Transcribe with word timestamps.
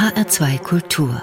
HR2 0.00 0.58
Kultur 0.60 1.20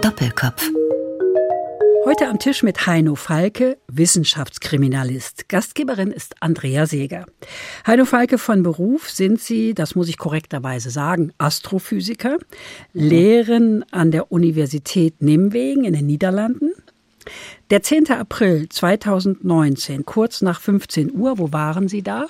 Doppelkopf 0.00 0.70
Heute 2.04 2.28
am 2.28 2.38
Tisch 2.38 2.62
mit 2.62 2.86
Heino 2.86 3.16
Falke, 3.16 3.78
Wissenschaftskriminalist. 3.88 5.48
Gastgeberin 5.48 6.12
ist 6.12 6.36
Andrea 6.38 6.86
Seeger. 6.86 7.26
Heino 7.84 8.04
Falke 8.04 8.38
von 8.38 8.62
Beruf 8.62 9.10
sind 9.10 9.40
Sie, 9.40 9.74
das 9.74 9.96
muss 9.96 10.08
ich 10.08 10.16
korrekterweise 10.16 10.90
sagen, 10.90 11.32
Astrophysiker, 11.38 12.38
lehren 12.92 13.84
an 13.90 14.12
der 14.12 14.30
Universität 14.30 15.20
Nimwegen 15.20 15.82
in 15.82 15.94
den 15.94 16.06
Niederlanden. 16.06 16.70
Der 17.70 17.82
10. 17.82 18.12
April 18.12 18.68
2019, 18.68 20.06
kurz 20.06 20.42
nach 20.42 20.60
15 20.60 21.12
Uhr, 21.12 21.38
wo 21.38 21.50
waren 21.50 21.88
Sie 21.88 22.02
da? 22.02 22.28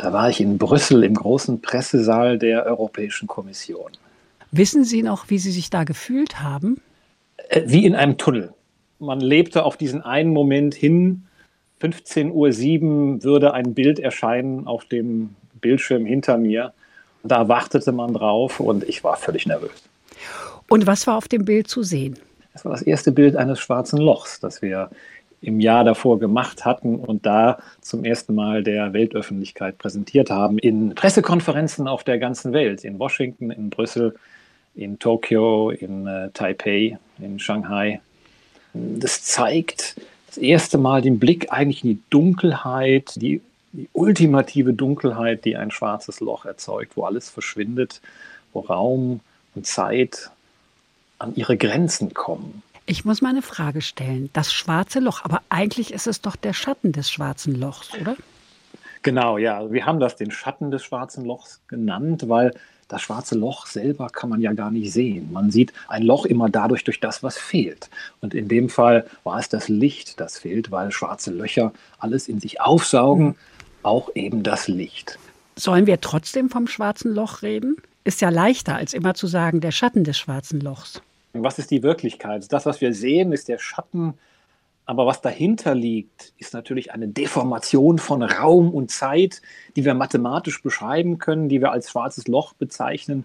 Da 0.00 0.12
war 0.12 0.30
ich 0.30 0.40
in 0.40 0.58
Brüssel 0.58 1.04
im 1.04 1.14
großen 1.14 1.60
Pressesaal 1.60 2.38
der 2.38 2.64
Europäischen 2.66 3.26
Kommission. 3.26 3.92
Wissen 4.50 4.84
Sie 4.84 5.02
noch, 5.02 5.28
wie 5.28 5.38
Sie 5.38 5.52
sich 5.52 5.70
da 5.70 5.84
gefühlt 5.84 6.40
haben? 6.40 6.80
Äh, 7.48 7.62
wie 7.66 7.84
in 7.84 7.94
einem 7.94 8.16
Tunnel 8.18 8.52
man 9.00 9.20
lebte 9.20 9.64
auf 9.64 9.76
diesen 9.76 10.02
einen 10.02 10.32
Moment 10.32 10.74
hin. 10.74 11.22
15.07 11.82 12.30
Uhr 12.30 13.24
würde 13.24 13.54
ein 13.54 13.74
Bild 13.74 13.98
erscheinen 13.98 14.66
auf 14.66 14.84
dem 14.84 15.34
Bildschirm 15.60 16.04
hinter 16.04 16.36
mir. 16.36 16.72
Da 17.22 17.48
wartete 17.48 17.92
man 17.92 18.14
drauf 18.14 18.60
und 18.60 18.84
ich 18.84 19.02
war 19.02 19.16
völlig 19.16 19.46
nervös. 19.46 19.70
Und 20.68 20.86
was 20.86 21.06
war 21.06 21.16
auf 21.16 21.28
dem 21.28 21.44
Bild 21.44 21.68
zu 21.68 21.82
sehen? 21.82 22.18
Das 22.52 22.64
war 22.64 22.72
das 22.72 22.82
erste 22.82 23.12
Bild 23.12 23.36
eines 23.36 23.58
schwarzen 23.58 23.98
Lochs, 23.98 24.40
das 24.40 24.60
wir 24.60 24.90
im 25.42 25.60
Jahr 25.60 25.84
davor 25.84 26.18
gemacht 26.18 26.64
hatten 26.64 26.96
und 26.96 27.24
da 27.24 27.58
zum 27.80 28.04
ersten 28.04 28.34
Mal 28.34 28.62
der 28.62 28.92
Weltöffentlichkeit 28.92 29.78
präsentiert 29.78 30.30
haben. 30.30 30.58
In 30.58 30.94
Pressekonferenzen 30.94 31.88
auf 31.88 32.04
der 32.04 32.18
ganzen 32.18 32.52
Welt, 32.52 32.84
in 32.84 32.98
Washington, 32.98 33.50
in 33.50 33.70
Brüssel, 33.70 34.16
in 34.74 34.98
Tokio, 34.98 35.70
in 35.70 36.06
äh, 36.06 36.30
Taipei, 36.30 36.98
in 37.18 37.38
Shanghai, 37.38 38.00
das 38.72 39.24
zeigt 39.24 39.96
das 40.28 40.38
erste 40.38 40.78
Mal 40.78 41.02
den 41.02 41.18
Blick 41.18 41.52
eigentlich 41.52 41.82
in 41.82 41.90
die 41.90 42.02
Dunkelheit, 42.10 43.14
die, 43.16 43.40
die 43.72 43.88
ultimative 43.92 44.72
Dunkelheit, 44.72 45.44
die 45.44 45.56
ein 45.56 45.70
schwarzes 45.70 46.20
Loch 46.20 46.44
erzeugt, 46.44 46.96
wo 46.96 47.04
alles 47.04 47.30
verschwindet, 47.30 48.00
wo 48.52 48.60
Raum 48.60 49.20
und 49.54 49.66
Zeit 49.66 50.30
an 51.18 51.34
ihre 51.34 51.56
Grenzen 51.56 52.14
kommen. 52.14 52.62
Ich 52.90 53.04
muss 53.04 53.22
mal 53.22 53.28
eine 53.28 53.40
Frage 53.40 53.82
stellen. 53.82 54.30
Das 54.32 54.52
schwarze 54.52 54.98
Loch, 54.98 55.22
aber 55.22 55.42
eigentlich 55.48 55.92
ist 55.92 56.08
es 56.08 56.22
doch 56.22 56.34
der 56.34 56.52
Schatten 56.52 56.90
des 56.90 57.08
schwarzen 57.08 57.54
Lochs, 57.54 57.90
oder? 58.00 58.16
Genau, 59.02 59.38
ja. 59.38 59.70
Wir 59.70 59.86
haben 59.86 60.00
das 60.00 60.16
den 60.16 60.32
Schatten 60.32 60.72
des 60.72 60.82
schwarzen 60.82 61.24
Lochs 61.24 61.60
genannt, 61.68 62.24
weil 62.26 62.52
das 62.88 63.02
schwarze 63.02 63.36
Loch 63.36 63.66
selber 63.66 64.08
kann 64.08 64.28
man 64.28 64.40
ja 64.40 64.54
gar 64.54 64.72
nicht 64.72 64.92
sehen. 64.92 65.30
Man 65.32 65.52
sieht 65.52 65.72
ein 65.86 66.02
Loch 66.02 66.24
immer 66.24 66.48
dadurch 66.48 66.82
durch 66.82 66.98
das, 66.98 67.22
was 67.22 67.38
fehlt. 67.38 67.90
Und 68.22 68.34
in 68.34 68.48
dem 68.48 68.68
Fall 68.68 69.06
war 69.22 69.38
es 69.38 69.48
das 69.48 69.68
Licht, 69.68 70.18
das 70.18 70.40
fehlt, 70.40 70.72
weil 70.72 70.90
schwarze 70.90 71.30
Löcher 71.30 71.72
alles 72.00 72.26
in 72.26 72.40
sich 72.40 72.60
aufsaugen, 72.60 73.36
auch 73.84 74.10
eben 74.16 74.42
das 74.42 74.66
Licht. 74.66 75.16
Sollen 75.54 75.86
wir 75.86 76.00
trotzdem 76.00 76.50
vom 76.50 76.66
schwarzen 76.66 77.14
Loch 77.14 77.42
reden? 77.42 77.76
Ist 78.02 78.20
ja 78.20 78.30
leichter, 78.30 78.74
als 78.74 78.94
immer 78.94 79.14
zu 79.14 79.28
sagen, 79.28 79.60
der 79.60 79.70
Schatten 79.70 80.02
des 80.02 80.18
schwarzen 80.18 80.60
Lochs. 80.60 81.02
Was 81.32 81.58
ist 81.58 81.70
die 81.70 81.82
Wirklichkeit? 81.82 82.52
Das, 82.52 82.66
was 82.66 82.80
wir 82.80 82.92
sehen, 82.92 83.32
ist 83.32 83.48
der 83.48 83.58
Schatten 83.58 84.14
aber 84.90 85.06
was 85.06 85.20
dahinter 85.20 85.72
liegt, 85.76 86.32
ist 86.38 86.52
natürlich 86.52 86.92
eine 86.92 87.06
Deformation 87.06 88.00
von 88.00 88.24
Raum 88.24 88.74
und 88.74 88.90
Zeit, 88.90 89.40
die 89.76 89.84
wir 89.84 89.94
mathematisch 89.94 90.64
beschreiben 90.64 91.18
können, 91.18 91.48
die 91.48 91.60
wir 91.60 91.70
als 91.70 91.90
schwarzes 91.90 92.26
Loch 92.26 92.54
bezeichnen, 92.54 93.24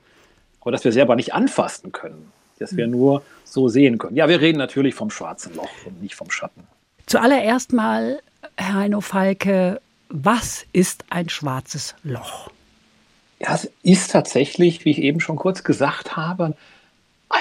aber 0.61 0.72
das 0.72 0.83
wir 0.83 0.92
selber 0.92 1.16
nicht 1.16 1.33
anfassen 1.33 1.92
können, 1.92 2.32
das 2.60 2.77
wir 2.77 2.86
nur 2.86 3.23
so 3.45 3.67
sehen 3.67 3.98
können. 3.98 4.15
Ja, 4.15 4.30
wir 4.30 4.42
reden 4.42 4.60
natürlich 4.60 4.94
vom 4.94 5.10
schwarzen 5.10 5.55
Loch 5.55 5.71
und 5.86 6.04
nicht 6.04 6.14
vom 6.14 6.30
Schatten. 6.30 6.67
Zuallererst 7.08 7.73
mal, 7.73 8.20
Herr 8.58 8.76
Heino 8.76 9.02
Falke, 9.02 9.82
was 10.10 10.67
ist 10.71 11.05
ein 11.10 11.30
schwarzes 11.30 11.95
Loch? 12.04 12.52
Ja, 13.39 13.55
es 13.55 13.71
ist 13.82 14.11
tatsächlich, 14.11 14.86
wie 14.86 14.92
ich 14.92 14.99
eben 14.99 15.20
schon 15.20 15.36
kurz 15.36 15.64
gesagt 15.64 16.15
habe, 16.15 16.54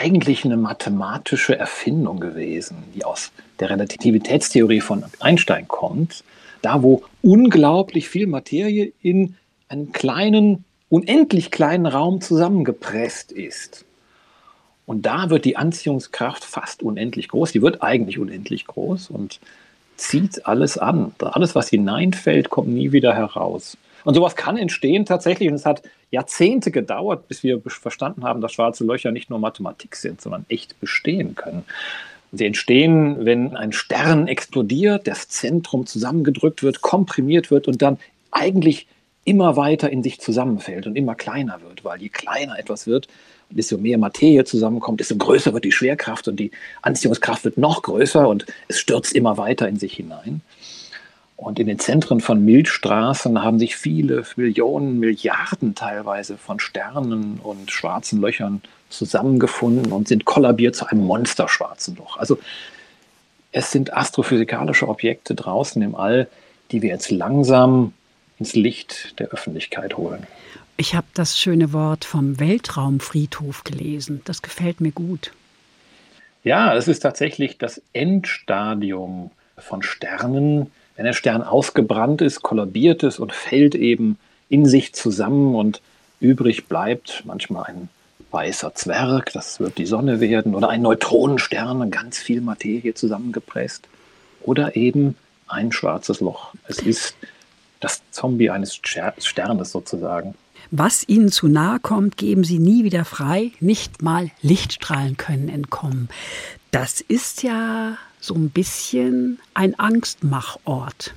eigentlich 0.01 0.45
eine 0.45 0.57
mathematische 0.57 1.57
Erfindung 1.57 2.19
gewesen, 2.19 2.77
die 2.95 3.05
aus 3.05 3.31
der 3.61 3.71
Relativitätstheorie 3.71 4.81
von 4.81 5.05
Einstein 5.21 5.69
kommt, 5.69 6.25
da 6.63 6.83
wo 6.83 7.05
unglaublich 7.23 8.09
viel 8.09 8.27
Materie 8.27 8.93
in 9.03 9.37
einen 9.69 9.93
kleinen, 9.93 10.65
unendlich 10.89 11.51
kleinen 11.51 11.87
Raum 11.87 12.21
zusammengepresst 12.21 13.31
ist. 13.31 13.85
Und 14.87 15.07
da 15.07 15.31
wird 15.31 15.45
die 15.45 15.57
Anziehungskraft 15.57 16.45
fast 16.45 16.83
unendlich 16.83 17.29
groß, 17.29 17.53
die 17.53 17.63
wird 17.63 17.83
eigentlich 17.83 18.19
unendlich 18.19 18.67
groß 18.67 19.11
und 19.11 19.41
zieht 19.97 20.47
alles 20.47 20.77
an. 20.77 21.15
Alles, 21.19 21.55
was 21.55 21.69
hineinfällt, 21.69 22.51
kommt 22.51 22.69
nie 22.69 22.93
wieder 22.93 23.15
heraus. 23.15 23.77
Und 24.05 24.15
sowas 24.15 24.37
kann 24.37 24.57
entstehen 24.57 25.07
tatsächlich. 25.07 25.49
Und 25.49 25.55
es 25.55 25.67
hat 25.67 25.83
Jahrzehnte 26.11 26.71
gedauert, 26.71 27.29
bis 27.29 27.43
wir 27.43 27.61
verstanden 27.61 28.25
haben, 28.25 28.41
dass 28.41 28.53
schwarze 28.53 28.85
Löcher 28.85 29.11
nicht 29.11 29.31
nur 29.31 29.39
Mathematik 29.39 29.97
sind, 29.97 30.21
sondern 30.21 30.45
echt 30.49 30.79
bestehen 30.81 31.35
können. 31.35 31.65
Sie 32.33 32.47
entstehen, 32.47 33.25
wenn 33.25 33.57
ein 33.57 33.73
Stern 33.73 34.27
explodiert, 34.27 35.07
das 35.07 35.29
Zentrum 35.29 35.87
zusammengedrückt 35.87 36.63
wird, 36.63 36.81
komprimiert 36.81 37.51
wird 37.51 37.69
und 37.69 37.81
dann 37.81 37.99
eigentlich 38.33 38.87
immer 39.25 39.57
weiter 39.57 39.91
in 39.91 40.03
sich 40.03 40.21
zusammenfällt 40.21 40.87
und 40.87 40.97
immer 40.97 41.15
kleiner 41.15 41.61
wird, 41.63 41.85
weil 41.85 42.03
je 42.03 42.09
kleiner 42.09 42.59
etwas 42.59 42.87
wird, 42.87 43.09
desto 43.51 43.79
mehr 43.79 43.99
Materie 43.99 44.45
zusammenkommt, 44.45 45.01
desto 45.01 45.17
größer 45.17 45.55
wird 45.55 45.65
die 45.65 45.73
Schwerkraft 45.73 46.29
und 46.29 46.37
die 46.37 46.51
Anziehungskraft 46.83 47.45
wird 47.45 47.57
noch 47.57 47.83
größer 47.83 48.29
und 48.29 48.47
es 48.69 48.79
stürzt 48.79 49.15
immer 49.15 49.39
weiter 49.39 49.69
in 49.69 49.79
sich 49.79 49.95
hinein. 49.95 50.41
Und 51.45 51.59
in 51.59 51.67
den 51.67 51.79
Zentren 51.79 52.21
von 52.21 52.43
Milchstraßen 52.43 53.43
haben 53.43 53.59
sich 53.59 53.77
viele 53.77 54.25
Millionen, 54.37 54.99
Milliarden 54.99 55.75
teilweise 55.75 56.39
von 56.39 56.59
Sternen 56.59 57.39
und 57.43 57.71
schwarzen 57.71 58.23
Löchern 58.23 58.63
zusammengefunden 58.89 59.93
und 59.93 60.09
sind 60.09 60.25
kollabiert 60.25 60.75
zu 60.75 60.87
einem 60.87 61.05
monsterschwarzen 61.05 61.97
Loch. 61.97 62.17
Also 62.17 62.39
es 63.53 63.71
sind 63.71 63.95
astrophysikalische 63.95 64.89
Objekte 64.89 65.35
draußen 65.35 65.83
im 65.83 65.95
All, 65.95 66.29
die 66.71 66.81
wir 66.81 66.89
jetzt 66.89 67.11
langsam 67.11 67.93
ins 68.39 68.55
Licht 68.55 69.21
der 69.21 69.29
Öffentlichkeit 69.29 69.99
holen. 69.99 70.27
Ich 70.79 70.95
habe 70.95 71.07
das 71.13 71.39
schöne 71.39 71.75
Wort 71.75 72.07
vom 72.07 72.41
Weltraumfriedhof 72.41 73.65
gelesen. 73.65 74.23
Das 74.25 74.41
gefällt 74.41 74.81
mir 74.81 74.93
gut. 74.93 75.33
Ja, 76.43 76.75
es 76.75 76.89
ist 76.89 77.01
tatsächlich 77.01 77.59
das 77.59 77.83
Endstadium 77.93 79.31
von 79.59 79.83
Sternen, 79.83 80.71
wenn 80.97 81.05
der 81.05 81.13
Stern 81.13 81.43
ausgebrannt 81.43 82.23
ist, 82.23 82.43
kollabiert 82.43 83.03
ist 83.03 83.19
und 83.19 83.33
fällt 83.33 83.75
eben 83.75 84.19
in 84.49 84.67
sich 84.67 84.95
zusammen 84.95 85.55
und 85.55 85.81
übrig 86.21 86.67
bleibt 86.67 87.23
manchmal 87.25 87.65
ein 87.65 87.89
weißer 88.31 88.75
Zwerg, 88.75 89.33
das 89.33 89.61
wird 89.61 89.79
die 89.79 89.87
Sonne 89.87 90.21
werden, 90.21 90.55
oder 90.55 90.69
ein 90.69 90.83
Neutronenstern, 90.83 91.91
ganz 91.91 92.19
viel 92.19 92.41
Materie 92.41 92.95
zusammengepresst, 92.95 93.89
oder 94.43 94.77
eben 94.77 95.17
ein 95.47 95.73
schwarzes 95.73 96.21
Loch. 96.21 96.53
Es 96.67 96.79
ist 96.79 97.15
das 97.81 98.03
Zombie 98.11 98.51
eines 98.51 98.75
Sternes 98.75 99.71
sozusagen. 99.71 100.35
Was 100.71 101.07
ihnen 101.09 101.31
zu 101.31 101.47
nahe 101.47 101.79
kommt, 101.79 102.17
geben 102.17 102.43
sie 102.43 102.59
nie 102.59 102.85
wieder 102.85 103.05
frei, 103.05 103.53
nicht 103.61 104.03
mal 104.03 104.31
Lichtstrahlen 104.43 105.17
können 105.17 105.49
entkommen. 105.49 106.09
Das 106.71 107.01
ist 107.01 107.43
ja 107.43 107.97
so 108.27 108.35
ein 108.35 108.51
bisschen 108.51 109.39
ein 109.53 109.79
Angstmachort. 109.79 111.15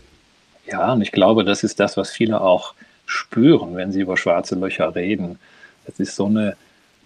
Ja, 0.66 0.94
und 0.94 1.02
ich 1.02 1.12
glaube, 1.12 1.44
das 1.44 1.64
ist 1.64 1.80
das, 1.80 1.96
was 1.96 2.12
viele 2.12 2.42
auch 2.42 2.74
spüren, 3.06 3.76
wenn 3.76 3.92
sie 3.92 4.02
über 4.02 4.18
schwarze 4.18 4.56
Löcher 4.56 4.94
reden. 4.94 5.40
Es 5.86 6.00
ist 6.00 6.16
so 6.16 6.26
eine 6.26 6.58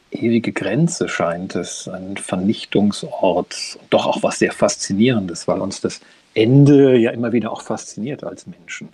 ewige 0.10 0.52
Grenze, 0.52 1.08
scheint 1.08 1.56
es, 1.56 1.88
ein 1.88 2.18
Vernichtungsort, 2.18 3.80
doch 3.90 4.08
auch 4.08 4.24
was 4.24 4.40
sehr 4.40 4.52
Faszinierendes, 4.52 5.48
weil 5.48 5.62
uns 5.62 5.80
das 5.82 6.02
Ende 6.34 6.98
ja 6.98 7.12
immer 7.12 7.32
wieder 7.32 7.52
auch 7.52 7.62
fasziniert 7.62 8.24
als 8.24 8.48
Menschen. 8.48 8.90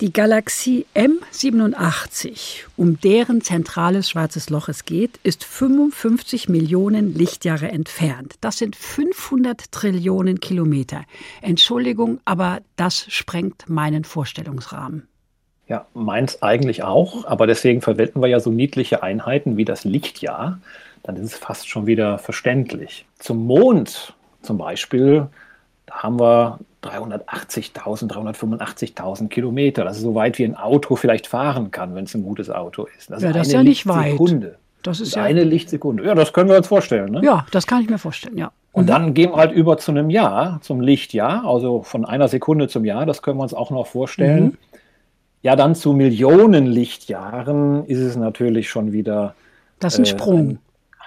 Die 0.00 0.14
Galaxie 0.14 0.86
M87, 0.94 2.64
um 2.78 2.98
deren 2.98 3.42
zentrales 3.42 4.08
schwarzes 4.08 4.48
Loch 4.48 4.70
es 4.70 4.86
geht, 4.86 5.18
ist 5.24 5.44
55 5.44 6.48
Millionen 6.48 7.14
Lichtjahre 7.14 7.70
entfernt. 7.70 8.36
Das 8.40 8.56
sind 8.56 8.76
500 8.76 9.70
Trillionen 9.70 10.40
Kilometer. 10.40 11.02
Entschuldigung, 11.42 12.18
aber 12.24 12.60
das 12.76 13.04
sprengt 13.12 13.68
meinen 13.68 14.04
Vorstellungsrahmen. 14.04 15.06
Ja, 15.68 15.86
meins 15.92 16.42
eigentlich 16.42 16.82
auch, 16.82 17.26
aber 17.26 17.46
deswegen 17.46 17.82
verwenden 17.82 18.22
wir 18.22 18.28
ja 18.28 18.40
so 18.40 18.50
niedliche 18.50 19.02
Einheiten 19.02 19.58
wie 19.58 19.66
das 19.66 19.84
Lichtjahr. 19.84 20.60
Dann 21.02 21.16
ist 21.16 21.24
es 21.24 21.34
fast 21.36 21.68
schon 21.68 21.86
wieder 21.86 22.16
verständlich. 22.16 23.04
Zum 23.18 23.44
Mond 23.46 24.14
zum 24.40 24.56
Beispiel 24.56 25.28
Da 25.90 26.02
haben 26.04 26.20
wir 26.20 26.58
380.000, 26.84 28.08
385.000 28.08 29.28
Kilometer. 29.28 29.84
Das 29.84 29.96
ist 29.96 30.02
so 30.04 30.14
weit, 30.14 30.38
wie 30.38 30.44
ein 30.44 30.56
Auto 30.56 30.96
vielleicht 30.96 31.26
fahren 31.26 31.70
kann, 31.70 31.94
wenn 31.94 32.04
es 32.04 32.14
ein 32.14 32.22
gutes 32.22 32.48
Auto 32.48 32.86
ist. 32.96 33.10
Das 33.10 33.22
ja, 33.22 33.32
das 33.32 33.48
ist 33.48 33.52
ja 33.52 33.62
nicht 33.62 33.86
weit. 33.86 34.18
Das 34.82 35.00
ist 35.00 35.14
ja 35.14 35.24
eine 35.24 35.44
Lichtsekunde. 35.44 36.06
Ja, 36.06 36.14
das 36.14 36.32
können 36.32 36.48
wir 36.48 36.56
uns 36.56 36.68
vorstellen. 36.68 37.12
Ne? 37.12 37.20
Ja, 37.22 37.44
das 37.50 37.66
kann 37.66 37.82
ich 37.82 37.90
mir 37.90 37.98
vorstellen, 37.98 38.38
ja. 38.38 38.50
Und 38.72 38.84
mhm. 38.84 38.88
dann 38.88 39.14
gehen 39.14 39.32
wir 39.32 39.36
halt 39.36 39.52
über 39.52 39.76
zu 39.76 39.90
einem 39.90 40.08
Jahr, 40.08 40.60
zum 40.62 40.80
Lichtjahr, 40.80 41.44
also 41.44 41.82
von 41.82 42.06
einer 42.06 42.28
Sekunde 42.28 42.68
zum 42.68 42.84
Jahr, 42.84 43.04
das 43.04 43.20
können 43.20 43.38
wir 43.38 43.42
uns 43.42 43.52
auch 43.52 43.70
noch 43.70 43.86
vorstellen. 43.86 44.44
Mhm. 44.44 44.58
Ja, 45.42 45.56
dann 45.56 45.74
zu 45.74 45.92
Millionen 45.92 46.66
Lichtjahren 46.66 47.84
ist 47.86 47.98
es 47.98 48.16
natürlich 48.16 48.70
schon 48.70 48.92
wieder. 48.92 49.34
Das 49.80 49.94
ist 49.94 49.98
ein 49.98 50.04
äh, 50.04 50.06
Sprung. 50.06 50.38
Ein, 50.38 50.58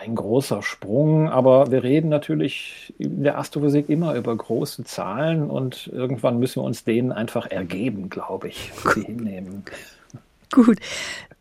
ein, 0.03 0.15
großer 0.15 0.61
Sprung, 0.61 1.29
aber 1.29 1.71
wir 1.71 1.83
reden 1.83 2.09
natürlich 2.09 2.93
in 2.97 3.23
der 3.23 3.37
Astrophysik 3.37 3.89
immer 3.89 4.15
über 4.15 4.35
große 4.35 4.83
Zahlen 4.83 5.49
und 5.49 5.87
irgendwann 5.87 6.39
müssen 6.39 6.61
wir 6.61 6.65
uns 6.65 6.83
denen 6.83 7.11
einfach 7.11 7.47
ergeben, 7.47 8.09
glaube 8.09 8.49
ich, 8.49 8.71
sie 8.93 9.03
hinnehmen. 9.03 9.63
Gut. 10.51 10.77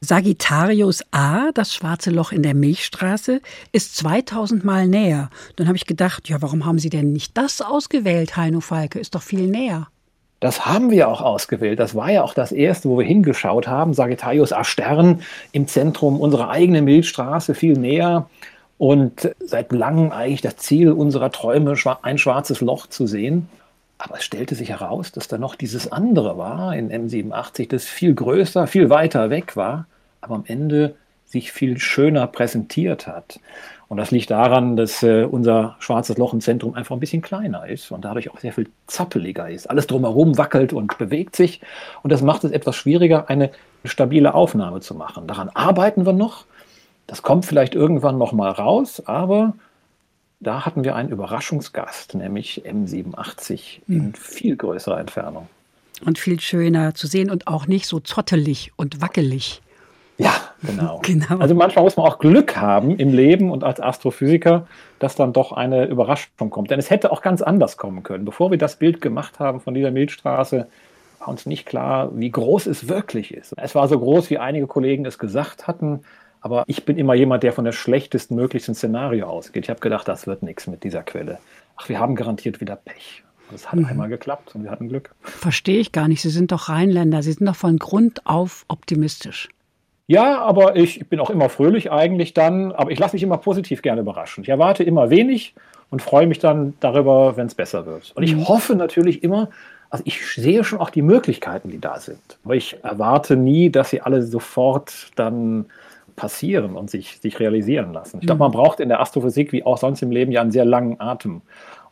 Sagittarius 0.00 1.03
A, 1.12 1.53
das 1.53 1.75
schwarze 1.75 2.11
Loch 2.11 2.32
in 2.32 2.43
der 2.43 2.55
Milchstraße, 2.55 3.41
ist 3.70 3.97
2000 3.97 4.65
Mal 4.65 4.88
näher. 4.88 5.31
Dann 5.56 5.69
habe 5.69 5.76
ich 5.76 5.87
gedacht, 5.87 6.29
ja, 6.29 6.41
warum 6.41 6.65
haben 6.65 6.79
Sie 6.79 6.91
denn 6.91 7.12
nicht 7.12 7.37
das 7.37 7.61
ausgewählt, 7.61 8.37
Heino 8.37 8.61
Falke? 8.61 8.99
Ist 8.99 9.15
doch 9.15 9.23
viel 9.23 9.47
näher. 9.47 9.87
Das 10.43 10.67
haben 10.67 10.91
wir 10.91 11.08
auch 11.08 11.20
ausgewählt. 11.20 11.79
Das 11.79 11.94
war 11.94 12.11
ja 12.11 12.25
auch 12.25 12.35
das 12.35 12.50
erste, 12.50 12.88
wo 12.88 12.99
wir 12.99 13.06
hingeschaut 13.06 13.69
haben. 13.69 13.94
Sagittarius 13.94 14.53
A 14.53 14.65
Stern 14.65 15.23
im 15.53 15.69
Zentrum 15.69 16.20
unserer 16.20 16.50
eigenen 16.50 16.85
Milchstraße, 16.85 17.55
viel 17.55 17.75
näher. 17.75 18.29
Und 18.79 19.35
seit 19.39 19.71
langem 19.73 20.11
eigentlich 20.11 20.41
das 20.41 20.57
Ziel 20.57 20.93
unserer 20.93 21.31
Träume, 21.31 21.75
ein 22.03 22.19
schwarzes 22.19 22.61
Loch 22.61 22.87
zu 22.87 23.07
sehen. 23.07 23.49
Aber 23.99 24.17
es 24.17 24.25
stellte 24.25 24.57
sich 24.57 24.71
heraus, 24.71 25.13
dass 25.13 25.29
da 25.29 25.39
noch 25.39 25.55
dieses 25.55 25.93
andere 25.93 26.37
war 26.37 26.75
in 26.75 26.91
M87, 26.91 27.69
das 27.69 27.85
viel 27.85 28.15
größer, 28.15 28.67
viel 28.67 28.91
weiter 28.91 29.31
weg 29.31 29.57
war, 29.57 29.87
aber 30.21 30.35
am 30.35 30.45
Ende 30.47 30.97
sich 31.25 31.53
viel 31.53 31.79
schöner 31.79 32.27
präsentiert 32.27 33.07
hat. 33.07 33.39
Und 33.93 33.99
das 33.99 34.11
liegt 34.11 34.31
daran, 34.31 34.77
dass 34.77 35.03
äh, 35.03 35.25
unser 35.25 35.77
schwarzes 35.79 36.17
Loch 36.17 36.33
im 36.33 36.41
Zentrum 36.41 36.75
einfach 36.75 36.97
ein 36.97 37.01
bisschen 37.01 37.21
kleiner 37.21 37.69
ist 37.69 37.91
und 37.91 38.07
dadurch 38.07 38.31
auch 38.31 38.39
sehr 38.39 38.55
viel 38.55 38.71
zappeliger 38.87 39.51
ist. 39.51 39.69
Alles 39.69 39.87
drumherum 39.87 40.39
wackelt 40.39 40.73
und 40.73 40.97
bewegt 40.97 41.37
sich. 41.37 41.61
Und 42.03 42.11
das 42.11 42.23
macht 42.23 42.45
es 42.45 42.53
etwas 42.53 42.75
schwieriger, 42.75 43.29
eine 43.29 43.51
stabile 43.85 44.33
Aufnahme 44.35 44.81
zu 44.81 44.95
machen. 44.95 45.27
Daran 45.27 45.51
arbeiten 45.51 46.07
wir 46.07 46.15
noch. 46.15 46.47
Das 47.07 47.23
kommt 47.23 47.47
vielleicht 47.47 47.75
irgendwann 47.75 48.19
noch 48.19 48.33
mal 48.33 48.51
raus, 48.51 49.03
aber 49.07 49.55
da 50.41 50.67
hatten 50.67 50.85
wir 50.85 50.97
einen 50.97 51.11
Überraschungsgast, 51.11 52.15
nämlich 52.15 52.65
M87 52.67 53.81
mhm. 53.87 53.97
in 53.97 54.15
viel 54.15 54.57
größerer 54.57 54.99
Entfernung. 54.99 55.49
Und 56.05 56.19
viel 56.19 56.41
schöner 56.41 56.95
zu 56.95 57.07
sehen 57.07 57.31
und 57.31 57.47
auch 57.47 57.67
nicht 57.67 57.87
so 57.87 58.01
zottelig 58.01 58.73
und 58.77 59.01
wackelig. 59.01 59.63
Ja, 60.19 60.35
genau. 60.63 61.01
genau. 61.05 61.39
Also 61.39 61.55
manchmal 61.55 61.85
muss 61.85 61.97
man 61.97 62.07
auch 62.07 62.19
Glück 62.19 62.57
haben 62.57 62.97
im 62.97 63.13
Leben 63.13 63.51
und 63.51 63.63
als 63.63 63.81
Astrophysiker, 63.81 64.67
dass 64.99 65.15
dann 65.15 65.33
doch 65.33 65.53
eine 65.53 65.87
Überraschung 65.87 66.51
kommt. 66.51 66.71
Denn 66.71 66.79
es 66.79 66.91
hätte 66.91 67.13
auch 67.13 67.23
ganz 67.23 67.43
anders 67.43 67.77
kommen 67.77 68.03
können. 68.03 68.25
Bevor 68.25 68.51
wir 68.51 68.59
das 68.59 68.77
Bild 68.77 69.01
gemacht 69.01 69.39
haben 69.39 69.61
von 69.61 69.75
dieser 69.75 69.91
Milchstraße, 69.91 70.67
war 71.21 71.29
uns 71.29 71.47
nicht 71.47 71.67
klar, 71.67 72.11
wie 72.15 72.31
groß 72.31 72.67
es 72.67 72.89
wirklich 72.89 73.33
ist. 73.33 73.55
Es 73.57 73.75
war 73.75 73.87
so 73.87 73.99
groß, 73.99 74.31
wie 74.31 74.39
einige 74.39 74.67
Kollegen 74.67 75.07
es 75.07 75.19
gesagt 75.19 75.69
hatten. 75.69 76.01
Aber 76.43 76.65
ich 76.67 76.85
bin 76.85 76.99
immer 76.99 77.15
jemand, 77.15 77.44
der 77.44 77.53
von 77.53 77.65
der 77.65 77.73
schlechtesten 77.73 78.35
möglichen 78.35 78.75
Szenario 78.75 79.29
ausgeht. 79.29 79.65
Ich 79.65 79.71
habe 79.71 79.81
gedacht, 79.81 80.09
das 80.09 80.27
wird 80.27 80.43
nichts 80.43 80.67
mit 80.67 80.83
dieser 80.83 81.03
Quelle. 81.03 81.39
Ach, 81.77 81.89
wir 81.89 82.00
haben 82.00 82.17
garantiert 82.17 82.61
wieder 82.61 82.77
Pech. 82.77 83.23
Das 83.50 83.71
hat 83.71 83.79
mhm. 83.79 83.87
einmal 83.87 84.09
geklappt 84.09 84.55
und 84.55 84.65
wir 84.65 84.71
hatten 84.71 84.89
Glück. 84.89 85.15
Verstehe 85.23 85.79
ich 85.79 85.93
gar 85.93 86.09
nicht. 86.09 86.21
Sie 86.21 86.31
sind 86.31 86.50
doch 86.50 86.69
Rheinländer. 86.69 87.23
Sie 87.23 87.33
sind 87.33 87.47
doch 87.47 87.55
von 87.55 87.79
Grund 87.79 88.27
auf 88.27 88.65
optimistisch. 88.69 89.49
Ja, 90.09 90.41
aber 90.41 90.75
ich 90.75 91.06
bin 91.09 91.21
auch 91.21 91.31
immer 91.31 91.49
fröhlich 91.49 91.93
eigentlich 91.93 92.35
dann. 92.35 92.73
Aber 92.73 92.91
ich 92.91 92.99
lasse 92.99 93.15
mich 93.15 93.23
immer 93.23 93.39
positiv 93.39 93.83
gerne 93.83 94.00
überraschen. 94.00 94.43
Ich 94.43 94.49
erwarte 94.49 94.83
immer 94.83 95.11
wenig 95.11 95.55
und 95.91 96.03
freue 96.03 96.27
mich 96.27 96.41
dann 96.41 96.75
darüber, 96.81 97.37
wenn 97.37 97.47
es 97.47 97.55
besser 97.55 97.87
wird. 97.87 98.12
Und 98.17 98.25
ich 98.25 98.35
mhm. 98.35 98.49
hoffe 98.49 98.75
natürlich 98.75 99.23
immer, 99.23 99.49
also 99.91 100.03
ich 100.06 100.27
sehe 100.27 100.65
schon 100.65 100.81
auch 100.81 100.91
die 100.91 101.03
Möglichkeiten, 101.03 101.71
die 101.71 101.79
da 101.79 102.00
sind. 102.00 102.39
Aber 102.44 102.56
ich 102.56 102.83
erwarte 102.83 103.37
nie, 103.37 103.71
dass 103.71 103.91
sie 103.91 104.00
alle 104.00 104.23
sofort 104.23 105.11
dann 105.15 105.67
passieren 106.17 106.76
und 106.76 106.91
sich, 106.91 107.19
sich 107.20 107.41
realisieren 107.41 107.93
lassen. 107.93 108.19
Ich 108.20 108.26
glaube, 108.26 108.41
man 108.41 108.50
mhm. 108.50 108.55
braucht 108.55 108.81
in 108.81 108.88
der 108.88 109.00
Astrophysik 109.00 109.53
wie 109.53 109.64
auch 109.64 109.79
sonst 109.79 110.03
im 110.03 110.11
Leben 110.11 110.32
ja 110.32 110.41
einen 110.41 110.50
sehr 110.50 110.64
langen 110.64 111.00
Atem 111.00 111.43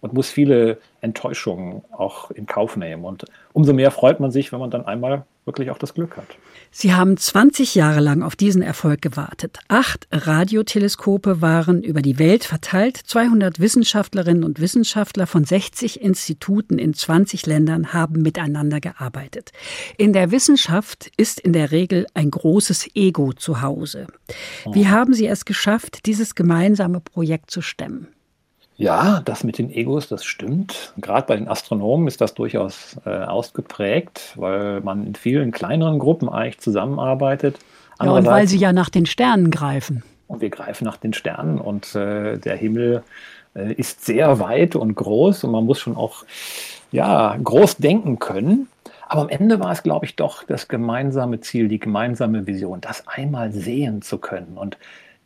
und 0.01 0.13
muss 0.13 0.31
viele 0.31 0.79
Enttäuschungen 1.01 1.83
auch 1.93 2.31
in 2.31 2.47
Kauf 2.47 2.77
nehmen. 2.77 3.05
Und 3.05 3.25
umso 3.53 3.73
mehr 3.73 3.91
freut 3.91 4.21
man 4.21 4.31
sich, 4.31 4.53
wenn 4.53 4.61
man 4.61 4.71
dann 4.71 4.85
einmal 4.87 5.25
wirklich 5.45 5.71
auch 5.71 5.79
das 5.79 5.95
Glück 5.95 6.17
hat. 6.17 6.27
Sie 6.71 6.95
haben 6.95 7.17
20 7.17 7.75
Jahre 7.75 7.99
lang 7.99 8.23
auf 8.23 8.37
diesen 8.37 8.63
Erfolg 8.63 9.03
gewartet. 9.03 9.59
Acht 9.67 10.07
Radioteleskope 10.13 11.41
waren 11.41 11.83
über 11.83 12.01
die 12.01 12.21
Welt 12.21 12.45
verteilt. 12.45 12.97
200 12.97 13.59
Wissenschaftlerinnen 13.59 14.45
und 14.45 14.61
Wissenschaftler 14.61 15.27
von 15.27 15.45
60 15.45 16.01
Instituten 16.01 16.79
in 16.79 16.95
20 16.95 17.47
Ländern 17.47 17.93
haben 17.93 18.23
miteinander 18.23 18.81
gearbeitet. 18.81 19.51
In 19.97 20.13
der 20.13 20.31
Wissenschaft 20.31 21.11
ist 21.17 21.41
in 21.41 21.53
der 21.53 21.73
Regel 21.73 22.07
ein 22.15 22.31
großes 22.31 22.95
Ego 22.95 23.33
zu 23.33 23.63
Hause. 23.63 24.07
Wie 24.73 24.85
oh. 24.85 24.91
haben 24.91 25.13
Sie 25.13 25.27
es 25.27 25.45
geschafft, 25.45 26.07
dieses 26.07 26.37
gemeinsame 26.37 27.01
Projekt 27.01 27.51
zu 27.51 27.63
stemmen? 27.63 28.09
Ja, 28.81 29.21
das 29.27 29.45
mit 29.45 29.59
den 29.59 29.71
Egos, 29.71 30.09
das 30.09 30.25
stimmt. 30.25 30.95
Gerade 30.97 31.27
bei 31.27 31.37
den 31.37 31.49
Astronomen 31.49 32.09
ist 32.09 32.23
das 32.23 32.33
durchaus 32.33 32.97
äh, 33.05 33.11
ausgeprägt, 33.11 34.33
weil 34.37 34.81
man 34.81 35.07
in 35.07 35.15
vielen 35.15 35.51
kleineren 35.51 35.99
Gruppen 35.99 36.31
eigentlich 36.31 36.61
zusammenarbeitet. 36.61 37.59
Ja, 38.03 38.11
und 38.11 38.25
weil 38.25 38.49
sie 38.49 38.57
ja 38.57 38.73
nach 38.73 38.89
den 38.89 39.05
Sternen 39.05 39.51
greifen. 39.51 40.03
Und 40.29 40.41
wir 40.41 40.49
greifen 40.49 40.85
nach 40.85 40.97
den 40.97 41.13
Sternen 41.13 41.59
und 41.59 41.95
äh, 41.95 42.39
der 42.39 42.57
Himmel 42.57 43.03
äh, 43.55 43.75
ist 43.75 44.07
sehr 44.07 44.41
weit 44.41 44.77
und 44.77 44.95
groß 44.95 45.45
und 45.45 45.51
man 45.51 45.67
muss 45.67 45.79
schon 45.79 45.95
auch 45.95 46.25
ja, 46.91 47.37
groß 47.37 47.77
denken 47.77 48.19
können. 48.19 48.69
Aber 49.07 49.21
am 49.21 49.29
Ende 49.29 49.61
war 49.61 49.73
es, 49.73 49.83
glaube 49.83 50.07
ich, 50.07 50.17
doch 50.17 50.43
das 50.45 50.69
gemeinsame 50.69 51.41
Ziel, 51.41 51.69
die 51.69 51.81
gemeinsame 51.81 52.47
Vision, 52.47 52.81
das 52.81 53.07
einmal 53.07 53.53
sehen 53.53 54.01
zu 54.01 54.17
können. 54.17 54.57
Und 54.57 54.79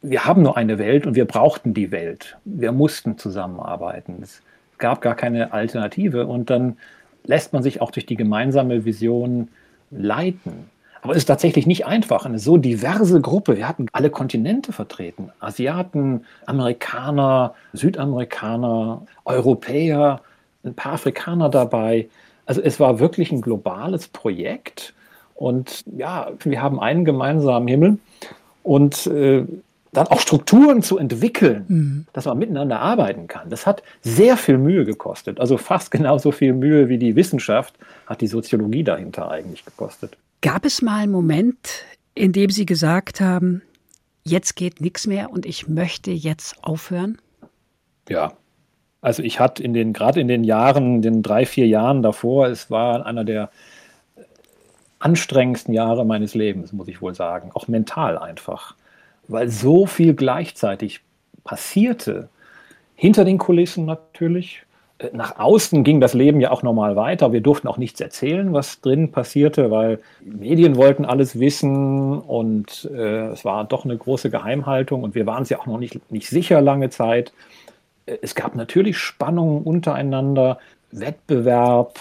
wir 0.05 0.27
haben 0.27 0.43
nur 0.43 0.57
eine 0.57 0.79
Welt 0.79 1.07
und 1.07 1.15
wir 1.15 1.25
brauchten 1.25 1.73
die 1.73 1.91
Welt. 1.91 2.37
Wir 2.45 2.73
mussten 2.73 3.17
zusammenarbeiten. 3.17 4.19
Es 4.23 4.43
gab 4.77 5.01
gar 5.01 5.15
keine 5.15 5.53
Alternative 5.55 6.27
und 6.27 6.51
dann 6.51 6.77
lässt 7.25 7.55
man 7.55 7.63
sich 7.63 7.81
auch 7.81 7.91
durch 7.91 8.05
die 8.05 8.17
gemeinsame 8.17 8.85
Vision 8.85 9.49
leiten. 9.91 10.69
Aber 11.01 11.13
es 11.13 11.19
ist 11.19 11.27
tatsächlich 11.27 11.67
nicht 11.67 11.87
einfach. 11.87 12.27
Eine 12.27 12.39
so 12.39 12.59
diverse 12.59 13.21
Gruppe. 13.21 13.57
Wir 13.57 13.67
hatten 13.67 13.87
alle 13.93 14.11
Kontinente 14.11 14.73
vertreten. 14.73 15.31
Asiaten, 15.41 16.27
Amerikaner, 16.45 17.55
Südamerikaner, 17.73 19.07
Europäer, 19.25 20.21
ein 20.65 20.75
paar 20.75 20.95
Afrikaner 20.95 21.49
dabei. 21.49 22.09
Also 22.45 22.61
es 22.61 22.79
war 22.79 23.01
wirklich 23.01 23.33
ein 23.33 23.41
globales 23.41 24.09
Projekt. 24.09 24.93
Und 25.35 25.83
ja, 25.97 26.31
wir 26.43 26.61
haben 26.61 26.79
einen 26.79 27.07
gemeinsamen 27.07 27.69
Himmel. 27.69 27.99
Und 28.63 29.07
äh, 29.07 29.45
dann 29.97 30.09
auch 30.09 30.21
Strukturen 30.21 30.83
zu 30.83 30.99
entwickeln, 30.99 31.65
mhm. 31.69 32.07
dass 32.13 32.27
man 32.27 32.39
miteinander 32.39 32.81
arbeiten 32.81 33.27
kann. 33.27 33.49
Das 33.49 33.67
hat 33.67 33.83
sehr 34.03 34.37
viel 34.37 34.59
Mühe 34.59 34.85
gekostet. 34.85 35.41
Also 35.41 35.57
fast 35.57 35.91
genauso 35.91 36.33
viel 36.33 36.53
Mühe 36.53 36.89
wie 36.89 36.99
die 36.99 37.17
Wissenschaft 37.17 37.75
hat 38.07 38.21
die 38.21 38.27
Soziologie 38.27 38.85
dahinter 38.85 39.31
eigentlich 39.31 39.65
gekostet. 39.65 40.17
Gab 40.43 40.65
es 40.65 40.83
mal 40.83 41.03
einen 41.03 41.13
Moment, 41.13 41.85
in 42.15 42.33
dem 42.33 42.51
Sie 42.51 42.67
gesagt 42.67 43.21
haben, 43.21 43.63
jetzt 44.25 44.57
geht 44.57 44.81
nichts 44.81 45.07
mehr 45.07 45.31
und 45.31 45.47
ich 45.47 45.69
möchte 45.69 46.11
jetzt 46.11 46.57
aufhören? 46.63 47.19
Ja. 48.09 48.33
Also 49.01 49.23
ich 49.23 49.39
hatte 49.39 49.63
in 49.63 49.75
den, 49.75 49.93
gerade 49.93 50.21
in 50.21 50.29
den 50.29 50.45
Jahren, 50.45 51.03
den 51.03 51.23
drei, 51.23 51.45
vier 51.45 51.67
Jahren 51.67 52.03
davor, 52.03 52.49
es 52.49 52.71
war 52.71 53.05
einer 53.05 53.25
der 53.25 53.51
anstrengendsten 54.99 55.75
Jahre 55.75 56.07
meines 56.07 56.35
Lebens, 56.35 56.73
muss 56.73 56.89
ich 56.89 57.03
wohl 57.03 57.15
sagen. 57.15 57.51
Auch 57.53 57.69
mental 57.69 58.17
einfach 58.17 58.75
weil 59.29 59.49
so 59.49 59.87
viel 59.87 60.15
gleichzeitig 60.15 61.01
passierte. 61.45 62.29
Hinter 62.95 63.25
den 63.25 63.39
Kulissen 63.39 63.85
natürlich. 63.85 64.63
Äh, 64.99 65.11
nach 65.13 65.39
außen 65.39 65.85
ging 65.85 66.01
das 66.01 66.15
Leben 66.15 66.41
ja 66.41 66.51
auch 66.51 66.63
normal 66.63 66.97
weiter. 66.97 67.33
Wir 67.33 67.41
durften 67.41 67.69
auch 67.69 67.79
nichts 67.79 68.01
erzählen, 68.01 68.53
was 68.53 68.81
drin 68.81 69.11
passierte, 69.11 69.71
weil 69.71 70.01
Medien 70.25 70.77
wollten 70.77 71.05
alles 71.05 71.39
wissen 71.39 72.19
und 72.19 72.89
äh, 72.95 73.29
es 73.29 73.45
war 73.45 73.65
doch 73.65 73.85
eine 73.85 73.97
große 73.97 74.31
Geheimhaltung 74.31 75.03
und 75.03 75.15
wir 75.15 75.27
waren 75.27 75.43
es 75.43 75.51
ja 75.51 75.59
auch 75.59 75.67
noch 75.67 75.79
nicht, 75.79 76.11
nicht 76.11 76.29
sicher 76.29 76.61
lange 76.61 76.91
Zeit. 76.91 77.33
Äh, 78.07 78.19
es 78.23 78.35
gab 78.35 78.55
natürlich 78.55 78.99
Spannungen 78.99 79.63
untereinander, 79.63 80.59
Wettbewerb, 80.93 81.99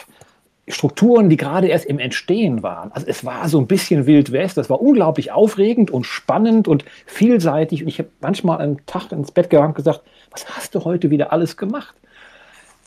Strukturen, 0.67 1.29
die 1.29 1.37
gerade 1.37 1.67
erst 1.67 1.85
im 1.85 1.99
Entstehen 1.99 2.63
waren. 2.63 2.91
Also 2.93 3.07
es 3.07 3.25
war 3.25 3.49
so 3.49 3.59
ein 3.59 3.67
bisschen 3.67 4.05
Wild 4.05 4.31
West, 4.31 4.57
das 4.57 4.69
war 4.69 4.81
unglaublich 4.81 5.31
aufregend 5.31 5.91
und 5.91 6.05
spannend 6.05 6.67
und 6.67 6.85
vielseitig. 7.05 7.81
Und 7.81 7.89
ich 7.89 7.99
habe 7.99 8.09
manchmal 8.21 8.59
einen 8.59 8.85
Tag 8.85 9.11
ins 9.11 9.31
Bett 9.31 9.49
gegangen 9.49 9.69
und 9.69 9.75
gesagt, 9.75 10.01
was 10.31 10.47
hast 10.55 10.73
du 10.73 10.85
heute 10.85 11.09
wieder 11.09 11.33
alles 11.33 11.57
gemacht? 11.57 11.95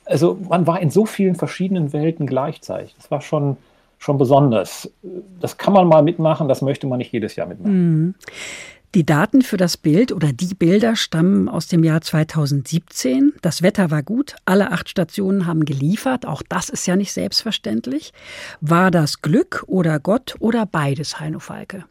also 0.06 0.38
man 0.48 0.66
war 0.66 0.80
in 0.80 0.90
so 0.90 1.04
vielen 1.04 1.34
verschiedenen 1.34 1.92
Welten 1.92 2.26
gleichzeitig. 2.26 2.94
Das 2.96 3.10
war 3.10 3.20
schon, 3.20 3.56
schon 3.98 4.18
besonders. 4.18 4.90
Das 5.40 5.58
kann 5.58 5.72
man 5.72 5.86
mal 5.88 6.02
mitmachen, 6.02 6.48
das 6.48 6.62
möchte 6.62 6.86
man 6.86 6.98
nicht 6.98 7.12
jedes 7.12 7.36
Jahr 7.36 7.46
mitmachen. 7.46 7.74
Mhm. 7.74 8.14
Die 8.94 9.04
Daten 9.04 9.42
für 9.42 9.56
das 9.56 9.76
Bild 9.76 10.10
oder 10.12 10.32
die 10.32 10.54
Bilder 10.54 10.96
stammen 10.96 11.48
aus 11.48 11.66
dem 11.66 11.84
Jahr 11.84 12.00
2017. 12.00 13.34
Das 13.42 13.62
Wetter 13.62 13.90
war 13.90 14.02
gut, 14.02 14.36
alle 14.44 14.72
acht 14.72 14.88
Stationen 14.88 15.46
haben 15.46 15.64
geliefert, 15.64 16.26
auch 16.26 16.42
das 16.48 16.68
ist 16.70 16.86
ja 16.86 16.96
nicht 16.96 17.12
selbstverständlich. 17.12 18.12
War 18.60 18.90
das 18.90 19.20
Glück 19.20 19.64
oder 19.66 20.00
Gott 20.00 20.36
oder 20.38 20.64
beides, 20.64 21.20
Heino 21.20 21.40
Falke? 21.40 21.84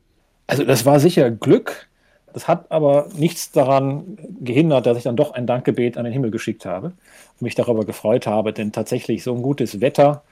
Also 0.48 0.64
das 0.64 0.86
war 0.86 1.00
sicher 1.00 1.30
Glück. 1.30 1.88
Das 2.34 2.48
hat 2.48 2.72
aber 2.72 3.08
nichts 3.16 3.52
daran 3.52 4.18
gehindert, 4.42 4.86
dass 4.86 4.98
ich 4.98 5.04
dann 5.04 5.16
doch 5.16 5.32
ein 5.32 5.48
Dankgebet 5.48 5.98
an 5.98 6.04
den 6.04 6.12
Himmel 6.12 6.32
geschickt 6.32 6.66
habe 6.66 6.88
und 6.88 7.42
mich 7.42 7.56
darüber 7.56 7.86
gefreut 7.86 8.28
habe, 8.28 8.52
denn 8.52 8.72
tatsächlich 8.72 9.24
so 9.24 9.34
ein 9.34 9.42
gutes 9.42 9.80
Wetter 9.80 10.24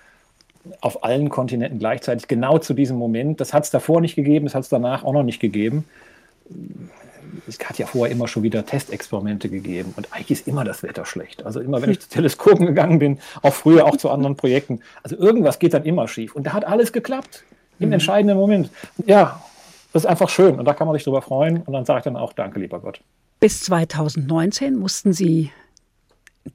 auf 0.81 1.03
allen 1.03 1.29
Kontinenten 1.29 1.79
gleichzeitig, 1.79 2.27
genau 2.27 2.57
zu 2.57 2.73
diesem 2.73 2.97
Moment, 2.97 3.39
das 3.41 3.53
hat 3.53 3.65
es 3.65 3.69
davor 3.69 4.01
nicht 4.01 4.15
gegeben, 4.15 4.45
das 4.45 4.55
hat 4.55 4.63
es 4.63 4.69
danach 4.69 5.03
auch 5.03 5.13
noch 5.13 5.23
nicht 5.23 5.39
gegeben 5.39 5.85
es 7.47 7.59
hat 7.59 7.77
ja 7.77 7.85
vorher 7.85 8.11
immer 8.11 8.27
schon 8.27 8.43
wieder 8.43 8.65
Testexperimente 8.65 9.49
gegeben 9.49 9.93
und 9.95 10.13
eigentlich 10.13 10.31
ist 10.31 10.47
immer 10.47 10.63
das 10.63 10.83
Wetter 10.83 11.05
schlecht. 11.05 11.45
Also 11.45 11.59
immer, 11.59 11.81
wenn 11.81 11.89
ich 11.89 11.99
zu 11.99 12.09
Teleskopen 12.09 12.65
gegangen 12.65 12.99
bin, 12.99 13.19
auch 13.41 13.53
früher 13.53 13.85
auch 13.85 13.97
zu 13.97 14.09
anderen 14.09 14.35
Projekten, 14.35 14.81
also 15.01 15.17
irgendwas 15.17 15.59
geht 15.59 15.73
dann 15.73 15.83
immer 15.83 16.07
schief. 16.07 16.35
Und 16.35 16.43
da 16.43 16.53
hat 16.53 16.65
alles 16.65 16.93
geklappt 16.93 17.43
im 17.79 17.87
mhm. 17.87 17.93
entscheidenden 17.93 18.37
Moment. 18.37 18.69
Ja, 19.05 19.43
das 19.91 20.03
ist 20.03 20.09
einfach 20.09 20.29
schön 20.29 20.59
und 20.59 20.65
da 20.65 20.73
kann 20.73 20.87
man 20.87 20.95
sich 20.95 21.03
drüber 21.03 21.21
freuen 21.21 21.61
und 21.61 21.73
dann 21.73 21.85
sage 21.85 21.99
ich 21.99 22.03
dann 22.03 22.17
auch 22.17 22.33
Danke, 22.33 22.59
lieber 22.59 22.79
Gott. 22.79 23.01
Bis 23.39 23.61
2019 23.61 24.75
mussten 24.75 25.13
Sie 25.13 25.51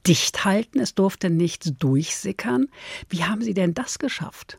dicht 0.07 0.45
halten, 0.45 0.79
es 0.79 0.95
durfte 0.95 1.29
nichts 1.29 1.73
durchsickern. 1.77 2.67
Wie 3.09 3.23
haben 3.23 3.41
Sie 3.41 3.53
denn 3.53 3.73
das 3.73 3.99
geschafft? 3.99 4.57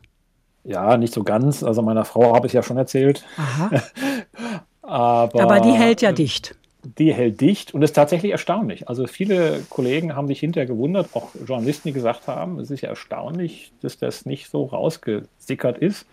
Ja, 0.63 0.97
nicht 0.97 1.13
so 1.13 1.23
ganz. 1.23 1.63
Also 1.63 1.81
meiner 1.81 2.05
Frau 2.05 2.35
habe 2.35 2.47
ich 2.47 2.53
ja 2.53 2.61
schon 2.61 2.77
erzählt. 2.77 3.25
Aha. 3.37 3.71
Aber, 4.91 5.41
Aber 5.41 5.59
die 5.61 5.71
hält 5.71 6.01
ja 6.01 6.11
dicht. 6.11 6.53
Die 6.97 7.13
hält 7.13 7.39
dicht 7.39 7.73
und 7.73 7.81
ist 7.81 7.93
tatsächlich 7.93 8.33
erstaunlich. 8.33 8.89
Also 8.89 9.07
viele 9.07 9.61
Kollegen 9.69 10.17
haben 10.17 10.27
sich 10.27 10.41
hinterher 10.41 10.67
gewundert, 10.67 11.07
auch 11.13 11.29
Journalisten, 11.47 11.87
die 11.87 11.93
gesagt 11.93 12.27
haben, 12.27 12.59
es 12.59 12.69
ist 12.71 12.81
ja 12.81 12.89
erstaunlich, 12.89 13.71
dass 13.81 13.97
das 13.97 14.25
nicht 14.25 14.49
so 14.49 14.65
rausgesickert 14.65 15.77
ist. 15.77 16.05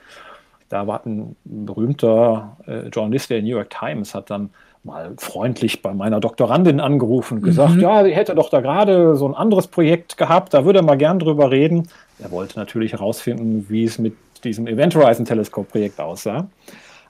Da 0.68 0.86
war 0.86 1.04
ein 1.04 1.34
berühmter 1.44 2.56
äh, 2.68 2.86
Journalist 2.88 3.30
der 3.30 3.42
New 3.42 3.48
York 3.48 3.70
Times, 3.70 4.14
hat 4.14 4.30
dann 4.30 4.50
mal 4.84 5.12
freundlich 5.16 5.82
bei 5.82 5.92
meiner 5.92 6.20
Doktorandin 6.20 6.78
angerufen 6.78 7.38
und 7.38 7.42
gesagt, 7.42 7.74
mhm. 7.74 7.80
ja, 7.80 8.04
sie 8.04 8.14
hätte 8.14 8.36
doch 8.36 8.48
da 8.48 8.60
gerade 8.60 9.16
so 9.16 9.26
ein 9.26 9.34
anderes 9.34 9.66
Projekt 9.66 10.16
gehabt, 10.18 10.54
da 10.54 10.64
würde 10.64 10.78
er 10.78 10.84
mal 10.84 10.96
gern 10.96 11.18
drüber 11.18 11.50
reden. 11.50 11.88
Er 12.20 12.30
wollte 12.30 12.56
natürlich 12.56 12.92
herausfinden, 12.92 13.66
wie 13.68 13.82
es 13.82 13.98
mit 13.98 14.14
diesem 14.44 14.68
Event 14.68 14.94
Horizon 14.94 15.24
Teleskop 15.24 15.68
Projekt 15.68 15.98
aussah. 15.98 16.48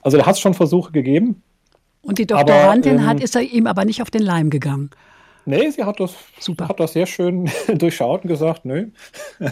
Also 0.00 0.16
da 0.16 0.24
hat 0.24 0.36
es 0.36 0.40
schon 0.40 0.54
Versuche 0.54 0.92
gegeben. 0.92 1.42
Und 2.08 2.18
die 2.18 2.26
Doktorandin 2.26 2.94
aber, 2.94 3.02
ähm, 3.02 3.06
hat, 3.06 3.20
ist 3.20 3.36
er 3.36 3.42
ihm 3.42 3.66
aber 3.66 3.84
nicht 3.84 4.00
auf 4.00 4.10
den 4.10 4.22
Leim 4.22 4.48
gegangen. 4.48 4.90
Nee, 5.44 5.70
sie 5.70 5.84
hat 5.84 6.00
das, 6.00 6.14
Super. 6.38 6.68
hat 6.68 6.80
das 6.80 6.94
sehr 6.94 7.04
schön 7.04 7.50
durchschaut 7.74 8.22
und 8.22 8.28
gesagt, 8.28 8.64
nö. 8.64 8.86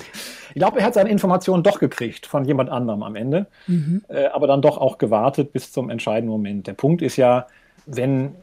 Ich 0.54 0.60
glaube, 0.60 0.80
er 0.80 0.86
hat 0.86 0.94
seine 0.94 1.10
Informationen 1.10 1.62
doch 1.62 1.78
gekriegt 1.78 2.25
von 2.25 2.46
jemand 2.46 2.70
anderem 2.70 3.02
am 3.02 3.14
Ende, 3.14 3.46
mhm. 3.66 4.02
äh, 4.08 4.25
aber 4.28 4.46
dann 4.46 4.62
doch 4.62 4.78
auch 4.78 4.96
gewartet 4.96 5.52
bis 5.52 5.70
zum 5.70 5.90
entscheidenden 5.90 6.30
Moment. 6.30 6.66
Der 6.66 6.72
Punkt 6.72 7.02
ist 7.02 7.16
ja, 7.16 7.46
wenn 7.84 8.34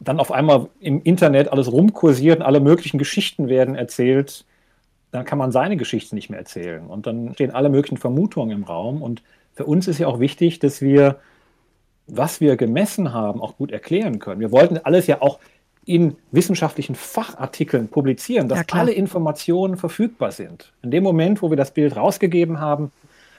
dann 0.00 0.18
auf 0.18 0.32
einmal 0.32 0.68
im 0.80 1.00
Internet 1.02 1.52
alles 1.52 1.70
rumkursiert, 1.70 2.42
alle 2.42 2.58
möglichen 2.58 2.98
Geschichten 2.98 3.48
werden 3.48 3.76
erzählt, 3.76 4.44
dann 5.12 5.24
kann 5.24 5.38
man 5.38 5.52
seine 5.52 5.76
Geschichte 5.76 6.16
nicht 6.16 6.30
mehr 6.30 6.40
erzählen. 6.40 6.88
Und 6.88 7.06
dann 7.06 7.32
stehen 7.34 7.52
alle 7.52 7.68
möglichen 7.68 7.98
Vermutungen 7.98 8.50
im 8.50 8.64
Raum. 8.64 9.00
Und 9.00 9.22
für 9.52 9.64
uns 9.64 9.86
ist 9.86 9.98
ja 9.98 10.08
auch 10.08 10.18
wichtig, 10.18 10.58
dass 10.58 10.82
wir 10.82 11.20
was 12.06 12.40
wir 12.40 12.56
gemessen 12.56 13.12
haben, 13.12 13.40
auch 13.40 13.56
gut 13.56 13.70
erklären 13.70 14.18
können. 14.18 14.40
Wir 14.40 14.52
wollten 14.52 14.78
alles 14.78 15.06
ja 15.06 15.22
auch 15.22 15.38
in 15.84 16.16
wissenschaftlichen 16.30 16.94
Fachartikeln 16.94 17.88
publizieren, 17.88 18.48
dass 18.48 18.60
ja, 18.60 18.64
alle 18.70 18.92
Informationen 18.92 19.76
verfügbar 19.76 20.30
sind. 20.30 20.72
In 20.82 20.90
dem 20.90 21.02
Moment, 21.02 21.42
wo 21.42 21.50
wir 21.50 21.56
das 21.56 21.72
Bild 21.72 21.96
rausgegeben 21.96 22.60
haben, 22.60 22.92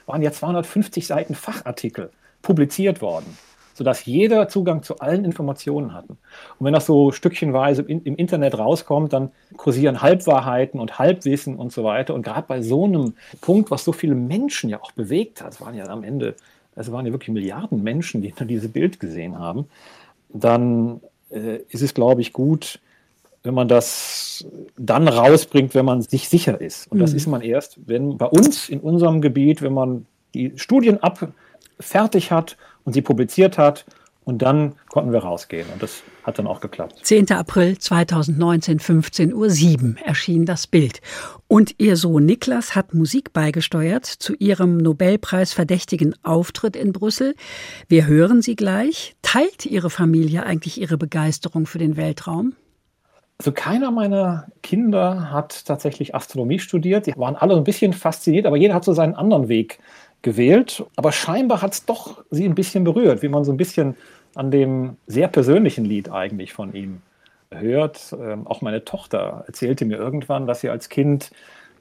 waren 0.06 0.22
ja 0.22 0.30
250 0.30 1.06
Seiten 1.06 1.34
Fachartikel 1.34 2.10
publiziert 2.42 3.00
worden, 3.00 3.38
sodass 3.72 4.04
jeder 4.04 4.48
Zugang 4.48 4.82
zu 4.82 4.98
allen 4.98 5.24
Informationen 5.24 5.94
hatte. 5.94 6.10
Und 6.58 6.66
wenn 6.66 6.74
das 6.74 6.84
so 6.84 7.12
stückchenweise 7.12 7.80
im 7.82 8.16
Internet 8.16 8.58
rauskommt, 8.58 9.14
dann 9.14 9.30
kursieren 9.56 10.02
Halbwahrheiten 10.02 10.78
und 10.78 10.98
Halbwissen 10.98 11.56
und 11.56 11.72
so 11.72 11.82
weiter. 11.82 12.12
Und 12.12 12.22
gerade 12.22 12.46
bei 12.46 12.60
so 12.60 12.84
einem 12.84 13.14
Punkt, 13.40 13.70
was 13.70 13.84
so 13.84 13.92
viele 13.92 14.14
Menschen 14.14 14.68
ja 14.68 14.82
auch 14.82 14.92
bewegt 14.92 15.40
hat, 15.40 15.58
waren 15.62 15.74
ja 15.74 15.86
am 15.86 16.04
Ende 16.04 16.36
es 16.76 16.90
waren 16.90 17.06
ja 17.06 17.12
wirklich 17.12 17.30
Milliarden 17.30 17.82
Menschen, 17.82 18.22
die 18.22 18.32
dieses 18.46 18.70
Bild 18.70 19.00
gesehen 19.00 19.38
haben, 19.38 19.66
dann 20.28 21.00
äh, 21.30 21.58
ist 21.68 21.82
es, 21.82 21.94
glaube 21.94 22.20
ich, 22.20 22.32
gut, 22.32 22.80
wenn 23.42 23.54
man 23.54 23.68
das 23.68 24.46
dann 24.76 25.06
rausbringt, 25.06 25.74
wenn 25.74 25.84
man 25.84 26.02
sich 26.02 26.28
sicher 26.28 26.60
ist. 26.60 26.90
Und 26.90 26.98
mhm. 26.98 27.02
das 27.02 27.12
ist 27.12 27.26
man 27.26 27.42
erst, 27.42 27.78
wenn 27.86 28.16
bei 28.16 28.26
uns 28.26 28.68
in 28.68 28.80
unserem 28.80 29.20
Gebiet, 29.20 29.62
wenn 29.62 29.74
man 29.74 30.06
die 30.34 30.52
Studien 30.56 31.02
ab 31.02 31.28
fertig 31.78 32.30
hat 32.30 32.56
und 32.84 32.94
sie 32.94 33.02
publiziert 33.02 33.58
hat 33.58 33.84
und 34.24 34.42
dann 34.42 34.74
konnten 34.88 35.12
wir 35.12 35.20
rausgehen 35.20 35.66
und 35.72 35.82
das 35.82 36.02
hat 36.22 36.38
dann 36.38 36.46
auch 36.46 36.60
geklappt. 36.60 37.00
10. 37.02 37.30
April 37.32 37.78
2019, 37.78 38.80
15.07 38.80 39.32
Uhr 39.34 40.06
erschien 40.06 40.46
das 40.46 40.66
Bild. 40.66 41.00
Und 41.46 41.74
ihr 41.78 41.96
Sohn 41.96 42.24
Niklas 42.24 42.74
hat 42.74 42.94
Musik 42.94 43.32
beigesteuert 43.32 44.06
zu 44.06 44.34
ihrem 44.34 44.78
Nobelpreis 44.78 45.52
verdächtigen 45.52 46.14
Auftritt 46.22 46.76
in 46.76 46.92
Brüssel. 46.92 47.34
Wir 47.88 48.06
hören 48.06 48.40
sie 48.40 48.56
gleich. 48.56 49.14
Teilt 49.22 49.66
Ihre 49.66 49.90
Familie 49.90 50.44
eigentlich 50.44 50.80
ihre 50.80 50.96
Begeisterung 50.96 51.66
für 51.66 51.78
den 51.78 51.96
Weltraum? 51.96 52.54
Also 53.38 53.52
keiner 53.52 53.90
meiner 53.90 54.46
Kinder 54.62 55.30
hat 55.30 55.66
tatsächlich 55.66 56.14
Astronomie 56.14 56.60
studiert. 56.60 57.06
Die 57.06 57.14
waren 57.16 57.34
alle 57.36 57.56
ein 57.56 57.64
bisschen 57.64 57.92
fasziniert, 57.92 58.46
aber 58.46 58.56
jeder 58.56 58.74
hat 58.74 58.84
so 58.84 58.92
seinen 58.92 59.14
anderen 59.14 59.48
Weg 59.48 59.80
gewählt. 60.22 60.84
Aber 60.96 61.12
scheinbar 61.12 61.60
hat 61.60 61.74
es 61.74 61.84
doch 61.84 62.24
sie 62.30 62.44
ein 62.44 62.54
bisschen 62.54 62.84
berührt, 62.84 63.22
wie 63.22 63.28
man 63.28 63.44
so 63.44 63.52
ein 63.52 63.56
bisschen 63.56 63.96
an 64.34 64.50
dem 64.50 64.96
sehr 65.06 65.28
persönlichen 65.28 65.84
Lied 65.84 66.10
eigentlich 66.10 66.52
von 66.52 66.74
ihm 66.74 67.02
hört. 67.50 68.14
Ähm, 68.18 68.46
auch 68.46 68.60
meine 68.62 68.84
Tochter 68.84 69.44
erzählte 69.46 69.84
mir 69.84 69.96
irgendwann, 69.96 70.46
dass 70.46 70.60
sie 70.60 70.70
als 70.70 70.88
Kind 70.88 71.30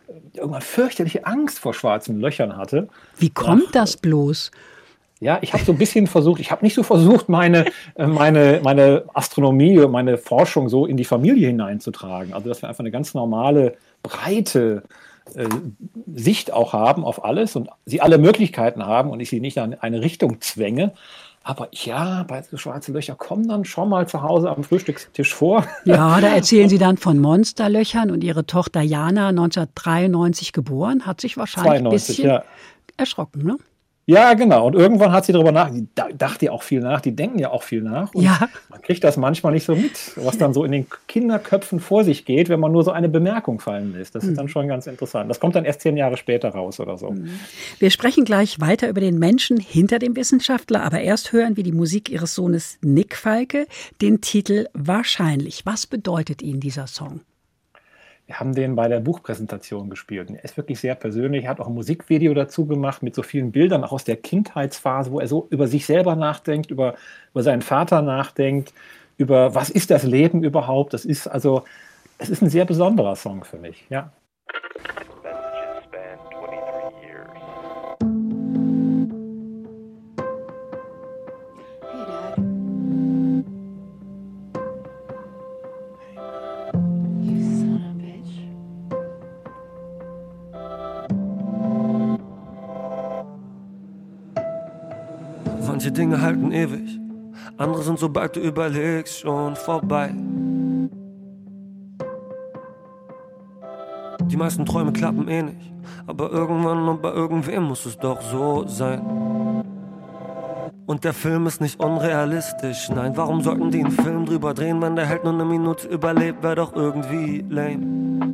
äh, 0.08 0.38
irgendwann 0.38 0.62
fürchterliche 0.62 1.26
Angst 1.26 1.60
vor 1.60 1.74
schwarzen 1.74 2.20
Löchern 2.20 2.58
hatte. 2.58 2.88
Wie 3.18 3.30
kommt 3.30 3.66
Ach, 3.68 3.72
das 3.72 3.98
bloß? 3.98 4.52
Ja, 5.20 5.40
ich 5.42 5.54
habe 5.54 5.64
so 5.64 5.72
ein 5.72 5.78
bisschen 5.78 6.08
versucht, 6.08 6.42
ich 6.42 6.52
habe 6.52 6.66
nicht 6.66 6.74
so 6.74 6.84
versucht, 6.84 7.30
meine, 7.30 7.66
äh, 7.96 8.06
meine, 8.06 8.60
meine 8.62 9.06
Astronomie, 9.14 9.78
meine 9.88 10.18
Forschung 10.18 10.70
so 10.70 10.86
in 10.86 10.98
die 10.98 11.06
Familie 11.06 11.48
hineinzutragen. 11.48 12.34
Also, 12.34 12.50
dass 12.50 12.62
wir 12.62 12.70
einfach 12.70 12.82
eine 12.82 12.92
ganz 12.92 13.14
normale, 13.14 13.78
breite 14.04 14.84
äh, 15.36 15.48
Sicht 16.14 16.52
auch 16.52 16.74
haben 16.74 17.06
auf 17.06 17.24
alles 17.24 17.56
und 17.56 17.70
sie 17.86 18.02
alle 18.02 18.18
Möglichkeiten 18.18 18.86
haben 18.86 19.12
und 19.12 19.22
ich 19.22 19.30
sie 19.30 19.40
nicht 19.40 19.58
in 19.58 19.76
eine 19.76 20.02
Richtung 20.02 20.42
zwänge. 20.42 20.92
Aber 21.46 21.68
ja, 21.72 22.24
bei 22.24 22.42
schwarze 22.56 22.94
Löcher 22.94 23.16
kommen 23.16 23.50
dann 23.50 23.66
schon 23.66 23.90
mal 23.90 24.08
zu 24.08 24.22
Hause 24.22 24.50
am 24.50 24.64
Frühstückstisch 24.64 25.34
vor. 25.34 25.68
Ja, 25.84 26.20
da 26.22 26.28
erzählen 26.30 26.70
Sie 26.70 26.78
dann 26.78 26.96
von 26.96 27.20
Monsterlöchern 27.20 28.12
und 28.12 28.24
Ihre 28.24 28.46
Tochter 28.46 28.82
Jana, 28.82 29.28
1993 29.28 30.54
geboren, 30.54 31.06
hat 31.06 31.20
sich 31.20 31.36
wahrscheinlich 31.36 31.82
92, 31.82 31.84
ein 31.84 31.92
bisschen 31.92 32.30
ja. 32.30 32.44
erschrocken, 32.96 33.44
ne? 33.44 33.58
Ja, 34.06 34.34
genau. 34.34 34.68
Und 34.68 34.76
irgendwann 34.76 35.14
hat 35.14 35.26
sie 35.26 35.32
darüber 35.32 35.54
nach, 35.54 35.70
die 35.70 35.88
dachte 36.18 36.46
ja 36.46 36.52
auch 36.52 36.64
viel 36.64 36.82
nach, 36.82 37.00
die 37.00 37.16
denken 37.16 37.40
ja 37.40 37.52
auch 37.52 37.64
viel 37.64 37.82
nach. 37.82 38.14
Und 38.14 38.24
ja. 38.24 38.50
man 38.70 38.82
kriegt 38.82 39.04
das 39.04 39.16
manchmal 39.16 39.54
nicht 39.54 39.66
so 39.66 39.76
mit, 39.76 40.12
was 40.18 40.38
dann 40.38 40.54
so 40.54 40.66
in 40.66 40.74
den 40.74 40.88
Kinderköpfen 41.08 41.80
vor 41.80 42.04
sich 42.04 42.26
geht, 42.26 42.50
wenn 42.50 42.60
man 42.60 42.74
nur 42.74 42.84
so 42.84 42.92
eine 42.92 43.08
Bemerkung 43.08 43.62
fallen 43.62 43.94
lässt. 43.94 44.16
Das 44.16 44.26
ist 44.26 44.38
dann 44.38 44.46
mhm. 44.46 44.50
schon 44.50 44.68
ganz 44.68 44.88
interessant. 44.88 45.30
Das 45.30 45.40
kommt 45.40 45.56
dann 45.56 45.64
erst 45.64 45.82
zehn 45.82 45.96
Jahre 45.96 46.18
später 46.18 46.50
raus 46.50 46.82
oder 46.82 46.98
so. 46.98 47.12
Mhm. 47.12 47.30
Wir 47.80 47.92
sprechen 47.92 48.26
gleich 48.26 48.60
weiter 48.60 48.90
über 48.90 49.00
den 49.00 49.20
Menschen 49.20 49.58
hinter 49.58 50.00
dem 50.00 50.18
Wissenschaftler, 50.18 50.84
aber 50.84 51.00
erst 51.00 51.32
hören 51.32 51.56
wir 51.56 51.64
die 51.64 51.72
Musik 51.72 52.10
ihres 52.10 52.36
Sohnes 52.36 52.78
Nick 52.82 53.16
Falke, 53.16 53.68
den 54.02 54.20
Titel 54.20 54.68
Wahrscheinlich. 54.74 55.66
Was 55.66 55.88
bedeutet 55.88 56.42
Ihnen 56.42 56.60
dieser 56.60 56.88
Song? 56.88 57.22
Haben 58.34 58.54
den 58.56 58.76
bei 58.76 58.88
der 58.88 59.00
Buchpräsentation 59.00 59.90
gespielt. 59.90 60.30
er 60.30 60.44
ist 60.44 60.58
wirklich 60.58 60.80
sehr 60.80 60.96
persönlich. 60.96 61.46
Er 61.46 61.52
hat 61.52 61.60
auch 61.60 61.68
ein 61.68 61.74
Musikvideo 61.74 62.34
dazu 62.34 62.66
gemacht 62.66 63.04
mit 63.04 63.16
so 63.16 63.24
vielen 63.24 63.52
Bildern, 63.52 63.84
auch 63.84 63.92
aus 63.92 64.04
der 64.04 64.18
Kindheitsphase, 64.18 65.12
wo 65.12 65.20
er 65.20 65.28
so 65.28 65.48
über 65.50 65.68
sich 65.68 65.86
selber 65.86 66.16
nachdenkt, 66.16 66.72
über, 66.72 66.96
über 67.32 67.44
seinen 67.44 67.62
Vater 67.62 68.02
nachdenkt, 68.02 68.74
über 69.18 69.56
was 69.56 69.70
ist 69.70 69.92
das 69.92 70.04
Leben 70.04 70.44
überhaupt. 70.44 70.94
Das 70.94 71.06
ist 71.06 71.28
also, 71.28 71.64
es 72.18 72.30
ist 72.30 72.42
ein 72.42 72.50
sehr 72.50 72.66
besonderer 72.66 73.16
Song 73.16 73.44
für 73.44 73.58
mich. 73.58 73.86
Ja. 73.90 74.12
Dinge 96.04 96.22
halten 96.22 96.52
ewig, 96.52 97.00
andere 97.56 97.82
sind 97.82 97.98
sobald 97.98 98.36
du 98.36 98.42
überlegst 98.42 99.20
schon 99.20 99.56
vorbei. 99.56 100.14
Die 104.26 104.36
meisten 104.36 104.66
Träume 104.66 104.92
klappen 104.92 105.30
eh 105.30 105.44
nicht, 105.44 105.74
aber 106.06 106.30
irgendwann 106.30 106.90
und 106.90 107.02
bei 107.02 107.10
irgendwem 107.10 107.64
muss 107.64 107.86
es 107.86 107.98
doch 107.98 108.20
so 108.20 108.68
sein. 108.68 109.64
Und 110.88 111.06
der 111.06 111.14
Film 111.14 111.48
ist 111.48 111.62
nicht 111.62 111.80
unrealistisch. 111.80 112.90
Nein, 112.90 113.16
warum 113.16 113.40
sollten 113.40 113.72
die 113.72 113.80
einen 113.80 113.92
Film 113.92 114.26
drüber 114.26 114.54
drehen, 114.54 114.82
wenn 114.82 114.98
der 114.98 115.06
Held 115.06 115.24
nur 115.24 115.32
eine 115.32 115.46
Minute 115.46 115.88
überlebt, 115.88 116.44
wäre 116.44 116.56
doch 116.56 116.76
irgendwie 116.76 117.46
lame. 117.48 118.34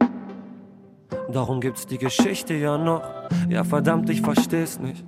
Darum 1.32 1.62
gibt's 1.62 1.86
die 1.86 2.00
Geschichte 2.00 2.56
ja 2.56 2.80
noch. 2.80 3.04
Ja, 3.48 3.64
verdammt, 3.64 4.10
ich 4.10 4.22
versteh's 4.22 4.80
nicht. 4.80 5.06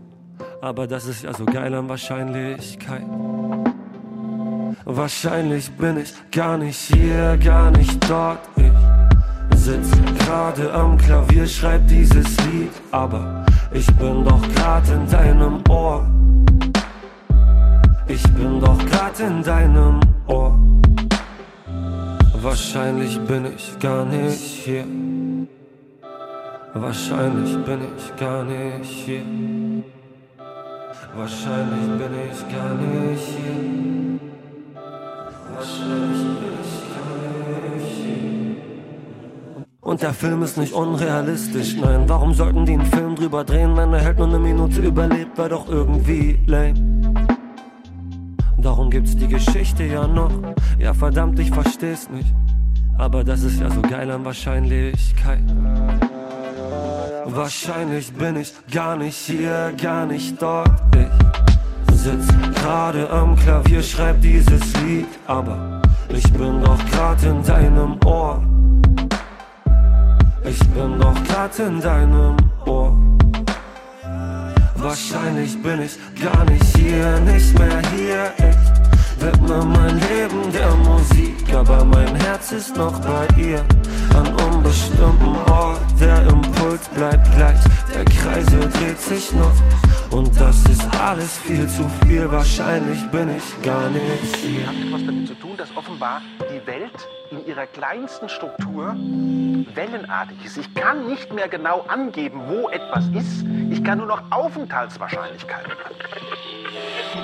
Aber 0.61 0.85
das 0.85 1.07
ist 1.07 1.23
ja 1.23 1.33
so 1.33 1.43
geil 1.43 1.73
an 1.73 1.89
Wahrscheinlichkeit. 1.89 3.03
Wahrscheinlich 4.85 5.71
bin 5.71 5.97
ich 5.97 6.13
gar 6.31 6.55
nicht 6.59 6.77
hier, 6.77 7.35
gar 7.43 7.71
nicht 7.71 7.97
dort. 8.07 8.37
Ich 8.55 9.59
sitz 9.59 9.89
gerade 10.19 10.71
am 10.71 10.99
Klavier, 10.99 11.47
schreib 11.47 11.87
dieses 11.87 12.37
Lied. 12.45 12.71
Aber 12.91 13.43
ich 13.73 13.87
bin 13.95 14.23
doch 14.23 14.41
grad 14.53 14.87
in 14.89 15.07
deinem 15.09 15.63
Ohr. 15.67 16.07
Ich 18.07 18.23
bin 18.33 18.59
doch 18.59 18.77
grad 18.85 19.19
in 19.19 19.41
deinem 19.41 19.99
Ohr. 20.27 20.55
Wahrscheinlich 22.39 23.19
bin 23.21 23.47
ich 23.55 23.79
gar 23.79 24.05
nicht 24.05 24.39
hier. 24.39 24.85
Wahrscheinlich 26.75 27.57
bin 27.65 27.79
ich 27.97 28.15
gar 28.15 28.43
nicht 28.43 28.91
hier. 29.05 29.70
Wahrscheinlich 31.15 31.87
bin 31.97 32.11
ich 32.31 32.55
gar 32.55 32.73
nicht 32.75 33.27
hier. 33.35 34.19
Wahrscheinlich 35.53 36.21
bin 36.39 36.53
ich 36.63 36.75
gar 36.95 37.75
nicht 37.75 37.95
hier. 37.97 38.55
Und 39.81 40.01
der 40.01 40.13
Film 40.13 40.41
ist 40.41 40.57
nicht 40.57 40.71
unrealistisch, 40.73 41.75
nein. 41.75 42.05
Warum 42.07 42.33
sollten 42.33 42.65
die 42.65 42.73
einen 42.73 42.85
Film 42.85 43.15
drüber 43.15 43.43
drehen, 43.43 43.75
wenn 43.75 43.91
der 43.91 43.99
Held 43.99 44.19
nur 44.19 44.27
eine 44.27 44.39
Minute 44.39 44.79
überlebt, 44.81 45.37
war 45.37 45.49
doch 45.49 45.67
irgendwie 45.67 46.39
lame. 46.47 46.73
Darum 48.57 48.89
gibt's 48.89 49.15
die 49.17 49.27
Geschichte 49.27 49.83
ja 49.83 50.07
noch. 50.07 50.31
Ja, 50.79 50.93
verdammt, 50.93 51.39
ich 51.39 51.51
versteh's 51.51 52.09
nicht. 52.09 52.33
Aber 52.97 53.23
das 53.23 53.43
ist 53.43 53.59
ja 53.59 53.69
so 53.69 53.81
geil 53.81 54.09
an 54.11 54.23
Wahrscheinlichkeit. 54.23 55.43
Wahrscheinlich 57.25 58.11
bin 58.13 58.35
ich 58.37 58.53
gar 58.71 58.95
nicht 58.95 59.15
hier, 59.15 59.73
gar 59.81 60.05
nicht 60.05 60.41
dort. 60.41 60.71
Ich 61.89 61.97
sitz 61.97 62.27
gerade 62.55 63.09
am 63.09 63.35
Klavier, 63.35 63.83
schreib 63.83 64.21
dieses 64.21 64.61
Lied, 64.81 65.07
aber 65.27 65.81
ich 66.09 66.31
bin 66.33 66.61
doch 66.63 66.79
grad 66.91 67.23
in 67.23 67.43
deinem 67.43 67.97
Ohr. 68.05 68.41
Ich 70.43 70.59
bin 70.69 70.99
doch 70.99 71.23
grad 71.25 71.57
in 71.59 71.79
deinem 71.79 72.35
Ohr. 72.65 72.97
Wahrscheinlich 74.75 75.61
bin 75.61 75.81
ich 75.81 75.97
gar 76.21 76.43
nicht 76.45 76.75
hier, 76.75 77.19
nicht 77.19 77.57
mehr 77.57 77.81
hier. 77.95 78.33
Ich 78.37 79.23
widme 79.23 79.63
mein 79.63 79.99
Leben 80.09 80.51
der 80.51 80.73
Musik, 80.75 81.35
aber 81.53 81.83
mein 81.85 82.15
Herz 82.15 82.51
ist 82.51 82.75
noch 82.75 82.99
bei 83.01 83.27
ihr. 83.37 83.63
An 84.15 84.27
unbestimmten 84.33 85.35
Ort, 85.49 85.79
der 85.99 86.21
Impuls 86.27 86.87
bleibt 86.89 87.31
gleich, 87.35 87.59
der 87.93 88.05
Kreisel 88.05 88.69
dreht 88.69 88.99
sich 88.99 89.31
noch. 89.33 89.53
Und 90.11 90.39
das 90.39 90.63
ist 90.65 90.83
alles 90.99 91.37
viel 91.37 91.67
zu 91.67 91.89
viel, 92.05 92.29
wahrscheinlich 92.29 92.99
bin 93.11 93.29
ich 93.35 93.61
gar 93.61 93.89
nicht 93.89 94.35
hier. 94.35 94.67
Hat 94.67 94.75
etwas 94.75 95.05
damit 95.05 95.27
zu 95.27 95.35
tun, 95.35 95.55
dass 95.57 95.75
offenbar 95.77 96.21
die 96.53 96.65
Welt 96.67 97.07
in 97.31 97.45
ihrer 97.45 97.65
kleinsten 97.65 98.27
Struktur 98.27 98.93
wellenartig 99.73 100.37
ist. 100.45 100.57
Ich 100.57 100.73
kann 100.73 101.07
nicht 101.07 101.33
mehr 101.33 101.47
genau 101.47 101.85
angeben, 101.87 102.41
wo 102.47 102.69
etwas 102.69 103.05
ist. 103.15 103.45
Ich 103.69 103.83
kann 103.83 103.99
nur 103.99 104.07
noch 104.07 104.21
Aufenthaltswahrscheinlichkeiten 104.31 105.71
angeben. 105.71 106.11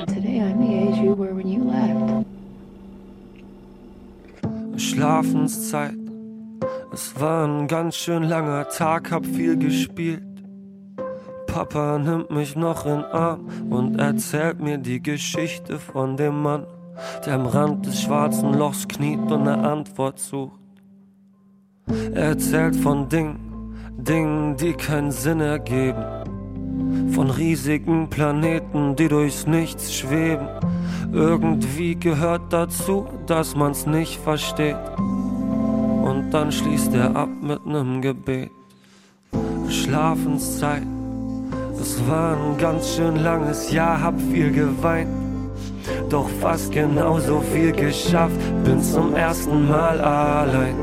Today 0.08 0.42
I'm 0.42 0.60
the 0.60 0.90
age 0.90 0.98
you 1.04 1.14
were 1.14 1.36
when 1.36 1.48
you 1.48 1.64
left. 1.70 2.07
Schlafenszeit. 4.78 5.98
Es 6.94 7.20
war 7.20 7.48
ein 7.48 7.68
ganz 7.68 7.96
schön 7.96 8.24
langer 8.24 8.70
Tag, 8.70 9.12
hab 9.12 9.26
viel 9.26 9.58
gespielt. 9.58 10.24
Papa 11.48 11.98
nimmt 11.98 12.30
mich 12.30 12.56
noch 12.56 12.86
in 12.86 13.04
Arm 13.04 13.48
und 13.70 14.00
erzählt 14.00 14.62
mir 14.62 14.78
die 14.78 15.02
Geschichte 15.02 15.80
von 15.80 16.16
dem 16.16 16.44
Mann, 16.44 16.68
der 17.26 17.36
am 17.36 17.48
Rand 17.48 17.86
des 17.88 18.02
schwarzen 18.02 18.54
Lochs 18.54 18.88
kniet 18.88 19.20
und 19.20 19.48
eine 19.48 19.68
Antwort 19.68 20.20
sucht. 20.20 20.60
Er 22.14 22.30
erzählt 22.30 22.76
von 22.76 23.10
Dingen, 23.10 23.76
Dingen, 23.98 24.56
die 24.58 24.74
keinen 24.74 25.12
Sinn 25.12 25.40
ergeben. 25.40 26.17
Von 27.18 27.32
riesigen 27.32 28.12
Planeten, 28.12 28.96
die 28.96 29.08
durchs 29.08 29.48
Nichts 29.48 29.92
schweben. 29.92 30.48
Irgendwie 31.12 31.96
gehört 31.96 32.54
dazu, 32.54 33.08
dass 33.26 33.56
man's 33.56 33.88
nicht 33.88 34.22
versteht. 34.22 34.78
Und 35.00 36.30
dann 36.30 36.52
schließt 36.52 36.94
er 36.94 37.16
ab 37.16 37.30
mit 37.42 37.66
nem 37.66 38.04
Gebet. 38.04 38.52
Schlafenszeit. 39.68 40.84
Es 41.82 42.08
war 42.08 42.38
ein 42.38 42.56
ganz 42.60 42.96
schön 42.96 43.16
langes 43.16 43.72
Jahr, 43.72 44.00
hab 44.00 44.22
viel 44.22 44.52
geweint. 44.52 45.10
Doch 46.12 46.30
fast 46.40 46.72
genauso 46.72 47.42
viel 47.52 47.72
geschafft, 47.72 48.38
bin 48.64 48.80
zum 48.80 49.16
ersten 49.16 49.68
Mal 49.68 50.00
allein. 50.02 50.76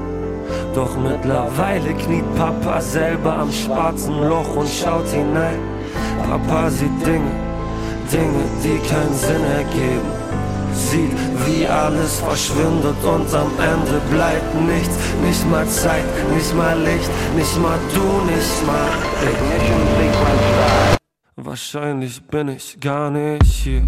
Doch 0.75 0.97
mittlerweile 0.99 1.94
kniet 1.94 2.25
Papa 2.35 2.81
selber 2.81 3.38
am 3.38 3.53
schwarzen 3.53 4.20
Loch 4.29 4.57
und 4.57 4.68
schaut 4.68 5.07
hinein. 5.07 5.73
Papa 6.22 6.70
sieht 6.70 7.07
Dinge, 7.07 7.31
Dinge, 8.12 8.44
die 8.62 8.79
keinen 8.88 9.14
Sinn 9.14 9.44
ergeben. 9.57 10.11
Sieht, 10.74 11.12
wie 11.46 11.66
alles 11.66 12.20
verschwindet 12.20 13.03
und 13.05 13.33
am 13.35 13.53
Ende 13.59 14.00
bleibt 14.11 14.55
nichts. 14.66 14.96
Nicht 15.24 15.48
mal 15.48 15.66
Zeit, 15.68 16.05
nicht 16.35 16.55
mal 16.55 16.77
Licht, 16.79 17.11
nicht 17.37 17.57
mal 17.61 17.79
du, 17.94 18.24
nicht 18.27 18.66
mal 18.66 18.90
ich. 19.22 19.64
Wahrscheinlich 21.37 22.22
bin 22.27 22.48
ich 22.48 22.79
gar 22.81 23.11
nicht 23.11 23.44
hier. 23.44 23.83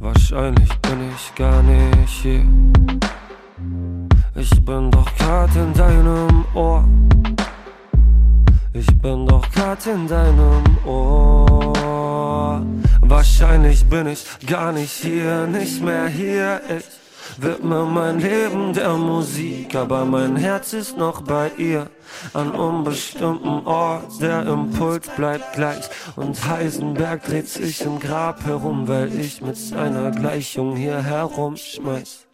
Wahrscheinlich 0.00 0.68
bin 0.80 1.10
ich 1.14 1.34
gar 1.34 1.62
nicht 1.62 2.22
hier. 2.22 2.44
Ich 4.34 4.64
bin 4.64 4.90
doch 4.90 5.14
grad 5.16 5.54
in 5.54 5.72
deinem 5.74 6.44
Ohr. 6.54 6.84
Ich 8.72 8.86
bin 8.98 9.26
doch 9.26 9.50
grad 9.50 9.84
in 9.86 10.06
deinem 10.06 10.62
Ohr. 10.86 12.64
Wahrscheinlich 13.00 13.84
bin 13.86 14.06
ich 14.06 14.24
gar 14.46 14.72
nicht 14.72 14.92
hier, 14.92 15.48
nicht 15.48 15.82
mehr 15.82 16.06
hier. 16.06 16.60
Ich 16.68 16.84
widme 17.42 17.84
mein 17.84 18.20
Leben 18.20 18.72
der 18.72 18.92
Musik, 18.92 19.74
aber 19.74 20.04
mein 20.04 20.36
Herz 20.36 20.72
ist 20.72 20.96
noch 20.96 21.22
bei 21.22 21.50
ihr. 21.58 21.90
An 22.32 22.52
unbestimmten 22.52 23.66
Ort, 23.66 24.20
der 24.20 24.46
Impuls 24.46 25.08
bleibt 25.16 25.54
gleich. 25.54 25.88
Und 26.14 26.46
Heisenberg 26.46 27.24
dreht 27.24 27.48
sich 27.48 27.80
im 27.84 27.98
Grab 27.98 28.44
herum, 28.44 28.86
weil 28.86 29.12
ich 29.18 29.42
mit 29.42 29.56
seiner 29.56 30.12
Gleichung 30.12 30.76
hier 30.76 31.02
herumschmeiß. 31.02 32.26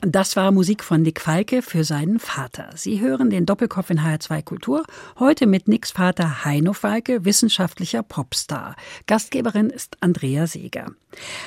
Das 0.00 0.36
war 0.36 0.52
Musik 0.52 0.84
von 0.84 1.02
Nick 1.02 1.20
Falke 1.20 1.60
für 1.60 1.82
seinen 1.82 2.20
Vater. 2.20 2.70
Sie 2.76 3.00
hören 3.00 3.30
den 3.30 3.46
Doppelkopf 3.46 3.90
in 3.90 4.00
HR2 4.00 4.42
Kultur. 4.44 4.84
Heute 5.18 5.48
mit 5.48 5.66
Nicks 5.66 5.90
Vater 5.90 6.44
Heino 6.44 6.72
Falke, 6.72 7.24
wissenschaftlicher 7.24 8.04
Popstar. 8.04 8.76
Gastgeberin 9.08 9.70
ist 9.70 9.96
Andrea 9.98 10.46
Seeger. 10.46 10.92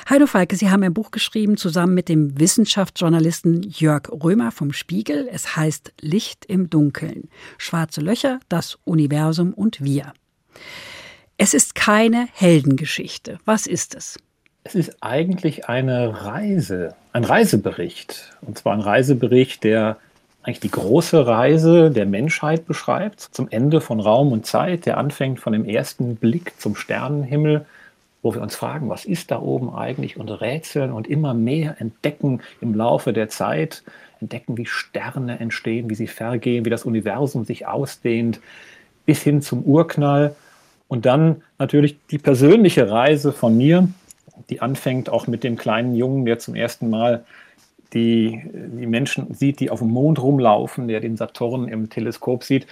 Heino 0.08 0.26
Falke, 0.26 0.56
Sie 0.56 0.70
haben 0.70 0.82
ein 0.82 0.92
Buch 0.92 1.12
geschrieben 1.12 1.56
zusammen 1.56 1.94
mit 1.94 2.10
dem 2.10 2.38
Wissenschaftsjournalisten 2.38 3.62
Jörg 3.62 4.10
Römer 4.10 4.52
vom 4.52 4.74
Spiegel. 4.74 5.30
Es 5.32 5.56
heißt 5.56 5.94
Licht 6.02 6.44
im 6.44 6.68
Dunkeln. 6.68 7.30
Schwarze 7.56 8.02
Löcher, 8.02 8.38
das 8.50 8.78
Universum 8.84 9.54
und 9.54 9.82
wir. 9.82 10.12
Es 11.38 11.54
ist 11.54 11.74
keine 11.74 12.28
Heldengeschichte. 12.34 13.38
Was 13.46 13.66
ist 13.66 13.94
es? 13.94 14.18
Es 14.64 14.76
ist 14.76 14.96
eigentlich 15.00 15.68
eine 15.68 16.24
Reise, 16.24 16.94
ein 17.12 17.24
Reisebericht. 17.24 18.32
Und 18.42 18.58
zwar 18.58 18.74
ein 18.74 18.80
Reisebericht, 18.80 19.64
der 19.64 19.96
eigentlich 20.42 20.60
die 20.60 20.70
große 20.70 21.26
Reise 21.26 21.90
der 21.90 22.06
Menschheit 22.06 22.66
beschreibt, 22.66 23.20
zum 23.20 23.48
Ende 23.50 23.80
von 23.80 24.00
Raum 24.00 24.32
und 24.32 24.46
Zeit, 24.46 24.86
der 24.86 24.98
anfängt 24.98 25.40
von 25.40 25.52
dem 25.52 25.64
ersten 25.64 26.16
Blick 26.16 26.60
zum 26.60 26.76
Sternenhimmel, 26.76 27.66
wo 28.22 28.34
wir 28.34 28.40
uns 28.40 28.54
fragen, 28.54 28.88
was 28.88 29.04
ist 29.04 29.32
da 29.32 29.40
oben 29.40 29.74
eigentlich 29.74 30.16
und 30.16 30.28
rätseln 30.28 30.92
und 30.92 31.08
immer 31.08 31.34
mehr 31.34 31.80
entdecken 31.80 32.40
im 32.60 32.74
Laufe 32.74 33.12
der 33.12 33.28
Zeit, 33.28 33.82
entdecken, 34.20 34.56
wie 34.56 34.66
Sterne 34.66 35.40
entstehen, 35.40 35.90
wie 35.90 35.96
sie 35.96 36.06
vergehen, 36.06 36.64
wie 36.64 36.70
das 36.70 36.84
Universum 36.84 37.44
sich 37.44 37.66
ausdehnt, 37.66 38.40
bis 39.06 39.22
hin 39.22 39.42
zum 39.42 39.62
Urknall. 39.64 40.36
Und 40.86 41.06
dann 41.06 41.42
natürlich 41.58 41.96
die 42.10 42.18
persönliche 42.18 42.88
Reise 42.88 43.32
von 43.32 43.56
mir, 43.56 43.88
die 44.50 44.60
anfängt 44.60 45.10
auch 45.10 45.26
mit 45.26 45.44
dem 45.44 45.56
kleinen 45.56 45.94
Jungen, 45.94 46.24
der 46.24 46.38
zum 46.38 46.54
ersten 46.54 46.90
Mal 46.90 47.24
die, 47.92 48.40
die 48.52 48.86
Menschen 48.86 49.34
sieht, 49.34 49.60
die 49.60 49.70
auf 49.70 49.80
dem 49.80 49.90
Mond 49.90 50.22
rumlaufen, 50.22 50.88
der 50.88 51.00
den 51.00 51.16
Saturn 51.16 51.68
im 51.68 51.90
Teleskop 51.90 52.44
sieht 52.44 52.66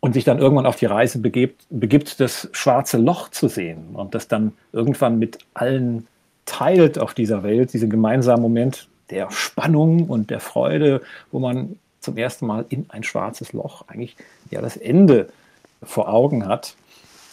und 0.00 0.14
sich 0.14 0.24
dann 0.24 0.38
irgendwann 0.38 0.66
auf 0.66 0.76
die 0.76 0.86
Reise 0.86 1.20
begibt, 1.20 1.64
begibt, 1.70 2.18
das 2.18 2.48
schwarze 2.52 2.98
Loch 2.98 3.28
zu 3.28 3.48
sehen 3.48 3.90
und 3.92 4.14
das 4.14 4.26
dann 4.26 4.52
irgendwann 4.72 5.18
mit 5.18 5.38
allen 5.54 6.08
teilt 6.44 6.98
auf 6.98 7.14
dieser 7.14 7.44
Welt, 7.44 7.72
diesen 7.72 7.88
gemeinsamen 7.88 8.42
Moment 8.42 8.88
der 9.10 9.30
Spannung 9.30 10.08
und 10.08 10.30
der 10.30 10.40
Freude, 10.40 11.02
wo 11.30 11.38
man 11.38 11.78
zum 12.00 12.16
ersten 12.16 12.46
Mal 12.46 12.64
in 12.68 12.86
ein 12.88 13.04
schwarzes 13.04 13.52
Loch 13.52 13.84
eigentlich 13.86 14.16
ja 14.50 14.60
das 14.60 14.76
Ende 14.76 15.28
vor 15.84 16.12
Augen 16.12 16.46
hat 16.46 16.74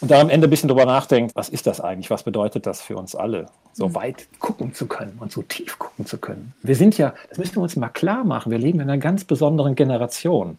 und 0.00 0.10
da 0.10 0.20
am 0.20 0.30
Ende 0.30 0.46
ein 0.46 0.50
bisschen 0.50 0.68
drüber 0.68 0.86
nachdenkt, 0.86 1.36
was 1.36 1.48
ist 1.48 1.66
das 1.66 1.80
eigentlich, 1.80 2.10
was 2.10 2.22
bedeutet 2.22 2.66
das 2.66 2.80
für 2.80 2.96
uns 2.96 3.14
alle, 3.14 3.46
so 3.72 3.88
mhm. 3.88 3.94
weit 3.94 4.28
gucken 4.38 4.74
zu 4.74 4.86
können 4.86 5.16
und 5.20 5.30
so 5.30 5.42
tief 5.42 5.78
gucken 5.78 6.06
zu 6.06 6.18
können. 6.18 6.54
Wir 6.62 6.74
sind 6.74 6.96
ja, 6.98 7.14
das 7.28 7.38
müssen 7.38 7.56
wir 7.56 7.62
uns 7.62 7.76
mal 7.76 7.88
klar 7.88 8.24
machen, 8.24 8.50
wir 8.50 8.58
leben 8.58 8.80
in 8.80 8.88
einer 8.88 8.98
ganz 8.98 9.24
besonderen 9.24 9.74
Generation, 9.74 10.56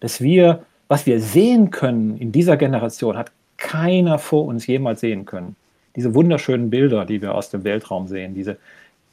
dass 0.00 0.20
wir, 0.20 0.64
was 0.86 1.06
wir 1.06 1.20
sehen 1.20 1.70
können 1.70 2.16
in 2.18 2.32
dieser 2.32 2.56
Generation, 2.56 3.16
hat 3.16 3.32
keiner 3.56 4.18
vor 4.18 4.44
uns 4.46 4.66
jemals 4.66 5.00
sehen 5.00 5.24
können. 5.24 5.56
Diese 5.96 6.14
wunderschönen 6.14 6.70
Bilder, 6.70 7.04
die 7.04 7.20
wir 7.20 7.34
aus 7.34 7.50
dem 7.50 7.64
Weltraum 7.64 8.06
sehen, 8.06 8.34
diese 8.34 8.56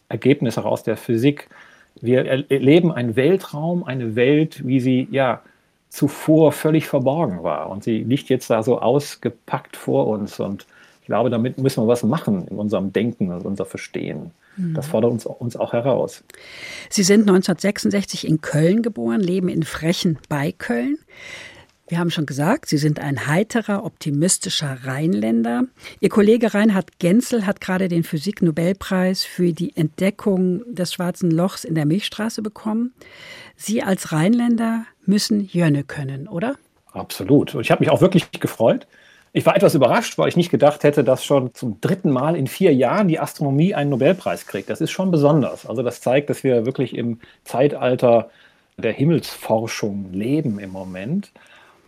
Ergebnisse 0.07 0.63
aus 0.63 0.83
der 0.83 0.97
Physik. 0.97 1.49
Wir 1.99 2.25
erleben 2.25 2.91
einen 2.91 3.15
Weltraum, 3.15 3.83
eine 3.83 4.15
Welt, 4.15 4.67
wie 4.67 4.79
sie 4.79 5.07
ja 5.09 5.41
zuvor 5.89 6.51
völlig 6.51 6.87
verborgen 6.87 7.43
war. 7.43 7.69
Und 7.69 7.83
sie 7.83 8.03
liegt 8.03 8.29
jetzt 8.29 8.49
da 8.49 8.63
so 8.63 8.79
ausgepackt 8.79 9.77
vor 9.77 10.07
uns. 10.07 10.39
Und 10.39 10.65
ich 11.01 11.07
glaube, 11.07 11.29
damit 11.29 11.57
müssen 11.57 11.83
wir 11.83 11.87
was 11.87 12.03
machen 12.03 12.47
in 12.47 12.57
unserem 12.57 12.91
Denken 12.91 13.31
und 13.31 13.45
unser 13.45 13.65
Verstehen. 13.65 14.31
Das 14.57 14.87
mhm. 14.87 14.91
fordert 14.91 15.11
uns, 15.11 15.25
uns 15.25 15.57
auch 15.57 15.73
heraus. 15.73 16.23
Sie 16.89 17.03
sind 17.03 17.21
1966 17.21 18.27
in 18.27 18.41
Köln 18.41 18.81
geboren, 18.83 19.19
leben 19.19 19.49
in 19.49 19.63
Frechen 19.63 20.17
bei 20.29 20.53
Köln. 20.53 20.97
Wir 21.87 21.99
haben 21.99 22.09
schon 22.09 22.25
gesagt, 22.25 22.67
Sie 22.67 22.79
sind 22.79 22.99
ein 22.99 23.27
heiterer, 23.27 23.85
optimistischer 23.85 24.79
Rheinländer. 24.85 25.65
Ihr 25.99 26.09
Kollege 26.09 26.55
Reinhard 26.55 26.97
Genzel 26.97 27.45
hat 27.45 27.61
gerade 27.61 27.89
den 27.89 28.03
Physik-Nobelpreis 28.03 29.23
für 29.23 29.53
die 29.53 29.77
Entdeckung 29.77 30.63
des 30.73 30.93
schwarzen 30.93 31.29
Lochs 31.29 31.63
in 31.63 31.75
der 31.75 31.85
Milchstraße 31.85 32.41
bekommen. 32.41 32.93
Sie 33.55 33.83
als 33.83 34.11
Rheinländer 34.11 34.85
müssen 35.05 35.45
Jönne 35.45 35.83
können, 35.83 36.27
oder? 36.27 36.55
Absolut. 36.91 37.53
Und 37.53 37.61
ich 37.61 37.69
habe 37.69 37.83
mich 37.83 37.91
auch 37.91 38.01
wirklich 38.01 38.31
gefreut. 38.31 38.87
Ich 39.31 39.45
war 39.45 39.55
etwas 39.55 39.75
überrascht, 39.75 40.17
weil 40.17 40.29
ich 40.29 40.37
nicht 40.37 40.49
gedacht 40.49 40.83
hätte, 40.83 41.03
dass 41.03 41.23
schon 41.23 41.53
zum 41.53 41.79
dritten 41.81 42.09
Mal 42.09 42.35
in 42.35 42.47
vier 42.47 42.73
Jahren 42.73 43.09
die 43.09 43.19
Astronomie 43.19 43.75
einen 43.75 43.91
Nobelpreis 43.91 44.47
kriegt. 44.47 44.71
Das 44.71 44.81
ist 44.81 44.89
schon 44.91 45.11
besonders. 45.11 45.67
Also 45.67 45.83
das 45.83 46.01
zeigt, 46.01 46.31
dass 46.31 46.43
wir 46.43 46.65
wirklich 46.65 46.95
im 46.95 47.19
Zeitalter 47.43 48.31
der 48.77 48.93
Himmelsforschung 48.93 50.11
leben 50.13 50.57
im 50.57 50.71
Moment. 50.71 51.31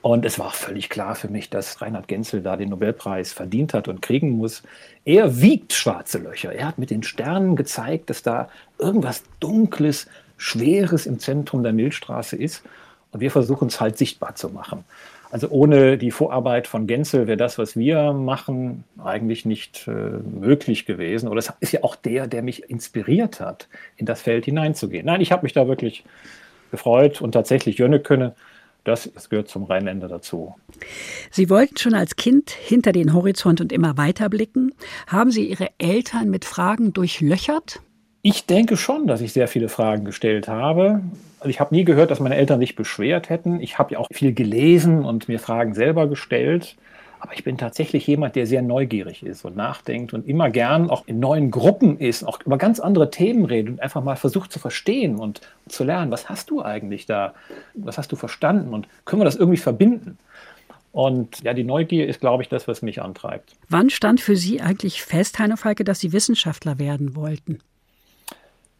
Und 0.08 0.24
es 0.24 0.40
war 0.40 0.52
völlig 0.52 0.88
klar 0.88 1.16
für 1.16 1.28
mich, 1.28 1.50
dass 1.50 1.82
Reinhard 1.82 2.08
Genzel 2.08 2.42
da 2.42 2.56
den 2.56 2.70
Nobelpreis 2.70 3.34
verdient 3.34 3.74
hat 3.74 3.90
und 3.90 4.02
kriegen 4.02 4.30
muss. 4.38 4.64
Er 5.04 5.42
wiegt 5.42 5.74
schwarze 5.74 6.20
Löcher. 6.20 6.54
Er 6.54 6.66
hat 6.68 6.78
mit 6.78 6.92
den 6.92 7.04
Sternen 7.04 7.58
gezeigt, 7.58 8.10
dass 8.10 8.24
da 8.24 8.48
irgendwas 8.80 9.24
Dunkles, 9.42 10.08
Schweres 10.38 11.08
im 11.08 11.20
Zentrum 11.20 11.62
der 11.62 11.74
Milchstraße 11.74 12.38
ist. 12.38 12.64
Und 13.12 13.20
wir 13.20 13.32
versuchen 13.32 13.68
es 13.68 13.82
halt 13.82 13.98
sichtbar 13.98 14.36
zu 14.36 14.48
machen. 14.48 14.86
Also 15.30 15.50
ohne 15.50 15.98
die 15.98 16.12
Vorarbeit 16.12 16.68
von 16.68 16.88
Genzel 16.88 17.28
wäre 17.28 17.36
das, 17.36 17.58
was 17.58 17.76
wir 17.76 18.14
machen, 18.14 18.86
eigentlich 19.04 19.44
nicht 19.44 19.90
äh, 19.90 19.92
möglich 19.92 20.86
gewesen. 20.86 21.28
Oder 21.28 21.40
es 21.40 21.52
ist 21.60 21.74
ja 21.74 21.84
auch 21.84 21.98
der, 21.98 22.28
der 22.28 22.44
mich 22.44 22.70
inspiriert 22.70 23.42
hat, 23.42 23.68
in 23.98 24.06
das 24.06 24.22
Feld 24.22 24.46
hineinzugehen. 24.46 25.06
Nein, 25.06 25.20
ich 25.20 25.34
habe 25.34 25.44
mich 25.44 25.52
da 25.52 25.68
wirklich 25.68 26.06
gefreut 26.72 27.22
und 27.22 27.34
tatsächlich 27.34 27.78
Jönne 27.78 28.00
können 28.00 28.32
das, 28.88 29.12
das 29.14 29.30
gehört 29.30 29.50
zum 29.50 29.64
Rheinländer 29.64 30.08
dazu. 30.08 30.56
Sie 31.32 31.50
wollten 31.50 31.78
schon 31.78 31.94
als 31.94 32.16
Kind 32.16 32.50
hinter 32.52 32.92
den 32.92 33.14
Horizont 33.14 33.62
und 33.62 33.72
immer 33.72 33.98
weiter 33.98 34.30
blicken. 34.30 34.74
Haben 35.08 35.32
Sie 35.32 35.50
Ihre 35.50 35.70
Eltern 35.78 36.30
mit 36.30 36.46
Fragen 36.46 36.94
durchlöchert? 36.94 37.82
Ich 38.22 38.46
denke 38.46 38.78
schon, 38.78 39.08
dass 39.08 39.22
ich 39.22 39.34
sehr 39.34 39.48
viele 39.48 39.70
Fragen 39.70 40.06
gestellt 40.06 40.48
habe. 40.48 41.02
Also 41.40 41.50
ich 41.50 41.60
habe 41.60 41.76
nie 41.76 41.86
gehört, 41.86 42.12
dass 42.12 42.20
meine 42.20 42.36
Eltern 42.36 42.60
sich 42.60 42.76
beschwert 42.76 43.30
hätten. 43.30 43.62
Ich 43.62 43.78
habe 43.78 43.94
ja 43.94 44.00
auch 44.00 44.08
viel 44.12 44.34
gelesen 44.34 45.06
und 45.06 45.28
mir 45.28 45.40
Fragen 45.40 45.74
selber 45.74 46.08
gestellt. 46.08 46.76
Aber 47.20 47.34
ich 47.34 47.44
bin 47.44 47.58
tatsächlich 47.58 48.06
jemand, 48.06 48.36
der 48.36 48.46
sehr 48.46 48.62
neugierig 48.62 49.24
ist 49.24 49.44
und 49.44 49.56
nachdenkt 49.56 50.14
und 50.14 50.28
immer 50.28 50.50
gern 50.50 50.90
auch 50.90 51.08
in 51.08 51.20
neuen 51.20 51.50
Gruppen 51.50 51.98
ist, 51.98 52.24
auch 52.24 52.40
über 52.46 52.58
ganz 52.58 52.80
andere 52.80 53.10
Themen 53.10 53.46
redet 53.46 53.74
und 53.74 53.80
einfach 53.80 54.04
mal 54.04 54.16
versucht 54.16 54.52
zu 54.52 54.60
verstehen 54.60 55.16
und 55.16 55.42
zu 55.68 55.84
lernen, 55.84 56.12
was 56.12 56.30
hast 56.30 56.50
du 56.50 56.62
eigentlich 56.62 57.06
da, 57.06 57.34
was 57.74 57.98
hast 57.98 58.12
du 58.12 58.16
verstanden 58.16 58.74
und 58.74 58.88
können 59.06 59.22
wir 59.22 59.26
das 59.26 59.36
irgendwie 59.36 59.58
verbinden? 59.58 60.18
Und 60.92 61.44
ja, 61.44 61.54
die 61.54 61.64
Neugier 61.64 62.08
ist, 62.08 62.22
glaube 62.22 62.44
ich, 62.44 62.50
das, 62.50 62.68
was 62.68 62.82
mich 62.82 63.02
antreibt. 63.02 63.56
Wann 63.70 63.90
stand 63.90 64.20
für 64.20 64.36
Sie 64.36 64.62
eigentlich 64.62 65.04
fest, 65.04 65.38
Heino 65.38 65.56
Falke, 65.56 65.84
dass 65.84 66.00
Sie 66.00 66.12
Wissenschaftler 66.12 66.80
werden 66.80 67.16
wollten? 67.16 67.60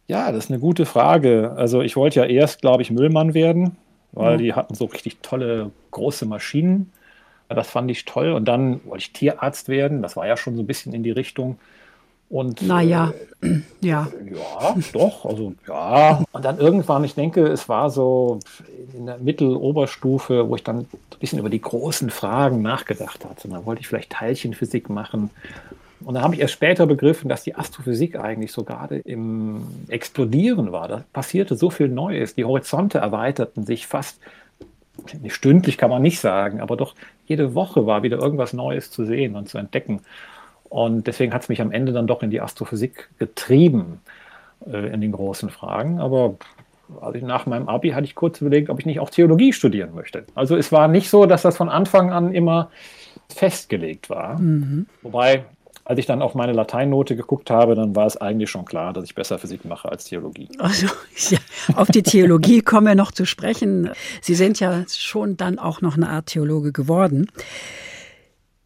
Ja, 0.08 0.32
das 0.32 0.44
ist 0.44 0.50
eine 0.50 0.58
gute 0.58 0.86
Frage. 0.86 1.52
Also 1.56 1.82
ich 1.82 1.94
wollte 1.94 2.20
ja 2.20 2.26
erst, 2.26 2.62
glaube 2.62 2.82
ich, 2.82 2.90
Müllmann 2.90 3.34
werden, 3.34 3.76
weil 4.12 4.32
ja. 4.32 4.36
die 4.38 4.52
hatten 4.54 4.74
so 4.74 4.86
richtig 4.86 5.18
tolle 5.22 5.70
große 5.90 6.24
Maschinen. 6.24 6.90
Das 7.48 7.70
fand 7.70 7.90
ich 7.90 8.04
toll. 8.04 8.32
Und 8.32 8.46
dann 8.46 8.80
wollte 8.84 9.02
ich 9.02 9.12
Tierarzt 9.12 9.68
werden. 9.68 10.02
Das 10.02 10.16
war 10.16 10.26
ja 10.26 10.36
schon 10.36 10.56
so 10.56 10.62
ein 10.62 10.66
bisschen 10.66 10.92
in 10.92 11.02
die 11.02 11.10
Richtung. 11.10 11.58
Und, 12.30 12.60
naja, 12.60 13.12
äh, 13.40 13.60
ja. 13.80 14.08
Ja, 14.30 14.76
doch, 14.92 15.24
also 15.24 15.54
ja. 15.66 16.22
Und 16.30 16.44
dann 16.44 16.58
irgendwann, 16.58 17.04
ich 17.04 17.14
denke, 17.14 17.46
es 17.46 17.68
war 17.68 17.88
so 17.90 18.40
in 18.94 19.06
der 19.06 19.18
Mitteloberstufe, 19.18 20.48
wo 20.48 20.56
ich 20.56 20.62
dann 20.62 20.80
ein 20.80 20.88
bisschen 21.20 21.38
über 21.38 21.48
die 21.48 21.60
großen 21.60 22.10
Fragen 22.10 22.60
nachgedacht 22.60 23.24
hatte. 23.24 23.48
Und 23.48 23.54
dann 23.54 23.64
wollte 23.64 23.80
ich 23.80 23.88
vielleicht 23.88 24.10
Teilchenphysik 24.10 24.90
machen. 24.90 25.30
Und 26.00 26.14
dann 26.14 26.22
habe 26.22 26.34
ich 26.34 26.40
erst 26.40 26.54
später 26.54 26.86
begriffen, 26.86 27.28
dass 27.28 27.42
die 27.42 27.56
Astrophysik 27.56 28.16
eigentlich 28.16 28.52
so 28.52 28.62
gerade 28.62 28.98
im 28.98 29.66
Explodieren 29.88 30.70
war. 30.70 30.86
Da 30.86 31.04
passierte 31.12 31.56
so 31.56 31.70
viel 31.70 31.88
Neues. 31.88 32.34
Die 32.34 32.44
Horizonte 32.44 32.98
erweiterten 32.98 33.64
sich 33.64 33.86
fast 33.86 34.20
stündlich 35.28 35.78
kann 35.78 35.90
man 35.90 36.02
nicht 36.02 36.20
sagen, 36.20 36.60
aber 36.60 36.76
doch 36.76 36.94
jede 37.26 37.54
Woche 37.54 37.86
war 37.86 38.02
wieder 38.02 38.18
irgendwas 38.18 38.52
Neues 38.52 38.90
zu 38.90 39.04
sehen 39.04 39.36
und 39.36 39.48
zu 39.48 39.58
entdecken. 39.58 40.00
Und 40.68 41.06
deswegen 41.06 41.32
hat 41.32 41.42
es 41.42 41.48
mich 41.48 41.60
am 41.60 41.72
Ende 41.72 41.92
dann 41.92 42.06
doch 42.06 42.22
in 42.22 42.30
die 42.30 42.40
Astrophysik 42.40 43.08
getrieben, 43.18 44.00
äh, 44.66 44.92
in 44.92 45.00
den 45.00 45.12
großen 45.12 45.50
Fragen. 45.50 45.98
Aber 46.00 46.36
also 47.00 47.24
nach 47.26 47.46
meinem 47.46 47.68
Abi 47.68 47.90
hatte 47.90 48.04
ich 48.04 48.14
kurz 48.14 48.40
überlegt, 48.40 48.70
ob 48.70 48.78
ich 48.78 48.86
nicht 48.86 49.00
auch 49.00 49.10
Theologie 49.10 49.52
studieren 49.52 49.94
möchte. 49.94 50.24
Also 50.34 50.56
es 50.56 50.72
war 50.72 50.88
nicht 50.88 51.10
so, 51.10 51.26
dass 51.26 51.42
das 51.42 51.56
von 51.56 51.68
Anfang 51.68 52.12
an 52.12 52.32
immer 52.32 52.70
festgelegt 53.28 54.10
war. 54.10 54.38
Mhm. 54.38 54.86
Wobei 55.02 55.44
als 55.88 55.98
ich 55.98 56.04
dann 56.04 56.20
auf 56.20 56.34
meine 56.34 56.52
Lateinnote 56.52 57.16
geguckt 57.16 57.50
habe, 57.50 57.74
dann 57.74 57.96
war 57.96 58.04
es 58.04 58.18
eigentlich 58.18 58.50
schon 58.50 58.66
klar, 58.66 58.92
dass 58.92 59.04
ich 59.04 59.14
besser 59.14 59.38
Physik 59.38 59.64
mache 59.64 59.90
als 59.90 60.04
Theologie. 60.04 60.50
Also, 60.58 60.86
ja, 61.30 61.38
auf 61.76 61.88
die 61.88 62.02
Theologie 62.02 62.60
kommen 62.60 62.86
wir 62.86 62.94
noch 62.94 63.10
zu 63.10 63.24
sprechen. 63.24 63.90
Sie 64.20 64.34
sind 64.34 64.60
ja 64.60 64.84
schon 64.86 65.38
dann 65.38 65.58
auch 65.58 65.80
noch 65.80 65.96
eine 65.96 66.10
Art 66.10 66.26
Theologe 66.26 66.72
geworden. 66.72 67.28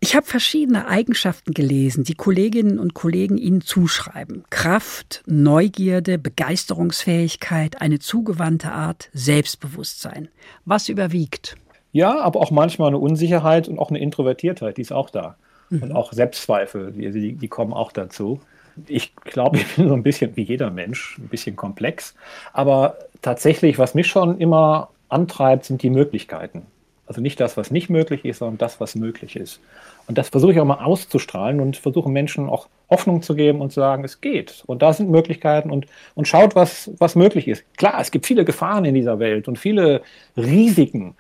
Ich 0.01 0.17
habe 0.17 0.27
verschiedene 0.27 0.89
Eigenschaften 0.89 1.55
gelesen, 1.55 2.03
die 2.03 2.15
Kolleginnen 2.15 2.81
und 2.81 2.93
Kollegen 2.93 3.39
Ihnen 3.39 3.61
zuschreiben. 3.61 4.43
Kraft, 4.51 5.23
Neugierde, 5.27 6.19
Begeisterungsfähigkeit, 6.19 7.81
eine 7.81 8.01
zugewandte 8.01 8.73
Art, 8.73 9.11
Selbstbewusstsein. 9.13 10.27
Was 10.65 10.89
überwiegt? 10.89 11.55
Ja, 11.93 12.21
aber 12.21 12.41
auch 12.41 12.51
manchmal 12.51 12.89
eine 12.89 12.99
Unsicherheit 12.99 13.69
und 13.69 13.79
auch 13.79 13.91
eine 13.91 14.01
Introvertiertheit, 14.01 14.77
die 14.77 14.83
ist 14.83 14.93
auch 14.93 15.09
da. 15.09 15.37
Mhm. 15.73 15.83
Und 15.83 15.93
auch 15.93 16.13
Selbstzweifel, 16.13 16.93
die, 16.93 17.33
die 17.33 17.49
kommen 17.49 17.73
auch 17.73 17.93
dazu. 17.93 18.41
Ich 18.87 19.15
glaube, 19.17 19.57
ich 19.59 19.77
bin 19.77 19.89
so 19.89 19.95
ein 19.95 20.03
bisschen 20.03 20.37
wie 20.37 20.43
jeder 20.43 20.71
Mensch, 20.71 21.19
ein 21.19 21.29
bisschen 21.29 21.57
komplex. 21.57 22.15
Aber 22.53 22.97
tatsächlich, 23.23 23.79
was 23.79 23.95
mich 23.95 24.07
schon 24.07 24.39
immer 24.39 24.91
antreibt, 25.09 25.65
sind 25.65 25.83
die 25.83 25.91
Möglichkeiten. 25.91 26.67
Also 27.07 27.21
nicht 27.21 27.41
das, 27.41 27.57
was 27.57 27.71
nicht 27.71 27.91
möglich 27.91 28.25
ist, 28.25 28.39
sondern 28.39 28.59
das, 28.59 28.81
was 28.81 28.95
möglich 28.95 29.37
ist. 29.37 29.61
Und 30.07 30.19
das 30.19 30.29
versuche 30.29 30.53
ich 30.53 30.61
auch 30.61 30.65
mal 30.65 30.85
auszustrahlen 30.85 31.61
und 31.61 31.77
versuche 31.77 32.09
Menschen 32.09 32.49
auch 32.49 32.69
Hoffnung 32.91 33.23
zu 33.23 33.35
geben 33.35 33.61
und 33.61 33.71
zu 33.71 33.81
sagen, 33.81 34.05
es 34.05 34.21
geht. 34.21 34.63
Und 34.67 34.83
da 34.83 34.93
sind 34.93 35.11
Möglichkeiten 35.11 35.71
und, 35.71 35.87
und 36.15 36.29
schaut, 36.29 36.55
was, 36.55 36.91
was 36.99 37.15
möglich 37.15 37.49
ist. 37.49 37.65
Klar, 37.77 38.01
es 38.01 38.11
gibt 38.11 38.27
viele 38.27 38.45
Gefahren 38.45 38.85
in 38.85 38.95
dieser 38.95 39.19
Welt 39.19 39.49
und 39.49 39.59
viele 39.59 40.03
Risiken, 40.37 41.15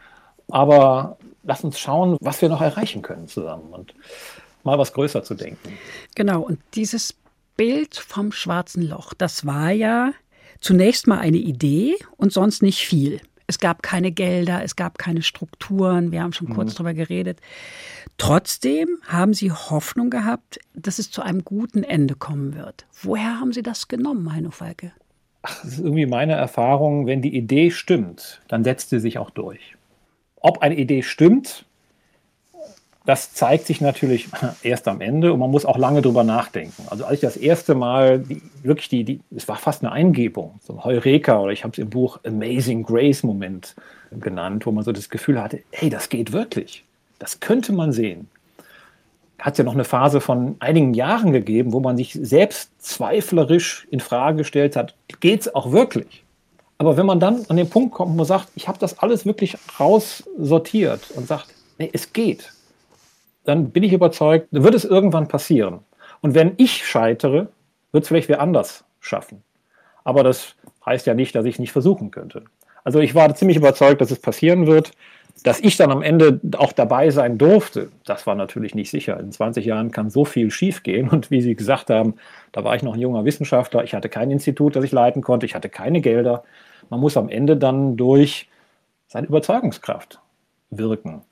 aber 0.51 1.17
lass 1.43 1.65
uns 1.65 1.79
schauen, 1.79 2.17
was 2.21 2.41
wir 2.43 2.49
noch 2.49 2.62
erreichen 2.62 3.03
können 3.03 3.29
zusammen. 3.29 3.73
Und 3.73 3.95
mal 4.64 4.79
was 4.79 4.92
größer 4.92 5.22
zu 5.22 5.35
denken. 5.35 5.72
Genau, 6.14 6.42
und 6.42 6.61
dieses 6.75 7.14
Bild 7.57 7.96
vom 7.96 8.33
schwarzen 8.33 8.88
Loch, 8.88 9.14
das 9.14 9.46
war 9.46 9.70
ja 9.70 10.12
zunächst 10.61 11.07
mal 11.07 11.18
eine 11.18 11.38
Idee 11.38 11.96
und 12.16 12.33
sonst 12.33 12.62
nicht 12.62 12.87
viel. 12.87 13.20
Es 13.46 13.59
gab 13.59 13.83
keine 13.83 14.12
Gelder, 14.12 14.62
es 14.64 14.77
gab 14.77 14.98
keine 14.98 15.22
Strukturen. 15.22 16.11
Wir 16.11 16.22
haben 16.22 16.33
schon 16.33 16.48
mhm. 16.48 16.55
kurz 16.55 16.75
drüber 16.75 16.94
geredet. 16.94 17.40
Trotzdem 18.16 18.88
haben 19.07 19.35
Sie 19.35 19.51
Hoffnung 19.51 20.09
gehabt, 20.09 20.59
dass 20.75 20.98
es 20.98 21.11
zu 21.11 21.22
einem 21.22 21.44
guten 21.44 21.83
Ende 21.83 22.14
kommen 22.14 22.55
wird. 22.55 22.87
Woher 23.03 23.40
haben 23.40 23.53
Sie 23.53 23.62
das 23.62 23.88
genommen, 23.88 24.33
Heino 24.33 24.51
Falke? 24.51 24.92
Ach, 25.42 25.61
das 25.62 25.72
ist 25.72 25.81
irgendwie 25.81 26.07
meine 26.07 26.35
Erfahrung, 26.35 27.07
wenn 27.07 27.20
die 27.20 27.37
Idee 27.37 27.70
stimmt, 27.70 28.40
dann 28.48 28.62
setzt 28.64 28.90
sie 28.90 29.01
sich 29.01 29.18
auch 29.18 29.31
durch. 29.31 29.77
Ob 30.37 30.59
eine 30.62 30.77
Idee 30.77 31.03
stimmt, 31.03 31.66
das 33.05 33.33
zeigt 33.35 33.67
sich 33.67 33.81
natürlich 33.81 34.29
erst 34.62 34.88
am 34.88 35.01
Ende 35.01 35.33
und 35.33 35.41
man 35.41 35.51
muss 35.51 35.65
auch 35.65 35.79
lange 35.79 36.03
drüber 36.03 36.25
nachdenken. 36.25 36.85
Also 36.88 37.05
als 37.05 37.15
ich 37.15 37.21
das 37.21 37.37
erste 37.37 37.75
Mal 37.75 38.21
die, 38.21 38.43
wirklich 38.62 38.88
die, 38.88 39.05
die, 39.05 39.21
es 39.35 39.49
war 39.49 39.57
fast 39.57 39.83
eine 39.83 39.93
Eingebung, 39.93 40.61
so 40.62 40.75
ein 40.75 40.85
Heureka 40.85 41.41
oder 41.41 41.53
ich 41.53 41.65
habe 41.65 41.73
es 41.73 41.79
im 41.79 41.91
Buch 41.91 42.21
Amazing 42.25 42.83
Grace 42.85 43.23
Moment 43.23 43.75
genannt, 44.11 44.67
wo 44.67 44.73
man 44.73 44.85
so 44.85 44.93
das 44.93 45.09
Gefühl 45.09 45.41
hatte, 45.41 45.61
hey, 45.71 45.91
das 45.91 46.09
geht 46.09 46.33
wirklich. 46.33 46.85
Das 47.19 47.41
könnte 47.41 47.73
man 47.73 47.93
sehen. 47.93 48.29
Hat 49.38 49.55
es 49.55 49.59
ja 49.59 49.65
noch 49.65 49.75
eine 49.75 49.85
Phase 49.85 50.21
von 50.21 50.57
einigen 50.61 50.95
Jahren 50.95 51.33
gegeben, 51.33 51.73
wo 51.73 51.81
man 51.81 51.97
sich 51.97 52.12
selbst 52.21 52.71
zweiflerisch 52.79 53.88
in 53.91 54.01
Frage 54.01 54.38
gestellt 54.38 54.77
hat, 54.77 54.95
geht 55.21 55.41
es 55.41 55.55
auch 55.55 55.73
wirklich? 55.73 56.23
Aber 56.79 56.97
wenn 56.97 57.07
man 57.07 57.21
dann 57.21 57.45
an 57.49 57.57
den 57.57 57.71
Punkt 57.71 57.95
kommt, 57.95 58.12
wo 58.12 58.17
man 58.17 58.27
sagt, 58.27 58.49
ich 58.55 58.69
habe 58.69 58.79
das 58.79 58.99
alles 58.99 59.25
wirklich 59.25 59.57
raussortiert 59.79 61.11
und 61.12 61.27
sagt, 61.27 61.47
nee, 61.79 61.91
es 61.93 62.12
geht, 62.12 62.53
dann 63.44 63.70
bin 63.70 63.83
ich 63.83 63.92
überzeugt, 63.92 64.48
wird 64.50 64.74
es 64.74 64.85
irgendwann 64.85 65.28
passieren. 65.28 65.81
Und 66.20 66.35
wenn 66.35 66.55
ich 66.57 66.87
scheitere, 66.87 67.48
wird 67.90 68.05
es 68.05 68.09
vielleicht 68.09 68.28
wer 68.28 68.40
anders 68.40 68.85
schaffen. 69.00 69.42
Aber 70.05 70.22
das 70.22 70.55
heißt 70.87 71.07
ja 71.07 71.14
nicht, 71.14 71.35
dass 71.35 71.44
ich 71.44 71.59
nicht 71.59 71.72
versuchen 71.72 72.11
könnte. 72.11 72.44
Also 72.85 72.98
ich 72.98 73.14
war 73.14 73.33
ziemlich 73.35 73.57
überzeugt, 73.57 74.00
dass 74.00 74.11
es 74.11 74.20
passieren 74.20 74.66
wird. 74.66 74.92
Dass 75.44 75.61
ich 75.61 75.76
dann 75.78 75.90
am 75.90 76.02
Ende 76.02 76.40
auch 76.59 76.72
dabei 76.72 77.11
sein 77.11 77.38
durfte, 77.38 77.90
das 78.05 78.26
war 78.26 78.35
natürlich 78.35 78.74
nicht 78.74 78.90
sicher. 78.90 79.18
In 79.18 79.33
20 79.33 79.64
Jahren 79.64 79.90
kann 79.90 80.11
so 80.11 80.24
viel 80.24 80.50
schiefgehen. 80.50 81.09
Und 81.09 81.31
wie 81.31 81.40
Sie 81.40 81.57
gesagt 81.57 81.90
haben, 81.90 82.14
da 82.52 82.64
war 82.64 82.76
ich 82.76 82.83
noch 82.83 82.94
ein 82.94 83.00
junger 83.00 83.24
Wissenschaftler. 83.24 83.83
Ich 83.83 83.94
hatte 83.94 84.09
kein 84.09 84.31
Institut, 84.31 84.76
das 84.76 84.85
ich 84.85 84.92
leiten 84.92 85.22
konnte. 85.22 85.46
Ich 85.46 85.55
hatte 85.55 85.70
keine 85.70 86.00
Gelder. 86.00 86.44
Man 86.90 87.00
muss 87.00 87.16
am 87.16 87.28
Ende 87.31 87.57
dann 87.57 87.96
durch 87.96 88.48
seine 89.09 89.26
Überzeugungskraft 89.26 90.20
wirken. 90.70 91.22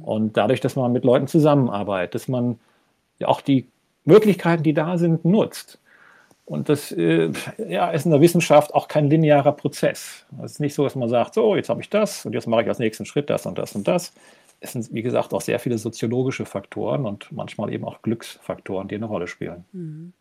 Und 0.00 0.36
dadurch, 0.36 0.60
dass 0.60 0.76
man 0.76 0.92
mit 0.92 1.04
Leuten 1.04 1.26
zusammenarbeitet, 1.26 2.14
dass 2.14 2.28
man 2.28 2.58
ja 3.18 3.28
auch 3.28 3.40
die 3.40 3.66
Möglichkeiten, 4.04 4.62
die 4.62 4.74
da 4.74 4.98
sind, 4.98 5.24
nutzt. 5.24 5.78
Und 6.44 6.70
das 6.70 6.92
äh, 6.92 7.30
ja, 7.68 7.90
ist 7.90 8.06
in 8.06 8.10
der 8.10 8.22
Wissenschaft 8.22 8.72
auch 8.74 8.88
kein 8.88 9.10
linearer 9.10 9.52
Prozess. 9.52 10.24
Es 10.42 10.52
ist 10.52 10.60
nicht 10.60 10.74
so, 10.74 10.84
dass 10.84 10.94
man 10.94 11.08
sagt, 11.08 11.34
so, 11.34 11.56
jetzt 11.56 11.68
habe 11.68 11.82
ich 11.82 11.90
das 11.90 12.24
und 12.24 12.32
jetzt 12.32 12.46
mache 12.46 12.62
ich 12.62 12.68
als 12.68 12.78
nächsten 12.78 13.04
Schritt 13.04 13.28
das 13.28 13.44
und 13.44 13.58
das 13.58 13.74
und 13.74 13.86
das. 13.86 14.14
Es 14.60 14.72
sind, 14.72 14.92
wie 14.92 15.02
gesagt, 15.02 15.34
auch 15.34 15.42
sehr 15.42 15.58
viele 15.60 15.78
soziologische 15.78 16.46
Faktoren 16.46 17.04
und 17.04 17.30
manchmal 17.30 17.72
eben 17.72 17.84
auch 17.84 18.02
Glücksfaktoren, 18.02 18.88
die 18.88 18.94
eine 18.94 19.04
Rolle 19.04 19.28
spielen. 19.28 19.66
Mhm. 19.72 20.14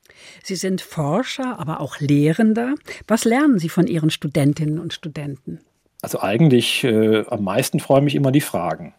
Sie 0.43 0.55
sind 0.55 0.81
Forscher, 0.81 1.59
aber 1.59 1.79
auch 1.79 1.99
Lehrender. 1.99 2.75
Was 3.07 3.23
lernen 3.23 3.57
Sie 3.57 3.69
von 3.69 3.87
Ihren 3.87 4.09
Studentinnen 4.09 4.79
und 4.79 4.93
Studenten? 4.93 5.61
Also 6.01 6.19
eigentlich 6.19 6.83
äh, 6.83 7.25
am 7.27 7.43
meisten 7.43 7.79
freuen 7.79 8.03
mich 8.03 8.15
immer 8.15 8.31
die 8.31 8.41
Fragen 8.41 8.93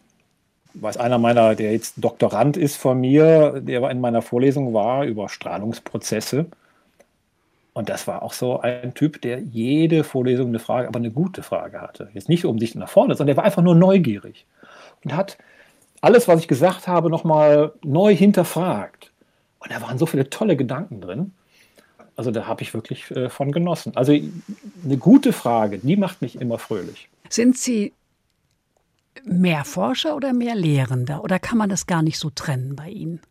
weiß 0.73 0.97
einer 0.97 1.17
meiner, 1.17 1.55
der 1.55 1.71
jetzt 1.71 1.95
Doktorand 1.97 2.57
ist 2.57 2.77
von 2.77 2.99
mir, 2.99 3.59
der 3.61 3.89
in 3.89 4.01
meiner 4.01 4.21
Vorlesung 4.21 4.73
war 4.73 5.05
über 5.05 5.29
Strahlungsprozesse. 5.29 6.45
Und 7.73 7.89
das 7.89 8.07
war 8.07 8.23
auch 8.23 8.33
so 8.33 8.59
ein 8.59 8.93
Typ, 8.93 9.21
der 9.21 9.39
jede 9.39 10.03
Vorlesung 10.03 10.47
eine 10.47 10.59
Frage, 10.59 10.87
aber 10.87 10.99
eine 10.99 11.11
gute 11.11 11.43
Frage 11.43 11.81
hatte. 11.81 12.09
Jetzt 12.13 12.29
nicht 12.29 12.45
um 12.45 12.59
sich 12.59 12.75
nach 12.75 12.89
vorne, 12.89 13.15
sondern 13.15 13.35
der 13.35 13.37
war 13.37 13.45
einfach 13.45 13.61
nur 13.61 13.75
neugierig 13.75 14.45
und 15.03 15.15
hat 15.15 15.37
alles, 16.01 16.27
was 16.27 16.39
ich 16.39 16.47
gesagt 16.47 16.87
habe, 16.87 17.09
nochmal 17.09 17.73
neu 17.83 18.15
hinterfragt. 18.15 19.11
Und 19.59 19.71
da 19.71 19.81
waren 19.81 19.97
so 19.97 20.05
viele 20.05 20.29
tolle 20.29 20.55
Gedanken 20.55 21.01
drin. 21.01 21.33
Also 22.15 22.31
da 22.31 22.47
habe 22.47 22.61
ich 22.63 22.73
wirklich 22.73 23.11
äh, 23.11 23.29
von 23.29 23.51
genossen. 23.51 23.95
Also 23.95 24.11
eine 24.11 24.97
gute 24.97 25.31
Frage, 25.31 25.77
die 25.77 25.95
macht 25.95 26.21
mich 26.21 26.39
immer 26.39 26.57
fröhlich. 26.57 27.09
Sind 27.29 27.57
Sie 27.57 27.93
mehr 29.25 29.65
Forscher 29.65 30.15
oder 30.15 30.33
mehr 30.33 30.55
Lehrender? 30.55 31.23
Oder 31.23 31.39
kann 31.39 31.57
man 31.57 31.69
das 31.69 31.87
gar 31.87 32.01
nicht 32.01 32.19
so 32.19 32.29
trennen 32.29 32.75
bei 32.75 32.89
Ihnen? 32.89 33.21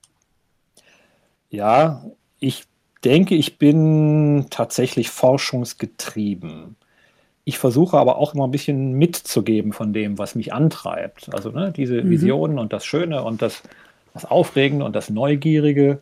Ja, 1.51 2.05
ich 2.41 2.65
denke, 3.05 3.35
ich 3.35 3.59
bin 3.59 4.47
tatsächlich 4.51 5.11
forschungsgetrieben. 5.11 6.77
Ich 7.45 7.59
versuche 7.59 7.97
aber 7.97 8.19
auch 8.19 8.35
immer 8.35 8.47
ein 8.47 8.51
bisschen 8.51 8.93
mitzugeben 8.93 9.73
von 9.73 9.93
dem, 9.93 10.19
was 10.19 10.35
mich 10.35 10.53
antreibt. 10.53 11.33
Also 11.33 11.51
ne, 11.51 11.73
diese 11.75 12.03
mhm. 12.03 12.11
Visionen 12.11 12.59
und 12.59 12.73
das 12.73 12.85
Schöne 12.85 13.23
und 13.23 13.41
das, 13.41 13.63
das 14.13 14.25
Aufregende 14.27 14.85
und 14.85 14.95
das 14.95 15.09
Neugierige. 15.09 16.01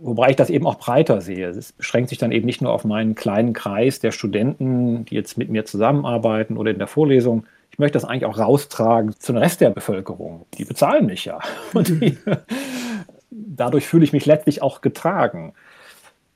Wobei 0.00 0.30
ich 0.30 0.36
das 0.36 0.48
eben 0.48 0.66
auch 0.66 0.76
breiter 0.76 1.20
sehe. 1.20 1.48
Es 1.48 1.72
beschränkt 1.72 2.08
sich 2.08 2.18
dann 2.18 2.32
eben 2.32 2.46
nicht 2.46 2.62
nur 2.62 2.72
auf 2.72 2.84
meinen 2.84 3.14
kleinen 3.14 3.52
Kreis 3.52 4.00
der 4.00 4.12
Studenten, 4.12 5.04
die 5.04 5.14
jetzt 5.14 5.36
mit 5.36 5.50
mir 5.50 5.66
zusammenarbeiten 5.66 6.56
oder 6.56 6.70
in 6.70 6.78
der 6.78 6.86
Vorlesung, 6.86 7.44
ich 7.76 7.78
möchte 7.78 7.98
das 7.98 8.06
eigentlich 8.06 8.24
auch 8.24 8.38
raustragen 8.38 9.14
zu 9.20 9.34
dem 9.34 9.42
Rest 9.42 9.60
der 9.60 9.68
Bevölkerung. 9.68 10.46
Die 10.54 10.64
bezahlen 10.64 11.04
mich 11.04 11.26
ja. 11.26 11.40
Und 11.74 11.88
die, 11.88 12.16
dadurch 13.30 13.86
fühle 13.86 14.02
ich 14.02 14.14
mich 14.14 14.24
letztlich 14.24 14.62
auch 14.62 14.80
getragen. 14.80 15.52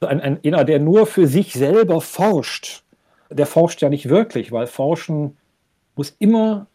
Ein, 0.00 0.20
ein, 0.20 0.38
einer, 0.44 0.64
der 0.64 0.80
nur 0.80 1.06
für 1.06 1.26
sich 1.26 1.54
selber 1.54 2.02
forscht, 2.02 2.82
der 3.30 3.46
forscht 3.46 3.80
ja 3.80 3.88
nicht 3.88 4.10
wirklich, 4.10 4.52
weil 4.52 4.66
Forschen 4.66 5.38
muss 5.96 6.14
immer 6.18 6.66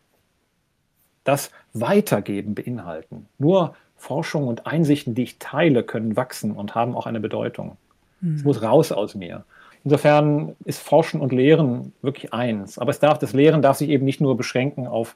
das 1.26 1.52
Weitergeben 1.74 2.56
beinhalten. 2.56 3.28
Nur 3.38 3.76
Forschung 3.96 4.48
und 4.48 4.66
Einsichten, 4.66 5.14
die 5.14 5.24
ich 5.24 5.38
teile, 5.38 5.84
können 5.84 6.16
wachsen 6.16 6.54
und 6.54 6.74
haben 6.74 6.96
auch 6.96 7.06
eine 7.06 7.20
Bedeutung. 7.20 7.78
Es 8.20 8.28
mhm. 8.40 8.42
muss 8.42 8.64
raus 8.64 8.92
aus 8.92 9.14
mir. 9.14 9.46
Insofern 9.86 10.56
ist 10.66 10.82
Forschen 10.82 11.22
und 11.22 11.32
Lehren 11.32 11.94
wirklich 12.02 12.34
eins. 12.34 12.80
Aber 12.80 12.90
es 12.90 13.00
darf, 13.00 13.20
das 13.20 13.34
Lehren 13.34 13.62
darf 13.62 13.78
sich 13.78 13.90
eben 13.90 14.04
nicht 14.04 14.20
nur 14.20 14.36
beschränken 14.36 14.88
auf 14.88 15.16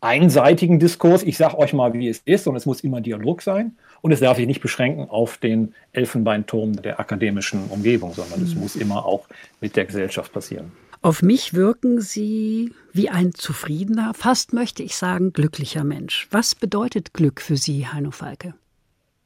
einseitigen 0.00 0.80
Diskurs, 0.80 1.22
ich 1.22 1.36
sage 1.36 1.58
euch 1.58 1.72
mal, 1.72 1.92
wie 1.92 2.08
es 2.08 2.20
ist, 2.24 2.48
und 2.48 2.56
es 2.56 2.66
muss 2.66 2.80
immer 2.80 3.00
Dialog 3.00 3.40
sein. 3.40 3.76
Und 4.00 4.12
es 4.12 4.20
darf 4.20 4.36
sich 4.36 4.46
nicht 4.46 4.60
beschränken 4.62 5.08
auf 5.08 5.38
den 5.38 5.74
Elfenbeinturm 5.92 6.82
der 6.82 6.98
akademischen 6.98 7.66
Umgebung, 7.68 8.12
sondern 8.12 8.42
es 8.42 8.54
mhm. 8.54 8.62
muss 8.62 8.76
immer 8.76 9.06
auch 9.06 9.26
mit 9.60 9.76
der 9.76 9.84
Gesellschaft 9.84 10.32
passieren. 10.32 10.72
Auf 11.02 11.22
mich 11.22 11.54
wirken 11.54 12.00
Sie 12.00 12.72
wie 12.92 13.10
ein 13.10 13.32
zufriedener, 13.32 14.12
fast 14.12 14.52
möchte 14.52 14.82
ich 14.82 14.96
sagen, 14.96 15.32
glücklicher 15.32 15.84
Mensch. 15.84 16.26
Was 16.30 16.54
bedeutet 16.54 17.14
Glück 17.14 17.40
für 17.40 17.56
Sie, 17.56 17.86
Heino 17.86 18.10
Falke? 18.10 18.54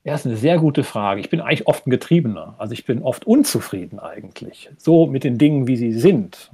Ja, 0.04 0.14
ist 0.14 0.26
eine 0.26 0.36
sehr 0.36 0.58
gute 0.58 0.84
Frage. 0.84 1.20
Ich 1.22 1.30
bin 1.30 1.40
eigentlich 1.40 1.66
oft 1.66 1.86
ein 1.86 1.90
Getriebener. 1.90 2.54
Also 2.58 2.74
ich 2.74 2.84
bin 2.84 3.02
oft 3.02 3.26
unzufrieden 3.26 3.98
eigentlich. 3.98 4.68
So 4.76 5.06
mit 5.06 5.24
den 5.24 5.38
Dingen, 5.38 5.66
wie 5.66 5.76
sie 5.78 5.92
sind. 5.92 6.50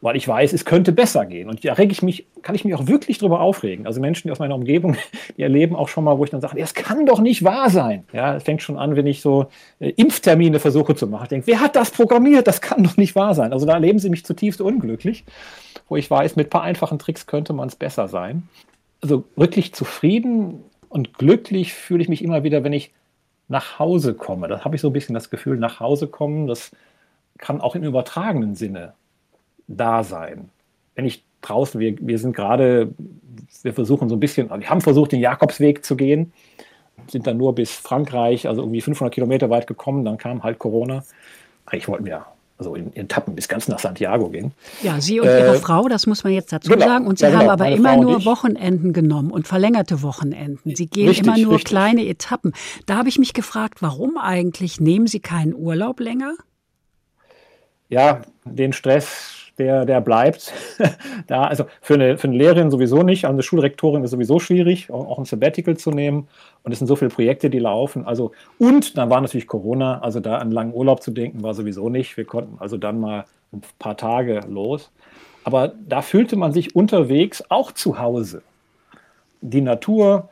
Weil 0.00 0.16
ich 0.16 0.26
weiß, 0.26 0.54
es 0.54 0.64
könnte 0.64 0.92
besser 0.92 1.26
gehen. 1.26 1.50
Und 1.50 1.62
da 1.62 1.74
reg 1.74 1.92
ich 1.92 2.02
mich, 2.02 2.26
kann 2.40 2.54
ich 2.54 2.64
mich 2.64 2.74
auch 2.74 2.86
wirklich 2.86 3.18
drüber 3.18 3.40
aufregen. 3.40 3.86
Also 3.86 4.00
Menschen 4.00 4.30
aus 4.30 4.38
meiner 4.38 4.54
Umgebung, 4.54 4.96
die 5.36 5.42
erleben 5.42 5.76
auch 5.76 5.88
schon 5.88 6.04
mal, 6.04 6.16
wo 6.16 6.24
ich 6.24 6.30
dann 6.30 6.40
sage, 6.40 6.58
es 6.58 6.72
kann 6.72 7.04
doch 7.04 7.20
nicht 7.20 7.44
wahr 7.44 7.68
sein. 7.68 8.04
Ja, 8.14 8.36
es 8.36 8.44
fängt 8.44 8.62
schon 8.62 8.78
an, 8.78 8.96
wenn 8.96 9.06
ich 9.06 9.20
so 9.20 9.48
äh, 9.78 9.90
Impftermine 9.90 10.58
versuche 10.58 10.94
zu 10.94 11.06
machen. 11.06 11.24
Ich 11.24 11.28
denke, 11.28 11.48
wer 11.48 11.60
hat 11.60 11.76
das 11.76 11.90
programmiert? 11.90 12.46
Das 12.46 12.62
kann 12.62 12.82
doch 12.82 12.96
nicht 12.96 13.14
wahr 13.14 13.34
sein. 13.34 13.52
Also 13.52 13.66
da 13.66 13.74
erleben 13.74 13.98
sie 13.98 14.08
mich 14.08 14.24
zutiefst 14.24 14.62
unglücklich, 14.62 15.26
wo 15.90 15.96
ich 15.96 16.10
weiß, 16.10 16.36
mit 16.36 16.46
ein 16.46 16.50
paar 16.50 16.62
einfachen 16.62 16.98
Tricks 16.98 17.26
könnte 17.26 17.52
man 17.52 17.68
es 17.68 17.76
besser 17.76 18.08
sein. 18.08 18.48
Also 19.02 19.24
wirklich 19.36 19.74
zufrieden 19.74 20.64
und 20.88 21.14
glücklich 21.14 21.74
fühle 21.74 22.02
ich 22.02 22.08
mich 22.08 22.22
immer 22.22 22.42
wieder, 22.44 22.64
wenn 22.64 22.72
ich 22.72 22.92
nach 23.48 23.78
Hause 23.78 24.14
komme. 24.14 24.48
Da 24.48 24.64
habe 24.64 24.74
ich 24.76 24.82
so 24.82 24.90
ein 24.90 24.92
bisschen 24.92 25.14
das 25.14 25.30
Gefühl, 25.30 25.56
nach 25.56 25.80
Hause 25.80 26.08
kommen, 26.08 26.46
das 26.46 26.72
kann 27.38 27.60
auch 27.60 27.74
im 27.74 27.84
übertragenen 27.84 28.54
Sinne 28.54 28.94
da 29.68 30.02
sein. 30.02 30.50
Wenn 30.94 31.04
ich 31.04 31.24
draußen, 31.42 31.80
wir, 31.80 31.96
wir 32.00 32.18
sind 32.18 32.34
gerade, 32.34 32.92
wir 33.62 33.74
versuchen 33.74 34.08
so 34.08 34.16
ein 34.16 34.20
bisschen, 34.20 34.48
wir 34.50 34.70
haben 34.70 34.80
versucht, 34.80 35.12
den 35.12 35.20
Jakobsweg 35.20 35.84
zu 35.84 35.96
gehen, 35.96 36.32
sind 37.08 37.26
dann 37.26 37.36
nur 37.36 37.54
bis 37.54 37.72
Frankreich, 37.72 38.48
also 38.48 38.62
irgendwie 38.62 38.80
500 38.80 39.14
Kilometer 39.14 39.50
weit 39.50 39.66
gekommen, 39.66 40.04
dann 40.04 40.18
kam 40.18 40.42
halt 40.42 40.58
Corona. 40.58 41.04
Eigentlich 41.66 41.88
wollten 41.88 42.06
wir 42.06 42.26
also 42.58 42.74
in, 42.74 42.94
Etappen 42.96 43.34
bis 43.34 43.48
ganz 43.48 43.68
nach 43.68 43.78
Santiago 43.78 44.28
gehen. 44.28 44.52
Ja, 44.82 45.00
Sie 45.00 45.20
und 45.20 45.28
äh, 45.28 45.40
Ihre 45.40 45.54
Frau, 45.56 45.88
das 45.88 46.06
muss 46.06 46.24
man 46.24 46.32
jetzt 46.32 46.52
dazu 46.52 46.70
genau, 46.70 46.86
sagen. 46.86 47.06
Und 47.06 47.18
Sie 47.18 47.24
ja, 47.24 47.30
genau, 47.30 47.42
haben 47.42 47.50
aber 47.50 47.68
immer 47.68 47.94
Frau 47.94 48.02
nur 48.02 48.24
Wochenenden 48.24 48.92
genommen 48.92 49.30
und 49.30 49.46
verlängerte 49.46 50.02
Wochenenden. 50.02 50.74
Sie 50.74 50.86
gehen 50.86 51.08
richtig, 51.08 51.26
immer 51.26 51.38
nur 51.38 51.54
richtig. 51.54 51.70
kleine 51.70 52.06
Etappen. 52.06 52.52
Da 52.86 52.96
habe 52.96 53.08
ich 53.08 53.18
mich 53.18 53.34
gefragt, 53.34 53.82
warum 53.82 54.18
eigentlich 54.18 54.80
nehmen 54.80 55.06
Sie 55.06 55.20
keinen 55.20 55.54
Urlaub 55.54 56.00
länger? 56.00 56.34
Ja, 57.88 58.22
den 58.44 58.72
Stress 58.72 59.45
der, 59.58 59.84
der 59.84 60.00
bleibt 60.00 60.52
da. 61.26 61.44
Also 61.44 61.64
für 61.80 61.94
eine, 61.94 62.18
für 62.18 62.28
eine 62.28 62.36
Lehrerin 62.36 62.70
sowieso 62.70 63.02
nicht, 63.02 63.24
also 63.24 63.34
eine 63.34 63.42
Schulrektorin 63.42 64.04
ist 64.04 64.10
sowieso 64.10 64.38
schwierig, 64.38 64.90
auch, 64.90 65.18
ein 65.18 65.24
Sabbatical 65.24 65.76
zu 65.76 65.90
nehmen. 65.90 66.28
Und 66.62 66.72
es 66.72 66.78
sind 66.78 66.88
so 66.88 66.96
viele 66.96 67.10
Projekte, 67.10 67.50
die 67.50 67.58
laufen. 67.58 68.06
Also, 68.06 68.32
und 68.58 68.96
dann 68.98 69.10
war 69.10 69.20
natürlich 69.20 69.46
Corona, 69.46 70.00
also 70.00 70.20
da 70.20 70.38
an 70.38 70.50
langen 70.50 70.74
Urlaub 70.74 71.02
zu 71.02 71.10
denken, 71.10 71.42
war 71.42 71.54
sowieso 71.54 71.88
nicht. 71.88 72.16
Wir 72.16 72.24
konnten 72.24 72.56
also 72.58 72.76
dann 72.76 73.00
mal 73.00 73.24
ein 73.52 73.62
paar 73.78 73.96
Tage 73.96 74.40
los. 74.48 74.90
Aber 75.44 75.72
da 75.88 76.02
fühlte 76.02 76.36
man 76.36 76.52
sich 76.52 76.74
unterwegs 76.74 77.44
auch 77.48 77.70
zu 77.72 77.98
Hause. 77.98 78.42
Die 79.40 79.60
Natur, 79.60 80.28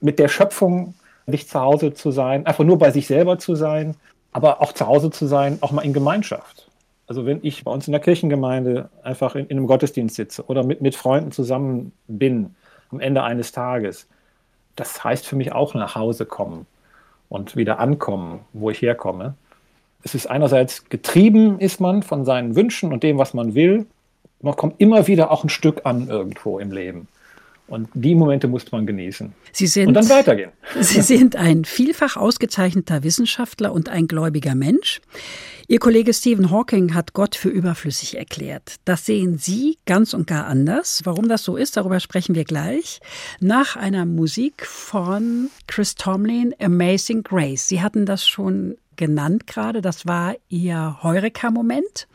mit 0.00 0.18
der 0.18 0.28
Schöpfung 0.28 0.94
nicht 1.26 1.48
zu 1.48 1.60
Hause 1.60 1.92
zu 1.92 2.10
sein, 2.10 2.46
einfach 2.46 2.64
nur 2.64 2.78
bei 2.78 2.90
sich 2.90 3.06
selber 3.06 3.38
zu 3.38 3.54
sein, 3.54 3.94
aber 4.32 4.60
auch 4.60 4.72
zu 4.72 4.86
Hause 4.86 5.10
zu 5.10 5.26
sein, 5.26 5.58
auch 5.60 5.70
mal 5.70 5.82
in 5.82 5.92
Gemeinschaft. 5.92 6.63
Also 7.06 7.26
wenn 7.26 7.40
ich 7.42 7.64
bei 7.64 7.70
uns 7.70 7.86
in 7.86 7.92
der 7.92 8.00
Kirchengemeinde 8.00 8.88
einfach 9.02 9.34
in, 9.34 9.46
in 9.46 9.58
einem 9.58 9.66
Gottesdienst 9.66 10.16
sitze 10.16 10.44
oder 10.46 10.64
mit, 10.64 10.80
mit 10.80 10.94
Freunden 10.94 11.32
zusammen 11.32 11.92
bin 12.08 12.54
am 12.90 13.00
Ende 13.00 13.22
eines 13.22 13.52
Tages, 13.52 14.08
das 14.76 15.04
heißt 15.04 15.26
für 15.26 15.36
mich 15.36 15.52
auch 15.52 15.74
nach 15.74 15.94
Hause 15.94 16.26
kommen 16.26 16.66
und 17.28 17.56
wieder 17.56 17.78
ankommen, 17.78 18.40
wo 18.52 18.70
ich 18.70 18.80
herkomme. 18.82 19.34
Es 20.02 20.14
ist 20.14 20.26
einerseits 20.26 20.88
getrieben 20.88 21.58
ist 21.58 21.80
man 21.80 22.02
von 22.02 22.24
seinen 22.24 22.56
Wünschen 22.56 22.92
und 22.92 23.02
dem, 23.02 23.18
was 23.18 23.34
man 23.34 23.54
will. 23.54 23.86
Man 24.40 24.56
kommt 24.56 24.74
immer 24.78 25.06
wieder 25.06 25.30
auch 25.30 25.44
ein 25.44 25.48
Stück 25.48 25.82
an 25.84 26.08
irgendwo 26.08 26.58
im 26.58 26.72
Leben. 26.72 27.08
Und 27.66 27.88
die 27.94 28.14
Momente 28.14 28.46
muss 28.46 28.70
man 28.70 28.86
genießen. 28.86 29.32
Sie 29.52 29.66
sind, 29.66 29.88
und 29.88 29.94
dann 29.94 30.08
weitergehen. 30.10 30.50
Sie 30.80 31.00
sind 31.00 31.34
ein 31.36 31.64
vielfach 31.64 32.16
ausgezeichneter 32.16 33.02
Wissenschaftler 33.02 33.72
und 33.72 33.88
ein 33.88 34.06
gläubiger 34.06 34.54
Mensch. 34.54 35.00
Ihr 35.66 35.78
Kollege 35.78 36.12
Stephen 36.12 36.50
Hawking 36.50 36.92
hat 36.92 37.14
Gott 37.14 37.36
für 37.36 37.48
überflüssig 37.48 38.18
erklärt. 38.18 38.76
Das 38.84 39.06
sehen 39.06 39.38
Sie 39.38 39.78
ganz 39.86 40.12
und 40.12 40.26
gar 40.26 40.46
anders. 40.46 41.00
Warum 41.04 41.26
das 41.26 41.42
so 41.42 41.56
ist, 41.56 41.78
darüber 41.78 42.00
sprechen 42.00 42.34
wir 42.34 42.44
gleich. 42.44 43.00
Nach 43.40 43.76
einer 43.76 44.04
Musik 44.04 44.66
von 44.66 45.48
Chris 45.66 45.94
Tomlin, 45.94 46.54
Amazing 46.60 47.22
Grace. 47.22 47.66
Sie 47.66 47.80
hatten 47.80 48.04
das 48.04 48.28
schon 48.28 48.76
genannt 48.96 49.46
gerade. 49.46 49.80
Das 49.80 50.06
war 50.06 50.34
Ihr 50.50 50.98
Heureka-Moment. 51.02 52.08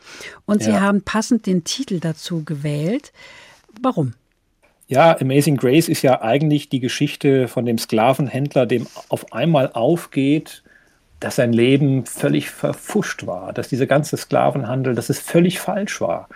Und 0.46 0.62
Sie 0.62 0.78
haben 0.78 1.02
passend 1.02 1.46
den 1.46 1.64
Titel 1.64 1.98
dazu 1.98 2.44
gewählt. 2.44 3.12
Warum? 3.80 4.14
Ja, 4.90 5.16
Amazing 5.20 5.56
Grace 5.56 5.88
ist 5.88 6.02
ja 6.02 6.20
eigentlich 6.20 6.68
die 6.68 6.80
Geschichte 6.80 7.46
von 7.46 7.64
dem 7.64 7.78
Sklavenhändler, 7.78 8.66
dem 8.66 8.88
auf 9.08 9.32
einmal 9.32 9.70
aufgeht, 9.72 10.64
dass 11.20 11.36
sein 11.36 11.52
Leben 11.52 12.06
völlig 12.06 12.50
verfuscht 12.50 13.24
war, 13.24 13.52
dass 13.52 13.68
dieser 13.68 13.86
ganze 13.86 14.16
Sklavenhandel, 14.16 14.96
dass 14.96 15.08
es 15.08 15.20
völlig 15.20 15.60
falsch 15.60 16.00
war. 16.00 16.28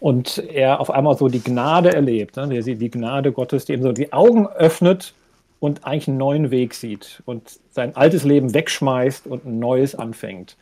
Und 0.00 0.38
er 0.38 0.80
auf 0.80 0.90
einmal 0.90 1.16
so 1.16 1.28
die 1.28 1.44
Gnade 1.44 1.94
erlebt, 1.94 2.34
ne, 2.34 2.48
die 2.48 2.90
Gnade 2.90 3.30
Gottes, 3.30 3.66
die 3.66 3.72
ihm 3.72 3.82
so 3.82 3.92
die 3.92 4.12
Augen 4.12 4.48
öffnet 4.48 5.14
und 5.60 5.86
eigentlich 5.86 6.08
einen 6.08 6.18
neuen 6.18 6.50
Weg 6.50 6.74
sieht 6.74 7.22
und 7.24 7.60
sein 7.70 7.94
altes 7.94 8.24
Leben 8.24 8.52
wegschmeißt 8.52 9.28
und 9.28 9.44
ein 9.46 9.60
neues 9.60 9.94
anfängt 9.94 10.56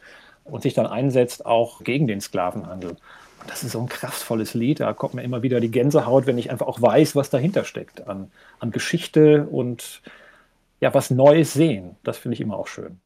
und 0.44 0.60
sich 0.60 0.74
dann 0.74 0.86
einsetzt 0.86 1.46
auch 1.46 1.84
gegen 1.84 2.06
den 2.06 2.20
Sklavenhandel. 2.20 2.96
Und 3.40 3.50
das 3.50 3.64
ist 3.64 3.72
so 3.72 3.80
ein 3.80 3.88
kraftvolles 3.88 4.54
Lied. 4.54 4.80
Da 4.80 4.92
kommt 4.92 5.14
mir 5.14 5.22
immer 5.22 5.42
wieder 5.42 5.60
die 5.60 5.70
Gänsehaut, 5.70 6.26
wenn 6.26 6.38
ich 6.38 6.50
einfach 6.50 6.66
auch 6.66 6.80
weiß, 6.80 7.16
was 7.16 7.30
dahinter 7.30 7.64
steckt 7.64 8.06
an, 8.06 8.30
an 8.58 8.70
Geschichte 8.70 9.46
und 9.46 10.02
ja, 10.80 10.94
was 10.94 11.10
Neues 11.10 11.52
sehen. 11.52 11.96
Das 12.02 12.18
finde 12.18 12.34
ich 12.34 12.40
immer 12.40 12.56
auch 12.56 12.66
schön. 12.66 13.00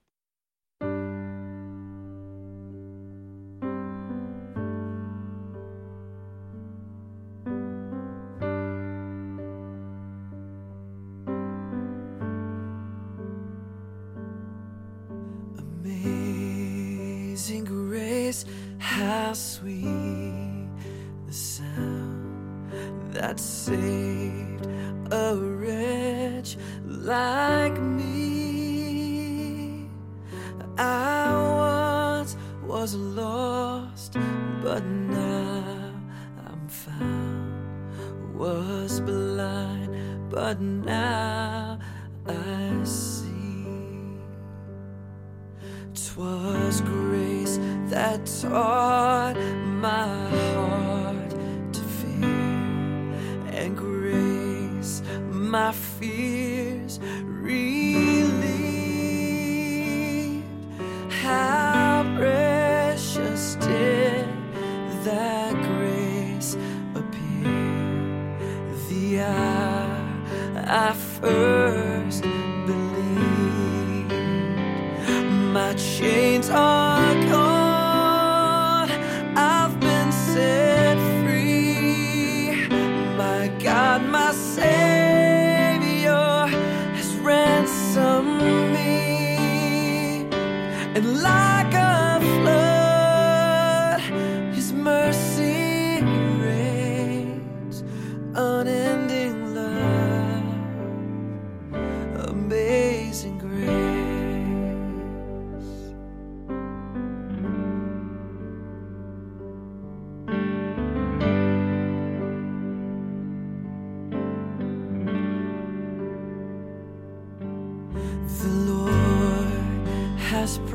A 25.15 25.37
wretch 25.37 26.57
like 26.85 27.81
me. 27.81 29.87
I 30.77 32.19
once 32.19 32.37
was 32.67 32.97
lost, 32.97 34.15
but 34.63 34.85
now 34.85 35.93
I'm 36.47 36.69
found. 36.69 38.35
Was 38.35 39.01
blind, 39.01 40.31
but 40.31 40.61
now 40.61 41.79
I 42.27 42.83
see. 42.83 43.31
Twas 45.95 46.81
grace 46.81 47.61
that 47.87 48.27
taught 48.41 48.94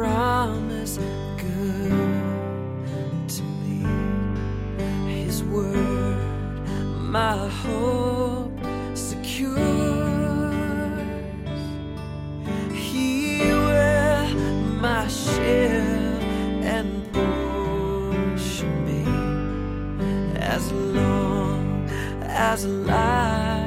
has 0.09 0.97
promised 0.97 0.99
good 1.37 3.29
to 3.29 3.43
me. 3.43 3.85
His 5.11 5.43
word, 5.43 6.67
my 6.99 7.47
hope 7.47 8.59
secures. 8.93 9.59
He 12.73 13.51
will 13.51 14.35
my 14.81 15.07
share 15.07 16.19
and 16.63 17.11
portion 17.13 18.85
me 18.85 19.03
as 20.39 20.71
long 20.71 21.87
as 22.21 22.65
life 22.65 23.58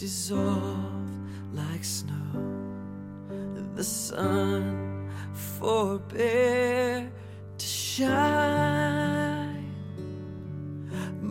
dissolve 0.00 0.78
like 1.52 1.84
snow. 1.84 2.14
The 3.74 3.84
sun 3.84 5.10
forbear 5.34 7.12
to 7.58 7.66
shine. 7.66 8.14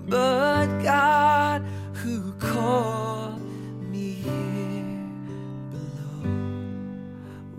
But 0.08 0.68
God, 0.84 1.64
who 1.96 2.32
called 2.34 3.42
me 3.90 4.12
here 4.12 5.10
below, 5.72 6.30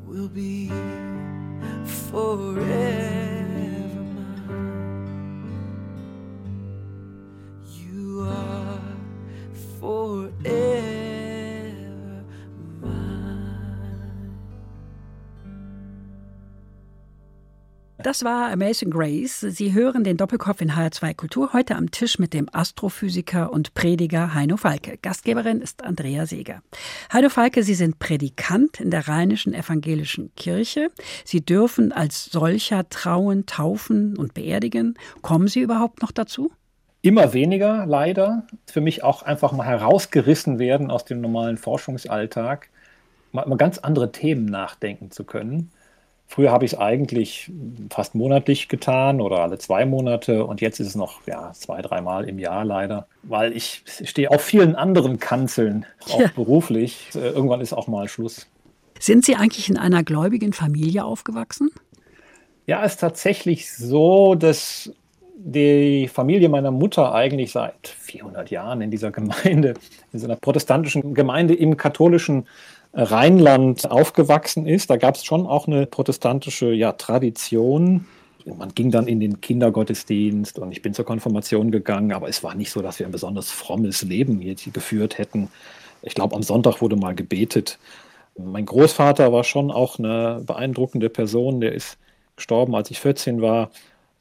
Will 0.06 0.28
be 0.30 0.70
forever 2.10 2.89
Das 18.02 18.24
war 18.24 18.50
Amazing 18.50 18.90
Grace. 18.90 19.40
Sie 19.40 19.74
hören 19.74 20.04
den 20.04 20.16
Doppelkopf 20.16 20.62
in 20.62 20.72
HR2 20.72 21.14
Kultur 21.14 21.52
heute 21.52 21.76
am 21.76 21.90
Tisch 21.90 22.18
mit 22.18 22.32
dem 22.32 22.48
Astrophysiker 22.50 23.52
und 23.52 23.74
Prediger 23.74 24.32
Heino 24.32 24.56
Falke. 24.56 24.96
Gastgeberin 25.02 25.60
ist 25.60 25.84
Andrea 25.84 26.24
Seeger. 26.24 26.62
Heino 27.12 27.28
Falke, 27.28 27.62
Sie 27.62 27.74
sind 27.74 27.98
Predikant 27.98 28.80
in 28.80 28.90
der 28.90 29.06
Rheinischen 29.06 29.52
Evangelischen 29.52 30.34
Kirche. 30.34 30.90
Sie 31.26 31.44
dürfen 31.44 31.92
als 31.92 32.24
solcher 32.26 32.88
trauen, 32.88 33.44
taufen 33.44 34.16
und 34.16 34.32
beerdigen. 34.32 34.96
Kommen 35.20 35.48
Sie 35.48 35.60
überhaupt 35.60 36.00
noch 36.00 36.12
dazu? 36.12 36.50
Immer 37.02 37.34
weniger, 37.34 37.84
leider. 37.86 38.46
Für 38.66 38.80
mich 38.80 39.04
auch 39.04 39.22
einfach 39.22 39.52
mal 39.52 39.66
herausgerissen 39.66 40.58
werden 40.58 40.90
aus 40.90 41.04
dem 41.04 41.20
normalen 41.20 41.58
Forschungsalltag, 41.58 42.70
mal, 43.32 43.46
mal 43.46 43.56
ganz 43.56 43.78
andere 43.78 44.10
Themen 44.10 44.46
nachdenken 44.46 45.10
zu 45.10 45.24
können. 45.24 45.70
Früher 46.32 46.52
habe 46.52 46.64
ich 46.64 46.74
es 46.74 46.78
eigentlich 46.78 47.50
fast 47.90 48.14
monatlich 48.14 48.68
getan 48.68 49.20
oder 49.20 49.40
alle 49.40 49.58
zwei 49.58 49.84
Monate 49.84 50.44
und 50.44 50.60
jetzt 50.60 50.78
ist 50.78 50.86
es 50.86 50.94
noch 50.94 51.26
ja, 51.26 51.50
zwei, 51.54 51.82
dreimal 51.82 52.28
im 52.28 52.38
Jahr 52.38 52.64
leider, 52.64 53.08
weil 53.24 53.56
ich 53.56 53.82
stehe 54.04 54.30
auf 54.30 54.40
vielen 54.40 54.76
anderen 54.76 55.18
Kanzeln, 55.18 55.86
auch 56.08 56.20
Ja. 56.20 56.30
beruflich. 56.32 57.08
Äh, 57.16 57.30
Irgendwann 57.30 57.60
ist 57.60 57.72
auch 57.72 57.88
mal 57.88 58.06
Schluss. 58.06 58.46
Sind 59.00 59.24
Sie 59.24 59.34
eigentlich 59.34 59.68
in 59.68 59.76
einer 59.76 60.04
gläubigen 60.04 60.52
Familie 60.52 61.04
aufgewachsen? 61.04 61.70
Ja, 62.64 62.84
es 62.84 62.92
ist 62.92 63.00
tatsächlich 63.00 63.74
so, 63.74 64.36
dass 64.36 64.92
die 65.42 66.08
Familie 66.08 66.48
meiner 66.48 66.70
Mutter 66.70 67.14
eigentlich 67.14 67.52
seit 67.52 67.88
400 67.88 68.50
Jahren 68.50 68.82
in 68.82 68.90
dieser 68.90 69.10
Gemeinde, 69.10 69.74
in 70.12 70.18
so 70.18 70.26
einer 70.26 70.36
protestantischen 70.36 71.14
Gemeinde 71.14 71.54
im 71.54 71.76
katholischen 71.76 72.46
Rheinland 72.92 73.90
aufgewachsen 73.90 74.66
ist. 74.66 74.90
Da 74.90 74.96
gab 74.96 75.14
es 75.14 75.24
schon 75.24 75.46
auch 75.46 75.66
eine 75.66 75.86
protestantische 75.86 76.72
ja, 76.72 76.92
Tradition. 76.92 78.06
Man 78.44 78.74
ging 78.74 78.90
dann 78.90 79.06
in 79.06 79.20
den 79.20 79.40
Kindergottesdienst 79.40 80.58
und 80.58 80.72
ich 80.72 80.82
bin 80.82 80.94
zur 80.94 81.04
Konfirmation 81.04 81.70
gegangen, 81.70 82.12
aber 82.12 82.28
es 82.28 82.42
war 82.42 82.54
nicht 82.54 82.70
so, 82.70 82.82
dass 82.82 82.98
wir 82.98 83.06
ein 83.06 83.12
besonders 83.12 83.50
frommes 83.50 84.02
Leben 84.02 84.40
jetzt 84.42 84.72
geführt 84.72 85.18
hätten. 85.18 85.48
Ich 86.02 86.14
glaube, 86.14 86.34
am 86.34 86.42
Sonntag 86.42 86.80
wurde 86.80 86.96
mal 86.96 87.14
gebetet. 87.14 87.78
Mein 88.38 88.66
Großvater 88.66 89.32
war 89.32 89.44
schon 89.44 89.70
auch 89.70 89.98
eine 89.98 90.42
beeindruckende 90.44 91.10
Person. 91.10 91.60
Der 91.60 91.72
ist 91.72 91.98
gestorben, 92.36 92.74
als 92.74 92.90
ich 92.90 93.00
14 93.00 93.42
war. 93.42 93.70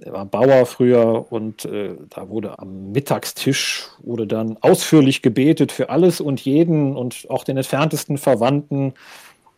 Er 0.01 0.13
war 0.13 0.25
Bauer 0.25 0.65
früher 0.65 1.25
und 1.29 1.65
äh, 1.65 1.95
da 2.09 2.29
wurde 2.29 2.57
am 2.59 2.91
Mittagstisch 2.93 3.89
wurde 4.01 4.27
dann 4.27 4.57
ausführlich 4.61 5.21
gebetet 5.21 5.73
für 5.73 5.89
alles 5.89 6.21
und 6.21 6.39
jeden 6.41 6.95
und 6.95 7.29
auch 7.29 7.43
den 7.43 7.57
entferntesten 7.57 8.17
Verwandten. 8.17 8.93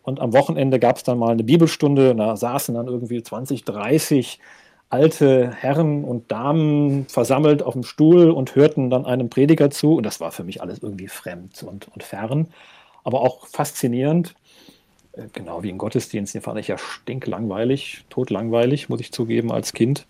Und 0.04 0.20
am 0.20 0.34
Wochenende 0.34 0.80
gab 0.80 0.98
es 0.98 1.04
dann 1.04 1.20
mal 1.20 1.32
eine 1.32 1.44
Bibelstunde. 1.44 2.16
Da 2.16 2.36
saßen 2.36 2.74
dann 2.74 2.88
irgendwie 2.88 3.22
20, 3.22 3.66
30 3.66 4.40
alte 4.90 5.52
Herren 5.52 6.04
und 6.04 6.32
Damen 6.32 7.06
versammelt 7.08 7.62
auf 7.64 7.74
dem 7.74 7.84
Stuhl 7.84 8.32
und 8.32 8.56
hörten 8.56 8.90
dann 8.90 9.06
einem 9.06 9.30
Prediger 9.30 9.70
zu. 9.70 9.96
Und 9.96 10.06
das 10.06 10.20
war 10.20 10.32
für 10.32 10.44
mich 10.44 10.62
alles 10.62 10.80
irgendwie 10.82 11.08
fremd 11.08 11.62
und, 11.64 11.88
und 11.94 12.02
fern, 12.04 12.48
aber 13.04 13.22
auch 13.22 13.46
faszinierend. 13.48 14.36
Äh, 15.14 15.28
Genau 15.34 15.64
wie 15.64 15.70
im 15.70 15.78
Gottesdienst, 15.78 16.34
den 16.36 16.42
fand 16.42 16.60
ich 16.60 16.68
ja 16.70 16.78
stinklangweilig, 16.78 18.06
totlangweilig, 18.10 18.90
muss 18.90 19.02
ich 19.02 19.12
zugeben, 19.14 19.52
als 19.52 19.74
Kind. 19.74 20.08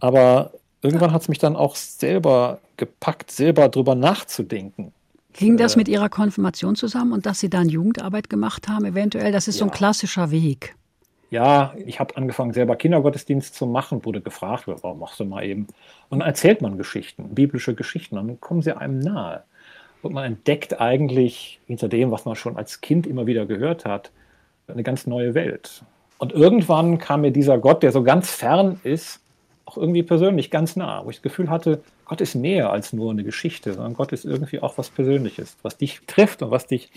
Aber 0.00 0.52
irgendwann 0.82 1.12
hat 1.12 1.22
es 1.22 1.28
mich 1.28 1.38
dann 1.38 1.56
auch 1.56 1.76
selber 1.76 2.60
gepackt, 2.76 3.30
selber 3.30 3.68
drüber 3.68 3.94
nachzudenken. 3.94 4.92
Ging 5.32 5.56
das 5.56 5.74
Äh, 5.74 5.78
mit 5.78 5.88
Ihrer 5.88 6.08
Konfirmation 6.08 6.76
zusammen 6.76 7.12
und 7.12 7.26
dass 7.26 7.40
Sie 7.40 7.50
dann 7.50 7.68
Jugendarbeit 7.68 8.30
gemacht 8.30 8.68
haben, 8.68 8.84
eventuell? 8.84 9.32
Das 9.32 9.48
ist 9.48 9.58
so 9.58 9.64
ein 9.64 9.68
Ja. 9.68 9.74
klassischer 9.74 10.30
Weg. 10.30 10.74
Ja, 11.30 11.74
ich 11.84 12.00
habe 12.00 12.16
angefangen, 12.16 12.54
selber 12.54 12.74
Kindergottesdienst 12.76 13.54
zu 13.54 13.66
machen, 13.66 14.04
wurde 14.04 14.22
gefragt, 14.22 14.64
warum 14.66 14.98
machst 15.00 15.20
du 15.20 15.26
mal 15.26 15.44
eben? 15.44 15.66
Und 16.08 16.20
dann 16.20 16.28
erzählt 16.28 16.62
man 16.62 16.78
Geschichten, 16.78 17.34
biblische 17.34 17.74
Geschichten, 17.74 18.16
dann 18.16 18.40
kommen 18.40 18.62
sie 18.62 18.74
einem 18.76 18.98
nahe. 18.98 19.44
Und 20.00 20.14
man 20.14 20.24
entdeckt 20.24 20.80
eigentlich 20.80 21.60
hinter 21.66 21.88
dem, 21.88 22.10
was 22.10 22.24
man 22.24 22.34
schon 22.34 22.56
als 22.56 22.80
Kind 22.80 23.06
immer 23.06 23.26
wieder 23.26 23.44
gehört 23.46 23.84
hat, 23.84 24.10
eine 24.68 24.82
ganz 24.82 25.06
neue 25.06 25.34
Welt. 25.34 25.82
Und 26.18 26.32
irgendwann 26.32 26.98
kam 26.98 27.20
mir 27.22 27.30
dieser 27.30 27.58
Gott, 27.58 27.82
der 27.82 27.92
so 27.92 28.02
ganz 28.02 28.30
fern 28.30 28.80
ist, 28.82 29.20
auch 29.68 29.76
irgendwie 29.76 30.02
persönlich 30.02 30.50
ganz 30.50 30.76
nah, 30.76 31.04
wo 31.04 31.10
ich 31.10 31.16
das 31.16 31.22
Gefühl 31.22 31.50
hatte, 31.50 31.82
Gott 32.06 32.22
ist 32.22 32.34
mehr 32.34 32.72
als 32.72 32.94
nur 32.94 33.10
eine 33.10 33.22
Geschichte, 33.22 33.74
sondern 33.74 33.94
Gott 33.94 34.12
ist 34.12 34.24
irgendwie 34.24 34.60
auch 34.60 34.78
was 34.78 34.88
Persönliches, 34.88 35.56
was 35.62 35.76
dich 35.76 36.00
trifft 36.06 36.42
und 36.42 36.50
was 36.50 36.66
dich 36.66 36.90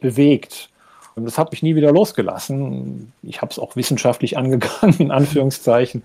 bewegt. 0.00 0.70
Und 1.14 1.24
das 1.24 1.38
hat 1.38 1.52
mich 1.52 1.62
nie 1.62 1.76
wieder 1.76 1.92
losgelassen. 1.92 3.12
Ich 3.22 3.42
habe 3.42 3.52
es 3.52 3.60
auch 3.60 3.76
wissenschaftlich 3.76 4.36
angegangen, 4.38 4.96
in 4.98 5.10
Anführungszeichen. 5.12 6.02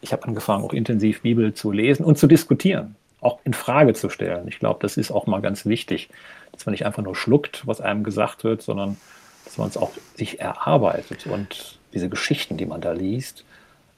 Ich 0.00 0.12
habe 0.12 0.24
angefangen, 0.24 0.64
auch 0.64 0.72
intensiv 0.72 1.22
Bibel 1.22 1.54
zu 1.54 1.70
lesen 1.70 2.04
und 2.04 2.18
zu 2.18 2.26
diskutieren, 2.26 2.96
auch 3.20 3.38
in 3.44 3.54
Frage 3.54 3.94
zu 3.94 4.08
stellen. 4.10 4.48
Ich 4.48 4.58
glaube, 4.58 4.80
das 4.82 4.96
ist 4.96 5.12
auch 5.12 5.26
mal 5.26 5.40
ganz 5.40 5.64
wichtig, 5.64 6.08
dass 6.50 6.66
man 6.66 6.72
nicht 6.72 6.86
einfach 6.86 7.04
nur 7.04 7.14
schluckt, 7.14 7.66
was 7.66 7.80
einem 7.80 8.02
gesagt 8.02 8.42
wird, 8.42 8.62
sondern 8.62 8.96
dass 9.44 9.58
man 9.58 9.68
es 9.68 9.76
auch 9.76 9.92
sich 10.16 10.40
erarbeitet 10.40 11.26
und 11.28 11.78
diese 11.94 12.08
Geschichten, 12.08 12.56
die 12.56 12.66
man 12.66 12.80
da 12.80 12.92
liest, 12.92 13.44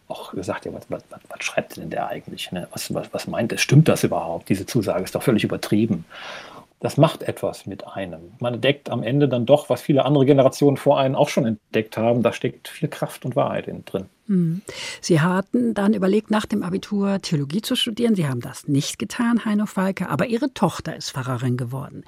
auch 0.08 0.32
gesagt, 0.32 0.64
ja, 0.64 0.72
was, 0.72 0.84
was, 0.88 1.02
was, 1.10 1.44
schreibt 1.44 1.76
denn 1.76 1.90
der 1.90 2.08
eigentlich? 2.08 2.50
Ne? 2.50 2.66
Was, 2.72 2.92
was, 2.94 3.12
was 3.12 3.26
meint 3.26 3.52
er? 3.52 3.58
Stimmt 3.58 3.88
das 3.88 4.04
überhaupt? 4.04 4.48
Diese 4.48 4.66
Zusage 4.66 5.04
ist 5.04 5.14
doch 5.14 5.22
völlig 5.22 5.44
übertrieben. 5.44 6.04
Das 6.80 6.96
macht 6.96 7.24
etwas 7.24 7.66
mit 7.66 7.86
einem. 7.88 8.20
Man 8.38 8.54
entdeckt 8.54 8.88
am 8.88 9.02
Ende 9.02 9.28
dann 9.28 9.46
doch, 9.46 9.68
was 9.68 9.82
viele 9.82 10.04
andere 10.04 10.24
Generationen 10.24 10.76
vor 10.76 10.98
einem 10.98 11.16
auch 11.16 11.28
schon 11.28 11.44
entdeckt 11.44 11.96
haben. 11.96 12.22
Da 12.22 12.32
steckt 12.32 12.68
viel 12.68 12.88
Kraft 12.88 13.24
und 13.24 13.34
Wahrheit 13.34 13.66
in, 13.66 13.84
drin. 13.84 14.06
Hm. 14.28 14.62
Sie 15.00 15.20
hatten 15.20 15.74
dann 15.74 15.92
überlegt, 15.92 16.30
nach 16.30 16.46
dem 16.46 16.62
Abitur 16.62 17.20
Theologie 17.20 17.62
zu 17.62 17.74
studieren. 17.74 18.14
Sie 18.14 18.28
haben 18.28 18.40
das 18.40 18.68
nicht 18.68 18.98
getan, 18.98 19.44
Heino 19.44 19.66
Falke, 19.66 20.08
aber 20.08 20.26
Ihre 20.26 20.54
Tochter 20.54 20.94
ist 20.94 21.10
Pfarrerin 21.10 21.56
geworden. 21.56 22.04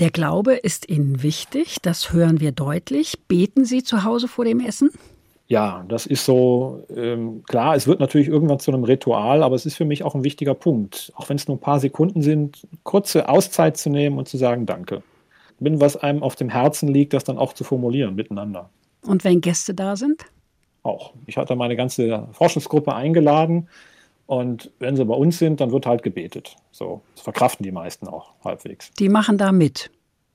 Der 0.00 0.10
Glaube 0.10 0.54
ist 0.54 0.88
Ihnen 0.88 1.22
wichtig, 1.22 1.78
das 1.82 2.12
hören 2.12 2.40
wir 2.40 2.52
deutlich. 2.52 3.20
Beten 3.26 3.64
Sie 3.64 3.82
zu 3.82 4.04
Hause 4.04 4.28
vor 4.28 4.44
dem 4.44 4.60
Essen? 4.60 4.90
Ja, 5.50 5.84
das 5.88 6.06
ist 6.06 6.24
so, 6.24 6.84
ähm, 6.94 7.42
klar, 7.42 7.74
es 7.74 7.88
wird 7.88 7.98
natürlich 7.98 8.28
irgendwann 8.28 8.60
zu 8.60 8.70
einem 8.70 8.84
Ritual, 8.84 9.42
aber 9.42 9.56
es 9.56 9.66
ist 9.66 9.74
für 9.74 9.84
mich 9.84 10.04
auch 10.04 10.14
ein 10.14 10.22
wichtiger 10.22 10.54
Punkt. 10.54 11.12
Auch 11.16 11.28
wenn 11.28 11.36
es 11.36 11.48
nur 11.48 11.56
ein 11.56 11.60
paar 11.60 11.80
Sekunden 11.80 12.22
sind, 12.22 12.68
kurze 12.84 13.28
Auszeit 13.28 13.76
zu 13.76 13.90
nehmen 13.90 14.16
und 14.16 14.28
zu 14.28 14.36
sagen, 14.36 14.64
danke. 14.64 15.02
Wenn 15.58 15.80
was 15.80 15.96
einem 15.96 16.22
auf 16.22 16.36
dem 16.36 16.50
Herzen 16.50 16.86
liegt, 16.86 17.14
das 17.14 17.24
dann 17.24 17.36
auch 17.36 17.52
zu 17.52 17.64
formulieren 17.64 18.14
miteinander. 18.14 18.70
Und 19.02 19.24
wenn 19.24 19.40
Gäste 19.40 19.74
da 19.74 19.96
sind? 19.96 20.24
Auch. 20.84 21.14
Ich 21.26 21.36
hatte 21.36 21.56
meine 21.56 21.74
ganze 21.74 22.28
Forschungsgruppe 22.30 22.94
eingeladen 22.94 23.68
und 24.26 24.70
wenn 24.78 24.94
sie 24.94 25.04
bei 25.04 25.16
uns 25.16 25.40
sind, 25.40 25.60
dann 25.60 25.72
wird 25.72 25.84
halt 25.84 26.04
gebetet. 26.04 26.54
So, 26.70 27.02
das 27.16 27.24
verkraften 27.24 27.64
die 27.64 27.72
meisten 27.72 28.06
auch 28.06 28.34
halbwegs. 28.44 28.92
Die 29.00 29.08
machen 29.08 29.36
da 29.36 29.50
mit. 29.50 29.90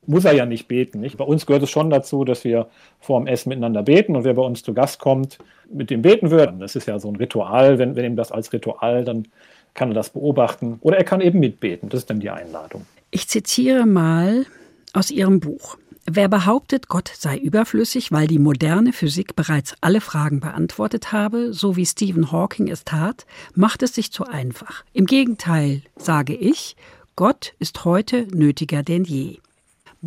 Muss 0.07 0.25
er 0.25 0.33
ja 0.33 0.45
nicht 0.45 0.67
beten. 0.67 0.99
Nicht? 0.99 1.17
Bei 1.17 1.25
uns 1.25 1.45
gehört 1.45 1.63
es 1.63 1.69
schon 1.69 1.89
dazu, 1.89 2.23
dass 2.23 2.43
wir 2.43 2.67
vor 2.99 3.19
dem 3.19 3.27
Essen 3.27 3.49
miteinander 3.49 3.83
beten 3.83 4.15
und 4.15 4.23
wer 4.23 4.33
bei 4.33 4.41
uns 4.41 4.63
zu 4.63 4.73
Gast 4.73 4.99
kommt, 4.99 5.37
mit 5.71 5.89
dem 5.89 6.01
beten 6.01 6.31
wird. 6.31 6.53
Das 6.59 6.75
ist 6.75 6.87
ja 6.87 6.99
so 6.99 7.09
ein 7.09 7.15
Ritual. 7.15 7.79
Wenn, 7.79 7.95
wenn 7.95 8.05
ihm 8.05 8.15
das 8.15 8.31
als 8.31 8.53
Ritual, 8.53 9.03
dann 9.03 9.27
kann 9.73 9.91
er 9.91 9.95
das 9.95 10.09
beobachten 10.09 10.77
oder 10.81 10.97
er 10.97 11.03
kann 11.03 11.21
eben 11.21 11.39
mitbeten. 11.39 11.89
Das 11.89 12.01
ist 12.01 12.09
dann 12.09 12.19
die 12.19 12.29
Einladung. 12.29 12.85
Ich 13.11 13.27
zitiere 13.27 13.85
mal 13.85 14.45
aus 14.93 15.11
Ihrem 15.11 15.39
Buch. 15.39 15.77
Wer 16.07 16.27
behauptet, 16.27 16.87
Gott 16.87 17.11
sei 17.17 17.35
überflüssig, 17.35 18.11
weil 18.11 18.27
die 18.27 18.37
moderne 18.37 18.93
Physik 18.93 19.35
bereits 19.35 19.73
alle 19.81 20.01
Fragen 20.01 20.39
beantwortet 20.39 21.11
habe, 21.11 21.51
so 21.51 21.75
wie 21.75 21.85
Stephen 21.85 22.31
Hawking 22.31 22.67
es 22.67 22.83
tat, 22.83 23.25
macht 23.55 23.81
es 23.81 23.95
sich 23.95 24.11
zu 24.11 24.25
einfach. 24.25 24.83
Im 24.93 25.07
Gegenteil, 25.07 25.81
sage 25.95 26.35
ich, 26.35 26.75
Gott 27.15 27.53
ist 27.57 27.85
heute 27.85 28.27
nötiger 28.31 28.83
denn 28.83 29.03
je. 29.03 29.37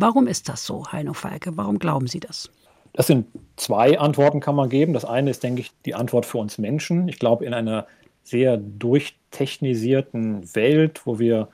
Warum 0.01 0.27
ist 0.27 0.47
das 0.47 0.65
so, 0.65 0.85
Heino 0.91 1.13
Falke? 1.13 1.57
Warum 1.57 1.77
glauben 1.77 2.07
Sie 2.07 2.21
das? 2.21 2.49
Das 2.93 3.07
sind 3.07 3.27
zwei 3.57 3.99
Antworten, 3.99 4.39
kann 4.39 4.55
man 4.55 4.69
geben. 4.69 4.93
Das 4.93 5.03
eine 5.03 5.29
ist, 5.29 5.43
denke 5.43 5.59
ich, 5.61 5.71
die 5.85 5.93
Antwort 5.93 6.25
für 6.25 6.37
uns 6.37 6.57
Menschen. 6.57 7.09
Ich 7.09 7.19
glaube, 7.19 7.43
in 7.45 7.53
einer 7.53 7.85
sehr 8.23 8.55
durchtechnisierten 8.57 10.55
Welt, 10.55 11.01
wo 11.05 11.19
wir 11.19 11.49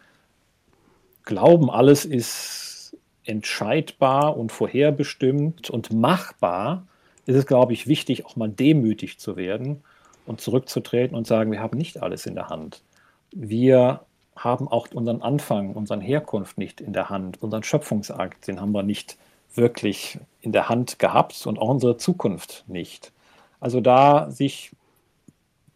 glauben, 1.23 1.71
alles 1.71 2.05
ist 2.05 2.95
entscheidbar 3.23 4.37
und 4.37 4.51
vorherbestimmt 4.51 5.71
und 5.71 5.91
machbar, 5.91 6.85
ist 7.25 7.35
es, 7.35 7.47
glaube 7.47 7.73
ich, 7.73 7.87
wichtig, 7.87 8.27
auch 8.27 8.35
mal 8.35 8.49
demütig 8.49 9.17
zu 9.17 9.35
werden 9.35 9.83
und 10.27 10.39
zurückzutreten 10.39 11.17
und 11.17 11.25
sagen, 11.25 11.51
wir 11.51 11.61
haben 11.61 11.77
nicht 11.77 12.03
alles 12.03 12.27
in 12.27 12.35
der 12.35 12.49
Hand. 12.49 12.83
Wir 13.31 14.01
haben 14.35 14.67
auch 14.67 14.87
unseren 14.93 15.21
Anfang, 15.21 15.73
unsere 15.73 16.01
Herkunft 16.01 16.57
nicht 16.57 16.81
in 16.81 16.93
der 16.93 17.09
Hand, 17.09 17.41
unseren 17.41 17.63
Schöpfungsakt, 17.63 18.47
den 18.47 18.59
haben 18.59 18.71
wir 18.71 18.83
nicht 18.83 19.17
wirklich 19.53 20.19
in 20.41 20.51
der 20.51 20.69
Hand 20.69 20.99
gehabt 20.99 21.47
und 21.47 21.57
auch 21.57 21.69
unsere 21.69 21.97
Zukunft 21.97 22.65
nicht. 22.67 23.11
Also 23.59 23.79
da 23.79 24.29
sich 24.29 24.71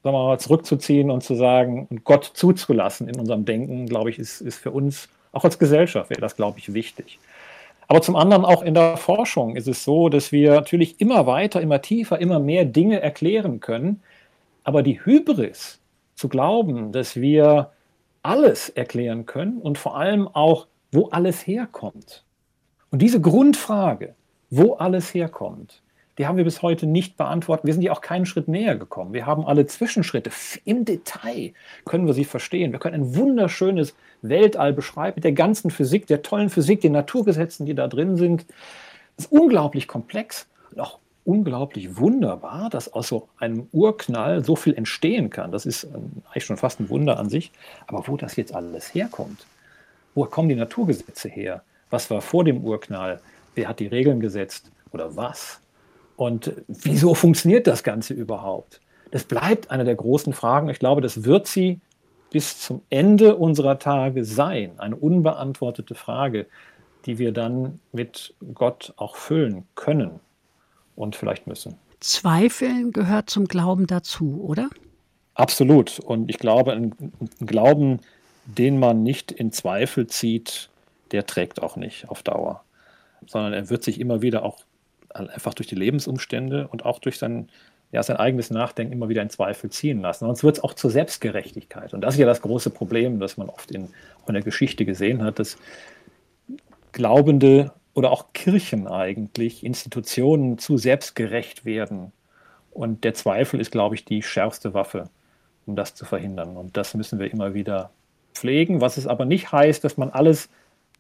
sagen 0.04 0.16
wir 0.16 0.28
mal, 0.28 0.40
zurückzuziehen 0.40 1.12
und 1.12 1.24
zu 1.24 1.36
sagen 1.36 1.88
Gott 2.04 2.32
zuzulassen 2.34 3.08
in 3.08 3.20
unserem 3.20 3.46
Denken, 3.46 3.86
glaube 3.86 4.10
ich, 4.10 4.20
ist, 4.20 4.42
ist 4.42 4.58
für 4.58 4.72
uns, 4.72 5.10
auch 5.32 5.44
als 5.44 5.60
Gesellschaft, 5.60 6.10
wäre 6.10 6.22
das, 6.22 6.36
glaube 6.36 6.60
ich, 6.60 6.74
wichtig. 6.74 7.20
Aber 7.88 8.02
zum 8.02 8.16
anderen 8.16 8.46
auch 8.46 8.62
in 8.62 8.76
der 8.76 8.98
Forschung 8.98 9.56
ist 9.56 9.68
es 9.68 9.84
so, 9.84 10.10
dass 10.10 10.32
wir 10.32 10.52
natürlich 10.52 11.02
immer 11.02 11.26
weiter, 11.26 11.62
immer 11.62 11.82
tiefer, 11.82 12.20
immer 12.20 12.40
mehr 12.40 12.66
Dinge 12.66 13.02
erklären 13.02 13.60
können. 13.60 14.02
Aber 14.64 14.84
die 14.84 15.04
Hybris 15.04 15.80
zu 16.16 16.30
glauben, 16.30 16.92
dass 16.92 17.16
wir 17.16 17.72
alles 18.24 18.70
erklären 18.70 19.26
können 19.26 19.60
und 19.62 19.78
vor 19.78 19.98
allem 19.98 20.28
auch, 20.28 20.68
wo 20.92 21.08
alles 21.10 21.46
herkommt. 21.46 22.26
Und 22.92 23.02
diese 23.02 23.22
Grundfrage, 23.22 24.16
wo 24.50 24.74
alles 24.74 25.14
herkommt, 25.14 25.82
die 26.18 26.28
haben 26.28 26.36
wir 26.36 26.44
bis 26.44 26.62
heute 26.62 26.86
nicht 26.86 27.16
beantwortet. 27.16 27.66
Wir 27.66 27.74
sind 27.74 27.82
ja 27.82 27.94
auch 27.94 28.02
keinen 28.02 28.26
Schritt 28.26 28.50
näher 28.50 28.76
gekommen. 28.76 29.14
Wir 29.14 29.26
haben 29.26 29.46
alle 29.46 29.66
Zwischenschritte 29.68 30.32
im 30.66 30.84
Detail, 30.84 31.54
können 31.86 32.08
wir 32.08 32.14
sie 32.14 32.26
verstehen. 32.26 32.74
Wir 32.74 32.80
können 32.80 32.96
ein 32.96 33.16
wunderschönes 33.16 33.96
Weltall 34.22 34.74
beschreiben 34.74 35.16
mit 35.16 35.24
der 35.24 35.32
ganzen 35.32 35.72
Physik, 35.72 36.08
der 36.08 36.22
tollen 36.22 36.50
Physik, 36.50 36.82
den 36.82 36.92
Naturgesetzen, 36.92 37.66
die 37.66 37.74
da 37.74 37.88
drin 37.88 38.18
sind. 38.18 38.46
Das 39.16 39.28
ist 39.28 39.32
unglaublich 39.32 39.88
komplex 39.88 40.50
und 40.72 40.82
auch 40.82 41.00
unglaublich 41.26 41.98
wunderbar, 41.98 42.70
dass 42.70 42.92
aus 42.94 43.08
so 43.08 43.30
einem 43.38 43.68
Urknall 43.72 44.44
so 44.44 44.56
viel 44.56 44.74
entstehen 44.74 45.30
kann. 45.30 45.52
Das 45.52 45.66
ist 45.66 45.88
eigentlich 46.30 46.46
schon 46.46 46.58
fast 46.58 46.80
ein 46.80 46.90
Wunder 46.90 47.20
an 47.20 47.30
sich. 47.30 47.52
Aber 47.88 48.08
wo 48.08 48.18
das 48.18 48.36
jetzt 48.36 48.54
alles 48.54 48.94
herkommt, 48.94 49.46
wo 50.16 50.26
kommen 50.26 50.50
die 50.50 50.56
Naturgesetze 50.56 51.30
her? 51.30 51.64
Was 51.90 52.10
war 52.10 52.22
vor 52.22 52.44
dem 52.44 52.64
Urknall? 52.64 53.22
Wer 53.56 53.68
hat 53.68 53.80
die 53.80 53.88
Regeln 53.88 54.20
gesetzt 54.20 54.72
oder 54.92 55.16
was? 55.16 55.62
Und 56.16 56.54
wieso 56.68 57.14
funktioniert 57.14 57.68
das 57.68 57.84
Ganze 57.84 58.14
überhaupt? 58.14 58.82
Das 59.12 59.24
bleibt 59.24 59.72
eine 59.72 59.86
der 59.86 59.96
großen 59.96 60.34
Fragen. 60.34 60.70
Ich 60.70 60.80
glaube, 60.80 61.02
das 61.02 61.24
wird 61.24 61.48
sie 61.48 61.80
bis 62.32 62.60
zum 62.60 62.82
Ende 62.90 63.36
unserer 63.36 63.80
Tage 63.80 64.26
sein. 64.26 64.72
Eine 64.78 64.96
unbeantwortete 64.96 65.96
Frage, 65.96 66.46
die 67.06 67.18
wir 67.18 67.32
dann 67.32 67.80
mit 67.92 68.36
Gott 68.54 68.94
auch 68.98 69.16
füllen 69.16 69.66
können 69.76 70.20
und 71.00 71.16
vielleicht 71.16 71.48
müssen. 71.48 71.76
Zweifeln 72.00 72.92
gehört 72.92 73.30
zum 73.30 73.46
Glauben 73.46 73.88
dazu, 73.88 74.42
oder? 74.44 74.70
Absolut. 75.34 76.00
Und 76.00 76.30
ich 76.30 76.38
glaube, 76.38 76.74
ein, 76.74 76.94
ein 77.40 77.46
Glauben, 77.46 78.00
den 78.46 78.80
man 78.80 79.04
nicht 79.04 79.32
in 79.32 79.52
Zweifel 79.52 80.08
zieht, 80.08 80.70
der 81.12 81.26
trägt 81.26 81.62
auch 81.64 81.76
nicht 81.76 82.10
auf 82.10 82.24
Dauer, 82.24 82.64
sondern 83.26 83.54
er 83.54 83.70
wird 83.70 83.84
sich 83.84 84.00
immer 84.00 84.22
wieder 84.22 84.44
auch 84.44 84.60
einfach 85.14 85.54
durch 85.54 85.68
die 85.68 85.76
Lebensumstände 85.76 86.68
und 86.68 86.86
auch 86.86 87.00
durch 87.00 87.18
sein, 87.18 87.50
ja, 87.92 88.04
sein 88.04 88.18
eigenes 88.18 88.52
Nachdenken 88.52 88.94
immer 88.94 89.10
wieder 89.10 89.22
in 89.22 89.30
Zweifel 89.30 89.70
ziehen 89.70 90.02
lassen. 90.02 90.26
Sonst 90.26 90.44
wird 90.44 90.58
es 90.58 90.64
auch 90.64 90.74
zur 90.74 90.92
Selbstgerechtigkeit. 90.92 91.94
Und 91.94 92.02
das 92.02 92.16
ist 92.16 92.20
ja 92.20 92.28
das 92.28 92.42
große 92.42 92.70
Problem, 92.70 93.20
das 93.20 93.38
man 93.38 93.50
oft 93.50 93.72
in, 93.72 93.88
in 94.28 94.34
der 94.34 94.44
Geschichte 94.44 94.86
gesehen 94.86 95.24
hat, 95.24 95.40
dass 95.40 95.58
Glaubende 96.92 97.72
oder 97.94 98.12
auch 98.12 98.34
Kirchen 98.34 98.88
eigentlich, 98.88 99.64
Institutionen 99.64 100.58
zu 100.58 100.78
selbstgerecht 100.78 101.66
werden. 101.66 102.12
Und 102.72 103.04
der 103.04 103.14
Zweifel 103.14 103.60
ist, 103.60 103.72
glaube 103.72 103.96
ich, 103.96 104.06
die 104.06 104.22
schärfste 104.22 104.74
Waffe, 104.74 105.10
um 105.66 105.76
das 105.76 105.96
zu 105.96 106.06
verhindern. 106.06 106.56
Und 106.56 106.78
das 106.78 106.94
müssen 106.94 107.20
wir 107.20 107.32
immer 107.32 107.54
wieder 107.54 107.92
pflegen, 108.34 108.80
was 108.82 108.98
es 108.98 109.08
aber 109.08 109.26
nicht 109.26 109.52
heißt, 109.52 109.84
dass 109.84 109.98
man 109.98 110.10
alles 110.10 110.50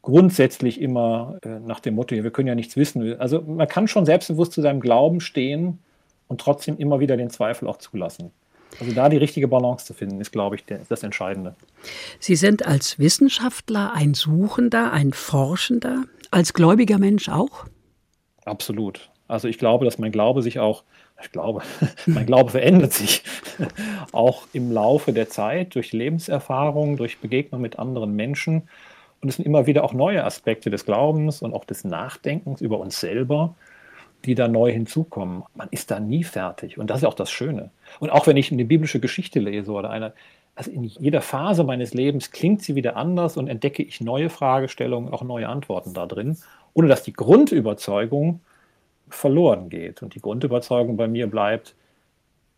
grundsätzlich 0.01 0.81
immer 0.81 1.39
äh, 1.43 1.59
nach 1.59 1.79
dem 1.79 1.95
Motto, 1.95 2.15
ja, 2.15 2.23
wir 2.23 2.31
können 2.31 2.47
ja 2.47 2.55
nichts 2.55 2.75
wissen. 2.75 3.19
Also 3.19 3.41
man 3.41 3.67
kann 3.67 3.87
schon 3.87 4.05
selbstbewusst 4.05 4.53
zu 4.53 4.61
seinem 4.61 4.79
Glauben 4.79 5.21
stehen 5.21 5.79
und 6.27 6.41
trotzdem 6.41 6.77
immer 6.77 6.99
wieder 6.99 7.17
den 7.17 7.29
Zweifel 7.29 7.67
auch 7.67 7.77
zulassen. 7.77 8.31
Also 8.79 8.93
da 8.93 9.09
die 9.09 9.17
richtige 9.17 9.47
Balance 9.47 9.85
zu 9.85 9.93
finden, 9.93 10.21
ist, 10.21 10.31
glaube 10.31 10.55
ich, 10.55 10.63
das 10.87 11.03
Entscheidende. 11.03 11.55
Sie 12.19 12.35
sind 12.35 12.65
als 12.65 12.99
Wissenschaftler 12.99 13.93
ein 13.93 14.13
Suchender, 14.13 14.93
ein 14.93 15.11
Forschender, 15.11 16.03
als 16.31 16.53
gläubiger 16.53 16.97
Mensch 16.97 17.29
auch? 17.29 17.65
Absolut. 18.45 19.09
Also 19.27 19.47
ich 19.47 19.59
glaube, 19.59 19.85
dass 19.85 19.99
mein 19.99 20.11
Glaube 20.11 20.41
sich 20.41 20.59
auch, 20.59 20.83
ich 21.21 21.31
glaube, 21.31 21.61
mein 22.05 22.25
Glaube 22.25 22.51
verändert 22.51 22.93
sich 22.93 23.23
auch 24.11 24.47
im 24.53 24.71
Laufe 24.71 25.13
der 25.13 25.29
Zeit 25.29 25.75
durch 25.75 25.93
Lebenserfahrung, 25.93 26.97
durch 26.97 27.19
Begegnung 27.19 27.61
mit 27.61 27.77
anderen 27.77 28.15
Menschen. 28.15 28.67
Und 29.21 29.29
es 29.29 29.35
sind 29.35 29.45
immer 29.45 29.67
wieder 29.67 29.83
auch 29.83 29.93
neue 29.93 30.23
Aspekte 30.23 30.69
des 30.69 30.85
Glaubens 30.85 31.41
und 31.41 31.53
auch 31.53 31.65
des 31.65 31.83
Nachdenkens 31.83 32.61
über 32.61 32.79
uns 32.79 32.99
selber, 32.99 33.55
die 34.25 34.35
da 34.35 34.47
neu 34.47 34.71
hinzukommen. 34.71 35.43
Man 35.55 35.69
ist 35.71 35.91
da 35.91 35.99
nie 35.99 36.23
fertig. 36.23 36.77
Und 36.77 36.89
das 36.89 36.99
ist 36.99 37.05
auch 37.05 37.13
das 37.13 37.31
Schöne. 37.31 37.71
Und 37.99 38.09
auch 38.09 38.27
wenn 38.27 38.37
ich 38.37 38.51
eine 38.51 38.65
biblische 38.65 38.99
Geschichte 38.99 39.39
lese 39.39 39.71
oder 39.71 39.89
eine, 39.89 40.13
also 40.55 40.71
in 40.71 40.83
jeder 40.83 41.21
Phase 41.21 41.63
meines 41.63 41.93
Lebens 41.93 42.31
klingt 42.31 42.61
sie 42.61 42.75
wieder 42.75 42.97
anders 42.97 43.37
und 43.37 43.47
entdecke 43.47 43.81
ich 43.81 44.01
neue 44.01 44.29
Fragestellungen, 44.29 45.13
auch 45.13 45.23
neue 45.23 45.47
Antworten 45.47 45.93
da 45.93 46.05
drin, 46.05 46.37
ohne 46.73 46.87
dass 46.87 47.03
die 47.03 47.13
Grundüberzeugung 47.13 48.41
verloren 49.09 49.69
geht. 49.69 50.01
Und 50.01 50.15
die 50.15 50.21
Grundüberzeugung 50.21 50.97
bei 50.97 51.07
mir 51.07 51.27
bleibt, 51.27 51.75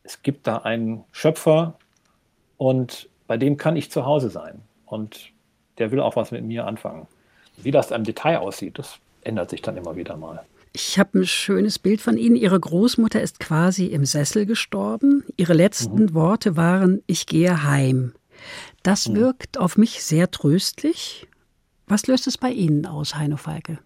es 0.03 0.23
gibt 0.23 0.47
da 0.47 0.57
einen 0.57 1.03
Schöpfer 1.11 1.75
und 2.57 3.07
bei 3.27 3.37
dem 3.37 3.57
kann 3.57 3.75
ich 3.75 3.91
zu 3.91 4.05
Hause 4.05 4.29
sein. 4.29 4.61
Und 4.85 5.31
der 5.77 5.91
will 5.91 5.99
auch 5.99 6.15
was 6.15 6.31
mit 6.31 6.43
mir 6.43 6.65
anfangen. 6.65 7.07
Wie 7.57 7.71
das 7.71 7.91
im 7.91 8.03
Detail 8.03 8.37
aussieht, 8.37 8.79
das 8.79 8.97
ändert 9.23 9.51
sich 9.51 9.61
dann 9.61 9.77
immer 9.77 9.95
wieder 9.95 10.17
mal. 10.17 10.43
Ich 10.73 10.97
habe 10.97 11.19
ein 11.19 11.25
schönes 11.25 11.79
Bild 11.79 11.99
von 11.99 12.17
Ihnen. 12.17 12.35
Ihre 12.35 12.59
Großmutter 12.59 13.21
ist 13.21 13.39
quasi 13.39 13.87
im 13.87 14.05
Sessel 14.05 14.45
gestorben. 14.45 15.23
Ihre 15.35 15.53
letzten 15.53 16.03
mhm. 16.03 16.13
Worte 16.13 16.55
waren, 16.55 17.01
ich 17.07 17.25
gehe 17.25 17.63
heim. 17.63 18.13
Das 18.83 19.09
mhm. 19.09 19.15
wirkt 19.15 19.57
auf 19.59 19.77
mich 19.77 20.03
sehr 20.03 20.31
tröstlich. 20.31 21.27
Was 21.87 22.07
löst 22.07 22.25
es 22.27 22.37
bei 22.37 22.49
Ihnen 22.49 22.85
aus, 22.85 23.15
Heino 23.15 23.35
Falke? 23.35 23.79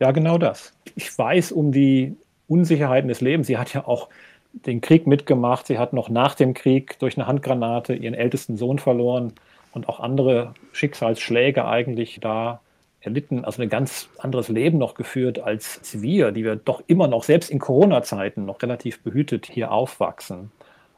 Ja, 0.00 0.12
genau 0.12 0.38
das. 0.38 0.72
Ich 0.94 1.16
weiß 1.16 1.50
um 1.50 1.72
die 1.72 2.16
Unsicherheiten 2.46 3.08
des 3.08 3.20
Lebens. 3.20 3.48
Sie 3.48 3.58
hat 3.58 3.74
ja 3.74 3.86
auch 3.86 4.08
den 4.52 4.80
Krieg 4.80 5.08
mitgemacht. 5.08 5.66
Sie 5.66 5.78
hat 5.78 5.92
noch 5.92 6.08
nach 6.08 6.36
dem 6.36 6.54
Krieg 6.54 6.98
durch 7.00 7.16
eine 7.16 7.26
Handgranate 7.26 7.94
ihren 7.94 8.14
ältesten 8.14 8.56
Sohn 8.56 8.78
verloren 8.78 9.32
und 9.72 9.88
auch 9.88 9.98
andere 9.98 10.54
Schicksalsschläge 10.72 11.66
eigentlich 11.66 12.20
da 12.20 12.60
erlitten, 13.08 13.44
also 13.44 13.62
ein 13.62 13.68
ganz 13.68 14.08
anderes 14.18 14.48
Leben 14.48 14.78
noch 14.78 14.94
geführt 14.94 15.38
als 15.38 15.80
wir, 16.00 16.30
die 16.30 16.44
wir 16.44 16.56
doch 16.56 16.82
immer 16.86 17.08
noch, 17.08 17.24
selbst 17.24 17.50
in 17.50 17.58
Corona-Zeiten, 17.58 18.44
noch 18.44 18.62
relativ 18.62 19.02
behütet 19.02 19.46
hier 19.46 19.72
aufwachsen. 19.72 20.52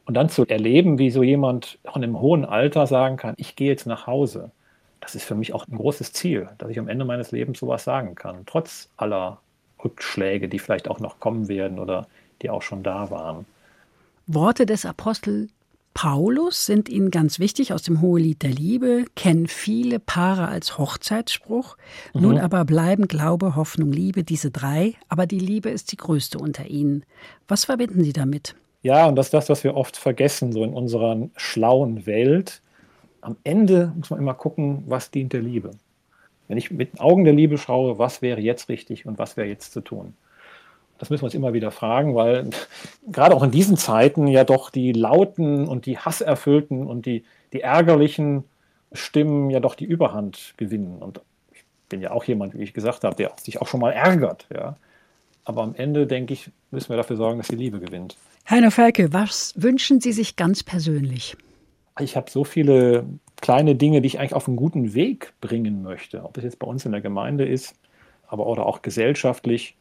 Und 0.05 0.15
dann 0.15 0.29
zu 0.29 0.45
erleben, 0.45 0.99
wie 0.99 1.09
so 1.09 1.23
jemand 1.23 1.79
auch 1.85 1.95
in 1.95 2.03
einem 2.03 2.19
hohen 2.19 2.43
Alter 2.43 2.85
sagen 2.85 3.17
kann, 3.17 3.35
ich 3.37 3.55
gehe 3.55 3.69
jetzt 3.69 3.87
nach 3.87 4.07
Hause. 4.07 4.51
Das 4.99 5.15
ist 5.15 5.23
für 5.23 5.35
mich 5.35 5.53
auch 5.53 5.67
ein 5.67 5.77
großes 5.77 6.13
Ziel, 6.13 6.49
dass 6.57 6.69
ich 6.69 6.79
am 6.79 6.87
Ende 6.87 7.05
meines 7.05 7.31
Lebens 7.31 7.59
sowas 7.59 7.83
sagen 7.83 8.15
kann, 8.15 8.43
trotz 8.45 8.89
aller 8.97 9.39
Rückschläge, 9.83 10.47
die 10.47 10.59
vielleicht 10.59 10.87
auch 10.89 10.99
noch 10.99 11.19
kommen 11.19 11.47
werden 11.47 11.79
oder 11.79 12.07
die 12.41 12.49
auch 12.49 12.61
schon 12.61 12.83
da 12.83 13.09
waren. 13.09 13.45
Worte 14.27 14.65
des 14.65 14.85
Apostel 14.85 15.49
Paulus 15.93 16.65
sind 16.65 16.89
ihnen 16.89 17.11
ganz 17.11 17.39
wichtig 17.39 17.73
aus 17.73 17.83
dem 17.83 18.01
Hohelied 18.01 18.43
der 18.43 18.51
Liebe, 18.51 19.05
kennen 19.15 19.47
viele 19.47 19.99
Paare 19.99 20.47
als 20.47 20.77
Hochzeitsspruch. 20.77 21.75
Mhm. 22.13 22.21
Nun 22.21 22.37
aber 22.37 22.63
bleiben 22.65 23.07
Glaube, 23.07 23.55
Hoffnung, 23.55 23.91
Liebe, 23.91 24.23
diese 24.23 24.51
drei, 24.51 24.93
aber 25.09 25.27
die 25.27 25.39
Liebe 25.39 25.69
ist 25.69 25.91
die 25.91 25.97
größte 25.97 26.37
unter 26.37 26.65
ihnen. 26.67 27.03
Was 27.47 27.65
verbinden 27.65 28.03
Sie 28.03 28.13
damit? 28.13 28.55
Ja, 28.83 29.05
und 29.05 29.15
das 29.15 29.27
ist 29.27 29.33
das, 29.33 29.49
was 29.49 29.63
wir 29.63 29.75
oft 29.75 29.97
vergessen, 29.97 30.51
so 30.53 30.63
in 30.63 30.73
unserer 30.73 31.29
schlauen 31.35 32.05
Welt. 32.05 32.61
Am 33.19 33.35
Ende 33.43 33.93
muss 33.95 34.09
man 34.09 34.19
immer 34.19 34.33
gucken, 34.33 34.83
was 34.87 35.11
dient 35.11 35.33
der 35.33 35.41
Liebe. 35.41 35.71
Wenn 36.47 36.57
ich 36.57 36.71
mit 36.71 36.99
Augen 36.99 37.23
der 37.23 37.33
Liebe 37.33 37.57
schaue, 37.57 37.99
was 37.99 38.21
wäre 38.21 38.41
jetzt 38.41 38.69
richtig 38.69 39.05
und 39.05 39.19
was 39.19 39.37
wäre 39.37 39.47
jetzt 39.47 39.71
zu 39.71 39.81
tun? 39.81 40.15
Das 41.01 41.09
müssen 41.09 41.23
wir 41.23 41.25
uns 41.25 41.33
immer 41.33 41.53
wieder 41.53 41.71
fragen, 41.71 42.13
weil 42.13 42.47
gerade 43.11 43.35
auch 43.35 43.41
in 43.41 43.49
diesen 43.49 43.75
Zeiten 43.75 44.27
ja 44.27 44.43
doch 44.43 44.69
die 44.69 44.91
lauten 44.91 45.67
und 45.67 45.87
die 45.87 45.97
hasserfüllten 45.97 46.85
und 46.85 47.07
die, 47.07 47.23
die 47.53 47.61
ärgerlichen 47.61 48.43
Stimmen 48.93 49.49
ja 49.49 49.59
doch 49.59 49.73
die 49.73 49.85
Überhand 49.85 50.53
gewinnen. 50.57 50.99
Und 50.99 51.19
ich 51.53 51.63
bin 51.89 52.01
ja 52.01 52.11
auch 52.11 52.23
jemand, 52.25 52.53
wie 52.55 52.61
ich 52.61 52.75
gesagt 52.75 53.03
habe, 53.03 53.15
der 53.15 53.31
sich 53.41 53.59
auch 53.59 53.67
schon 53.67 53.79
mal 53.79 53.89
ärgert. 53.89 54.45
Ja. 54.53 54.77
Aber 55.43 55.63
am 55.63 55.73
Ende, 55.73 56.05
denke 56.05 56.33
ich, 56.33 56.51
müssen 56.69 56.89
wir 56.89 56.97
dafür 56.97 57.17
sorgen, 57.17 57.39
dass 57.39 57.47
die 57.47 57.55
Liebe 57.55 57.79
gewinnt. 57.79 58.15
Heino 58.47 58.69
Falke, 58.69 59.11
was 59.11 59.55
wünschen 59.57 60.01
Sie 60.01 60.11
sich 60.11 60.35
ganz 60.35 60.61
persönlich? 60.61 61.35
Ich 61.99 62.15
habe 62.15 62.29
so 62.29 62.43
viele 62.43 63.05
kleine 63.41 63.73
Dinge, 63.73 64.01
die 64.01 64.07
ich 64.07 64.19
eigentlich 64.19 64.35
auf 64.35 64.47
einen 64.47 64.55
guten 64.55 64.93
Weg 64.93 65.33
bringen 65.41 65.81
möchte, 65.81 66.23
ob 66.23 66.37
es 66.37 66.43
jetzt 66.43 66.59
bei 66.59 66.67
uns 66.67 66.85
in 66.85 66.91
der 66.91 67.01
Gemeinde 67.01 67.47
ist, 67.47 67.73
aber 68.27 68.45
oder 68.45 68.67
auch 68.67 68.83
gesellschaftlich. 68.83 69.75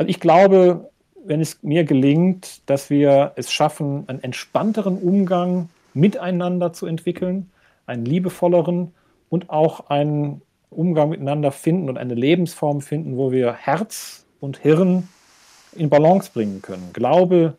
Also 0.00 0.08
ich 0.08 0.18
glaube, 0.18 0.88
wenn 1.26 1.42
es 1.42 1.62
mir 1.62 1.84
gelingt, 1.84 2.62
dass 2.70 2.88
wir 2.88 3.32
es 3.36 3.52
schaffen, 3.52 4.04
einen 4.06 4.22
entspannteren 4.24 4.96
Umgang 4.96 5.68
miteinander 5.92 6.72
zu 6.72 6.86
entwickeln, 6.86 7.50
einen 7.84 8.06
liebevolleren 8.06 8.92
und 9.28 9.50
auch 9.50 9.90
einen 9.90 10.40
Umgang 10.70 11.10
miteinander 11.10 11.52
finden 11.52 11.90
und 11.90 11.98
eine 11.98 12.14
Lebensform 12.14 12.80
finden, 12.80 13.18
wo 13.18 13.30
wir 13.30 13.52
Herz 13.52 14.24
und 14.40 14.56
Hirn 14.56 15.06
in 15.76 15.90
Balance 15.90 16.30
bringen 16.32 16.62
können. 16.62 16.94
Glaube 16.94 17.58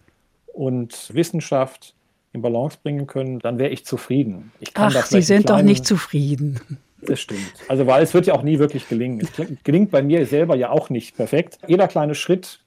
und 0.52 1.14
Wissenschaft 1.14 1.94
in 2.34 2.42
Balance 2.42 2.80
bringen 2.82 3.06
können, 3.06 3.38
dann 3.38 3.60
wäre 3.60 3.70
ich 3.70 3.86
zufrieden. 3.86 4.52
Ich 4.60 4.72
Ach, 4.74 5.06
Sie 5.06 5.22
sind 5.22 5.48
doch 5.48 5.58
kleinen- 5.58 5.68
nicht 5.68 5.86
zufrieden. 5.86 6.60
Das 7.04 7.20
stimmt. 7.20 7.54
Also, 7.68 7.88
weil 7.88 8.04
es 8.04 8.14
wird 8.14 8.28
ja 8.28 8.34
auch 8.34 8.44
nie 8.44 8.60
wirklich 8.60 8.88
gelingen. 8.88 9.22
Es 9.22 9.30
gelingt 9.64 9.92
bei 9.92 10.02
mir 10.02 10.26
selber 10.26 10.56
ja 10.56 10.70
auch 10.70 10.90
nicht 10.90 11.16
perfekt. 11.16 11.58
Jeder 11.68 11.88
kleine 11.88 12.16
Schritt 12.16 12.60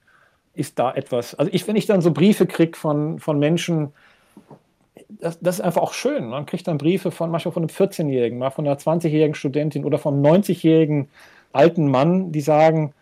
ist 0.53 0.77
da 0.79 0.93
etwas. 0.93 1.35
Also, 1.35 1.51
ich, 1.53 1.67
wenn 1.67 1.75
ich 1.75 1.85
dann 1.85 2.01
so 2.01 2.11
Briefe 2.11 2.45
kriege 2.45 2.77
von, 2.77 3.19
von 3.19 3.39
Menschen, 3.39 3.93
das, 5.09 5.39
das 5.39 5.55
ist 5.55 5.61
einfach 5.61 5.81
auch 5.81 5.93
schön. 5.93 6.27
Man 6.27 6.45
kriegt 6.45 6.67
dann 6.67 6.77
Briefe 6.77 7.11
von 7.11 7.31
manchmal 7.31 7.53
von 7.53 7.63
einem 7.63 7.69
14-Jährigen, 7.69 8.37
mal 8.37 8.49
von 8.51 8.67
einer 8.67 8.77
20-jährigen 8.77 9.35
Studentin 9.35 9.85
oder 9.85 9.97
von 9.97 10.15
einem 10.15 10.41
90-jährigen 10.41 11.09
alten 11.53 11.89
Mann, 11.89 12.31
die 12.31 12.41
sagen, 12.41 12.93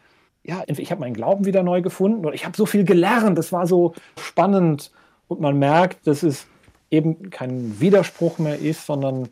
ja, 0.43 0.63
ich 0.67 0.91
habe 0.91 1.01
meinen 1.01 1.13
Glauben 1.13 1.45
wieder 1.45 1.63
neu 1.63 1.81
gefunden 1.81 2.25
oder 2.25 2.35
ich 2.35 2.45
habe 2.45 2.57
so 2.57 2.65
viel 2.65 2.83
gelernt, 2.83 3.37
das 3.37 3.51
war 3.51 3.65
so 3.65 3.93
spannend 4.19 4.91
und 5.27 5.39
man 5.39 5.57
merkt, 5.57 6.05
dass 6.05 6.21
es 6.21 6.47
eben 6.91 7.29
kein 7.29 7.79
Widerspruch 7.79 8.39
mehr 8.39 8.59
ist, 8.59 8.85
sondern 8.85 9.29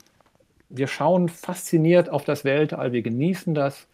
wir 0.74 0.88
schauen 0.88 1.30
fasziniert 1.30 2.10
auf 2.10 2.24
das 2.24 2.44
Weltall, 2.44 2.92
wir 2.92 3.02
genießen 3.02 3.54
das 3.54 3.88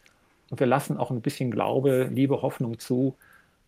und 0.50 0.60
wir 0.60 0.68
lassen 0.68 0.98
auch 0.98 1.12
ein 1.12 1.22
bisschen 1.22 1.52
Glaube, 1.52 2.10
Liebe, 2.12 2.42
Hoffnung 2.42 2.80
zu. 2.80 3.16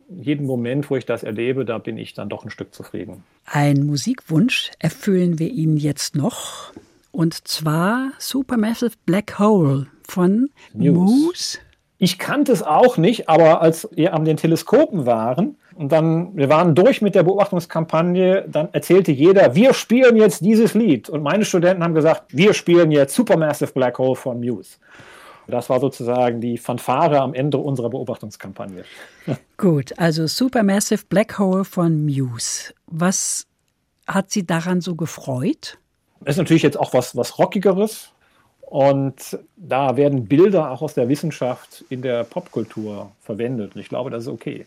Jeden 0.09 0.45
Moment, 0.45 0.89
wo 0.89 0.95
ich 0.95 1.05
das 1.05 1.23
erlebe, 1.23 1.65
da 1.65 1.77
bin 1.77 1.97
ich 1.97 2.13
dann 2.13 2.29
doch 2.29 2.43
ein 2.43 2.49
Stück 2.49 2.73
zufrieden. 2.73 3.23
Ein 3.45 3.85
Musikwunsch 3.85 4.71
erfüllen 4.79 5.37
wir 5.37 5.49
Ihnen 5.51 5.77
jetzt 5.77 6.15
noch. 6.15 6.71
Und 7.11 7.47
zwar 7.47 8.11
Supermassive 8.17 8.95
Black 9.05 9.37
Hole 9.39 9.87
von 10.07 10.49
Muse. 10.73 10.91
Muse. 10.91 11.57
Ich 11.97 12.17
kannte 12.17 12.51
es 12.51 12.63
auch 12.63 12.97
nicht, 12.97 13.27
aber 13.29 13.61
als 13.61 13.89
wir 13.91 14.13
an 14.13 14.25
den 14.25 14.37
Teleskopen 14.37 15.05
waren 15.05 15.57
und 15.79 15.93
dann, 15.93 16.35
wir 16.35 16.49
waren 16.49 16.75
durch 16.75 17.01
mit 17.01 17.15
der 17.15 17.23
Beobachtungskampagne, 17.23 18.43
dann 18.49 18.67
erzählte 18.73 19.13
jeder, 19.13 19.55
wir 19.55 19.73
spielen 19.73 20.17
jetzt 20.17 20.41
dieses 20.41 20.73
Lied. 20.73 21.07
Und 21.07 21.23
meine 21.23 21.45
Studenten 21.45 21.85
haben 21.85 21.93
gesagt, 21.93 22.35
wir 22.35 22.53
spielen 22.53 22.91
jetzt 22.91 23.15
Supermassive 23.15 23.71
Black 23.71 23.97
Hole 23.97 24.17
von 24.17 24.41
Muse. 24.41 24.75
Das 25.47 25.69
war 25.69 25.79
sozusagen 25.79 26.41
die 26.41 26.57
Fanfare 26.57 27.21
am 27.21 27.33
Ende 27.33 27.59
unserer 27.59 27.89
Beobachtungskampagne. 27.89 28.83
Gut, 29.57 29.97
also 29.97 30.27
Supermassive 30.27 31.05
Black 31.07 31.39
Hole 31.39 31.63
von 31.63 32.03
Muse. 32.03 32.73
Was 32.87 33.47
hat 34.05 34.31
Sie 34.31 34.45
daran 34.45 34.81
so 34.81 34.95
gefreut? 34.95 35.77
Das 36.19 36.35
ist 36.35 36.39
natürlich 36.39 36.63
jetzt 36.63 36.77
auch 36.77 36.93
was, 36.93 37.15
was 37.15 37.39
Rockigeres. 37.39 38.11
Und 38.59 39.39
da 39.55 39.95
werden 39.95 40.25
Bilder 40.25 40.71
auch 40.71 40.81
aus 40.81 40.93
der 40.93 41.07
Wissenschaft 41.07 41.85
in 41.89 42.01
der 42.01 42.25
Popkultur 42.25 43.13
verwendet. 43.21 43.75
Und 43.75 43.81
ich 43.81 43.87
glaube, 43.87 44.09
das 44.09 44.23
ist 44.23 44.29
okay. 44.29 44.65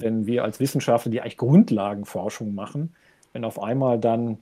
Wenn 0.00 0.26
wir 0.26 0.44
als 0.44 0.60
Wissenschaftler, 0.60 1.10
die 1.10 1.20
eigentlich 1.20 1.36
Grundlagenforschung 1.36 2.54
machen, 2.54 2.94
wenn 3.32 3.44
auf 3.44 3.60
einmal 3.62 3.98
dann 3.98 4.38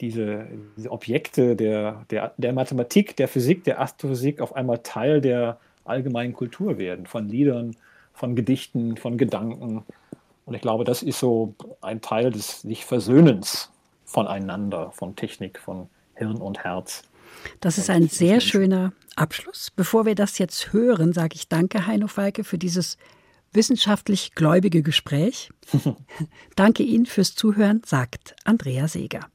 diese, 0.00 0.46
diese 0.76 0.90
Objekte 0.90 1.56
der, 1.56 2.04
der, 2.10 2.32
der 2.36 2.52
Mathematik, 2.52 3.16
der 3.16 3.28
Physik, 3.28 3.64
der 3.64 3.80
Astrophysik 3.80 4.40
auf 4.40 4.54
einmal 4.54 4.78
Teil 4.78 5.20
der 5.20 5.58
allgemeinen 5.84 6.34
Kultur 6.34 6.78
werden, 6.78 7.06
von 7.06 7.28
Liedern, 7.28 7.76
von 8.12 8.36
Gedichten, 8.36 8.96
von 8.96 9.16
Gedanken. 9.16 9.84
Und 10.44 10.54
ich 10.54 10.60
glaube, 10.60 10.84
das 10.84 11.02
ist 11.02 11.18
so 11.18 11.54
ein 11.80 12.00
Teil 12.00 12.30
des 12.30 12.62
sich 12.62 12.84
Versöhnens 12.84 13.70
voneinander, 14.04 14.90
von 14.92 15.16
Technik, 15.16 15.58
von 15.58 15.88
Hirn 16.14 16.36
und 16.36 16.64
Herz. 16.64 17.02
Das 17.60 17.78
ist 17.78 17.90
ein 17.90 18.08
sehr 18.08 18.40
schöner 18.40 18.92
Abschluss. 19.16 19.70
Bevor 19.70 20.06
wir 20.06 20.14
das 20.14 20.38
jetzt 20.38 20.72
hören, 20.72 21.12
sage 21.12 21.36
ich 21.36 21.48
danke, 21.48 21.86
Heino 21.86 22.08
Falke, 22.08 22.44
für 22.44 22.58
dieses 22.58 22.96
wissenschaftlich 23.58 24.36
gläubige 24.36 24.82
Gespräch. 24.82 25.50
danke 26.56 26.84
Ihnen 26.84 27.06
fürs 27.06 27.34
Zuhören, 27.34 27.82
sagt 27.84 28.36
Andrea 28.44 28.86
Seeger. 28.86 29.28